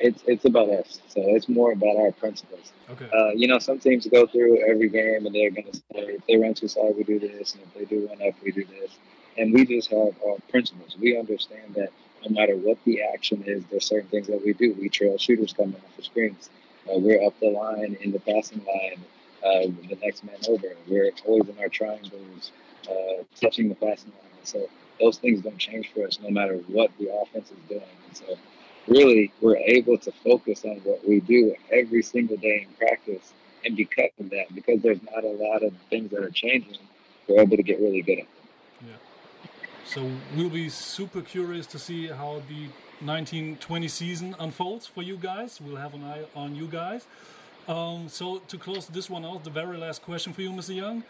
It's 0.00 0.22
it's 0.26 0.44
about 0.44 0.68
us. 0.70 1.00
So 1.08 1.20
it's 1.36 1.48
more 1.48 1.72
about 1.72 1.96
our 1.96 2.12
principles. 2.12 2.72
Okay. 2.90 3.08
Uh, 3.12 3.30
you 3.34 3.48
know, 3.48 3.58
some 3.58 3.80
teams 3.80 4.06
go 4.06 4.26
through 4.26 4.64
every 4.70 4.88
game 4.88 5.26
and 5.26 5.34
they're 5.34 5.50
going 5.50 5.66
to 5.72 5.76
say 5.76 5.82
if 6.18 6.26
they 6.26 6.36
run 6.36 6.54
too 6.54 6.68
side, 6.68 6.94
we 6.96 7.04
do 7.04 7.18
this, 7.18 7.54
and 7.54 7.62
if 7.64 7.74
they 7.74 7.84
do 7.84 8.06
run 8.08 8.22
up, 8.28 8.34
we 8.44 8.52
do 8.52 8.64
this. 8.64 8.98
and 9.36 9.52
we 9.54 9.64
just 9.66 9.90
have 9.90 10.14
our 10.26 10.36
principles. 10.50 10.96
We 10.98 11.18
understand 11.18 11.74
that 11.74 11.90
no 12.24 12.30
matter 12.30 12.56
what 12.56 12.78
the 12.84 13.02
action 13.02 13.44
is, 13.46 13.64
there's 13.70 13.86
certain 13.86 14.08
things 14.10 14.26
that 14.28 14.44
we 14.44 14.52
do. 14.52 14.74
We 14.80 14.88
trail 14.88 15.16
shooters 15.18 15.52
coming 15.52 15.76
off 15.76 15.96
the 15.96 16.02
screens. 16.02 16.50
Uh, 16.88 16.98
we're 16.98 17.24
up 17.24 17.38
the 17.40 17.50
line 17.50 17.96
in 18.00 18.12
the 18.12 18.20
passing 18.20 18.64
line, 18.64 19.04
uh, 19.44 19.66
the 19.88 19.98
next 20.02 20.24
man 20.24 20.36
over. 20.48 20.68
We're 20.86 21.10
always 21.26 21.48
in 21.48 21.58
our 21.58 21.68
triangles, 21.68 22.52
uh, 22.90 23.22
touching 23.40 23.68
the 23.68 23.74
passing 23.74 24.12
line. 24.12 24.44
So 24.44 24.68
those 25.00 25.18
things 25.18 25.42
don't 25.42 25.58
change 25.58 25.90
for 25.94 26.06
us 26.06 26.18
no 26.22 26.30
matter 26.30 26.56
what 26.68 26.90
the 26.98 27.12
offense 27.12 27.50
is 27.50 27.68
doing. 27.68 27.82
And 28.06 28.16
so 28.16 28.38
really, 28.86 29.32
we're 29.40 29.56
able 29.56 29.98
to 29.98 30.12
focus 30.24 30.64
on 30.64 30.76
what 30.84 31.06
we 31.06 31.20
do 31.20 31.54
every 31.70 32.02
single 32.02 32.36
day 32.36 32.66
in 32.68 32.74
practice. 32.74 33.32
And 33.64 33.76
because 33.76 34.10
of 34.18 34.30
that, 34.30 34.54
because 34.54 34.80
there's 34.82 35.02
not 35.02 35.24
a 35.24 35.28
lot 35.28 35.62
of 35.62 35.72
things 35.90 36.10
that 36.10 36.22
are 36.22 36.30
changing, 36.30 36.78
we're 37.28 37.40
able 37.40 37.56
to 37.56 37.62
get 37.62 37.80
really 37.80 38.02
good 38.02 38.20
at 38.20 38.24
them. 38.24 38.38
So 39.88 40.10
we'll 40.36 40.50
be 40.50 40.68
super 40.68 41.22
curious 41.22 41.66
to 41.68 41.78
see 41.78 42.08
how 42.08 42.42
the 42.46 42.68
1920 43.00 43.88
season 43.88 44.36
unfolds 44.38 44.86
for 44.86 45.02
you 45.02 45.16
guys. 45.16 45.62
We'll 45.62 45.76
have 45.76 45.94
an 45.94 46.04
eye 46.04 46.24
on 46.36 46.54
you 46.54 46.66
guys. 46.66 47.06
Um, 47.68 48.08
so 48.08 48.38
to 48.48 48.56
close 48.56 48.86
this 48.86 49.10
one 49.10 49.26
out, 49.26 49.44
the 49.44 49.50
very 49.50 49.76
last 49.76 50.02
question 50.02 50.32
for 50.32 50.40
you, 50.40 50.50
Mr. 50.50 50.74
Young. 50.74 51.04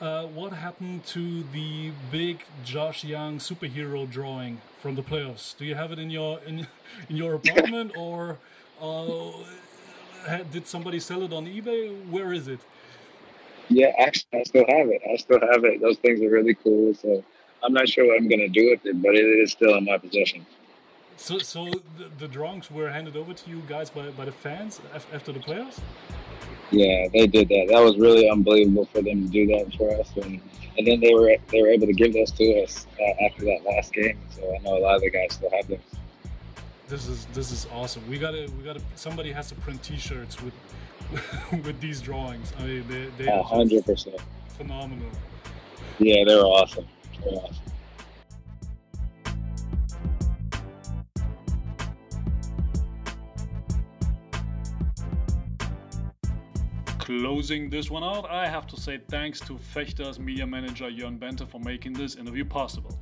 Uh, 0.00 0.24
what 0.24 0.52
happened 0.52 1.04
to 1.06 1.44
the 1.52 1.92
big 2.10 2.42
Josh 2.64 3.04
Young 3.04 3.38
superhero 3.38 4.10
drawing 4.10 4.60
from 4.80 4.96
the 4.96 5.02
playoffs? 5.02 5.56
Do 5.56 5.64
you 5.64 5.76
have 5.76 5.92
it 5.92 5.98
in 6.00 6.10
your 6.10 6.40
in, 6.46 6.66
in 7.08 7.16
your 7.16 7.34
apartment, 7.40 7.92
or 7.96 8.38
uh, 8.82 9.30
did 10.50 10.66
somebody 10.66 10.98
sell 10.98 11.22
it 11.22 11.32
on 11.32 11.46
eBay? 11.46 12.08
Where 12.08 12.32
is 12.32 12.48
it? 12.48 12.60
Yeah, 13.68 13.92
actually, 13.98 14.40
I 14.40 14.42
still 14.42 14.64
have 14.68 14.88
it. 14.88 15.02
I 15.08 15.16
still 15.16 15.40
have 15.40 15.64
it. 15.64 15.80
Those 15.80 15.98
things 15.98 16.20
are 16.22 16.30
really 16.30 16.54
cool. 16.54 16.92
So 16.94 17.22
I'm 17.62 17.72
not 17.72 17.88
sure 17.88 18.04
what 18.06 18.16
I'm 18.16 18.28
going 18.28 18.40
to 18.40 18.48
do 18.48 18.70
with 18.70 18.84
it, 18.84 19.00
but 19.00 19.14
it 19.14 19.24
is 19.24 19.52
still 19.52 19.76
in 19.76 19.84
my 19.84 19.98
possession. 19.98 20.44
So, 21.20 21.38
so 21.38 21.66
the, 21.98 22.08
the 22.18 22.26
drawings 22.26 22.70
were 22.70 22.88
handed 22.88 23.14
over 23.14 23.34
to 23.34 23.50
you 23.50 23.62
guys 23.68 23.90
by, 23.90 24.08
by 24.08 24.24
the 24.24 24.32
fans 24.32 24.80
after 25.12 25.32
the 25.32 25.38
playoffs? 25.38 25.78
Yeah, 26.70 27.08
they 27.12 27.26
did 27.26 27.50
that. 27.50 27.66
That 27.68 27.80
was 27.80 27.98
really 27.98 28.30
unbelievable 28.30 28.86
for 28.86 29.02
them 29.02 29.26
to 29.26 29.28
do 29.28 29.46
that 29.48 29.74
for 29.76 30.00
us, 30.00 30.10
and 30.16 30.40
and 30.78 30.86
then 30.86 31.00
they 31.00 31.12
were 31.12 31.36
they 31.50 31.60
were 31.60 31.68
able 31.68 31.86
to 31.88 31.92
give 31.92 32.14
those 32.14 32.30
to 32.32 32.62
us 32.62 32.86
uh, 32.98 33.26
after 33.26 33.44
that 33.44 33.64
last 33.66 33.92
game. 33.92 34.18
So 34.30 34.54
I 34.54 34.62
know 34.62 34.78
a 34.78 34.80
lot 34.80 34.96
of 34.96 35.02
the 35.02 35.10
guys 35.10 35.34
still 35.34 35.50
have 35.50 35.68
them. 35.68 35.80
This 36.88 37.06
is 37.06 37.26
this 37.34 37.50
is 37.50 37.66
awesome. 37.72 38.08
We 38.08 38.18
gotta 38.18 38.50
we 38.56 38.64
gotta 38.64 38.80
somebody 38.94 39.30
has 39.32 39.48
to 39.48 39.56
print 39.56 39.82
T-shirts 39.82 40.38
with 40.40 40.54
with 41.64 41.80
these 41.80 42.00
drawings. 42.00 42.52
I 42.58 42.62
mean, 42.62 42.84
they 42.88 43.08
they 43.18 43.42
hundred 43.42 43.84
percent 43.84 44.16
phenomenal. 44.56 45.10
Yeah, 45.98 46.24
they 46.24 46.34
were 46.34 46.44
awesome. 46.44 46.86
Closing 57.10 57.68
this 57.68 57.90
one 57.90 58.04
out, 58.04 58.30
I 58.30 58.46
have 58.46 58.68
to 58.68 58.78
say 58.78 59.00
thanks 59.08 59.40
to 59.40 59.54
Vechta's 59.74 60.20
media 60.20 60.46
manager 60.46 60.84
Jörn 60.84 61.18
Bente 61.18 61.44
for 61.44 61.58
making 61.58 61.92
this 61.92 62.14
interview 62.14 62.44
possible. 62.44 62.96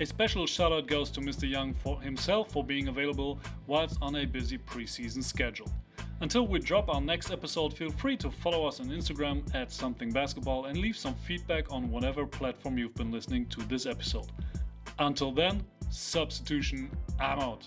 A 0.00 0.06
special 0.06 0.46
shout 0.46 0.72
out 0.72 0.86
goes 0.86 1.10
to 1.10 1.20
Mr. 1.20 1.46
Young 1.46 1.74
for 1.74 2.00
himself 2.00 2.50
for 2.50 2.64
being 2.64 2.88
available 2.88 3.38
whilst 3.66 3.98
on 4.00 4.16
a 4.16 4.24
busy 4.24 4.56
preseason 4.56 5.22
schedule. 5.22 5.70
Until 6.22 6.46
we 6.46 6.60
drop 6.60 6.88
our 6.88 7.02
next 7.02 7.30
episode, 7.30 7.76
feel 7.76 7.90
free 7.90 8.16
to 8.16 8.30
follow 8.30 8.66
us 8.66 8.80
on 8.80 8.86
Instagram 8.86 9.54
at 9.54 9.70
Something 9.70 10.10
Basketball 10.10 10.64
and 10.64 10.78
leave 10.78 10.96
some 10.96 11.14
feedback 11.14 11.70
on 11.70 11.90
whatever 11.90 12.24
platform 12.24 12.78
you've 12.78 12.94
been 12.94 13.12
listening 13.12 13.44
to 13.50 13.60
this 13.64 13.84
episode. 13.84 14.32
Until 14.98 15.30
then, 15.30 15.62
substitution, 15.90 16.90
I'm 17.20 17.38
out. 17.38 17.66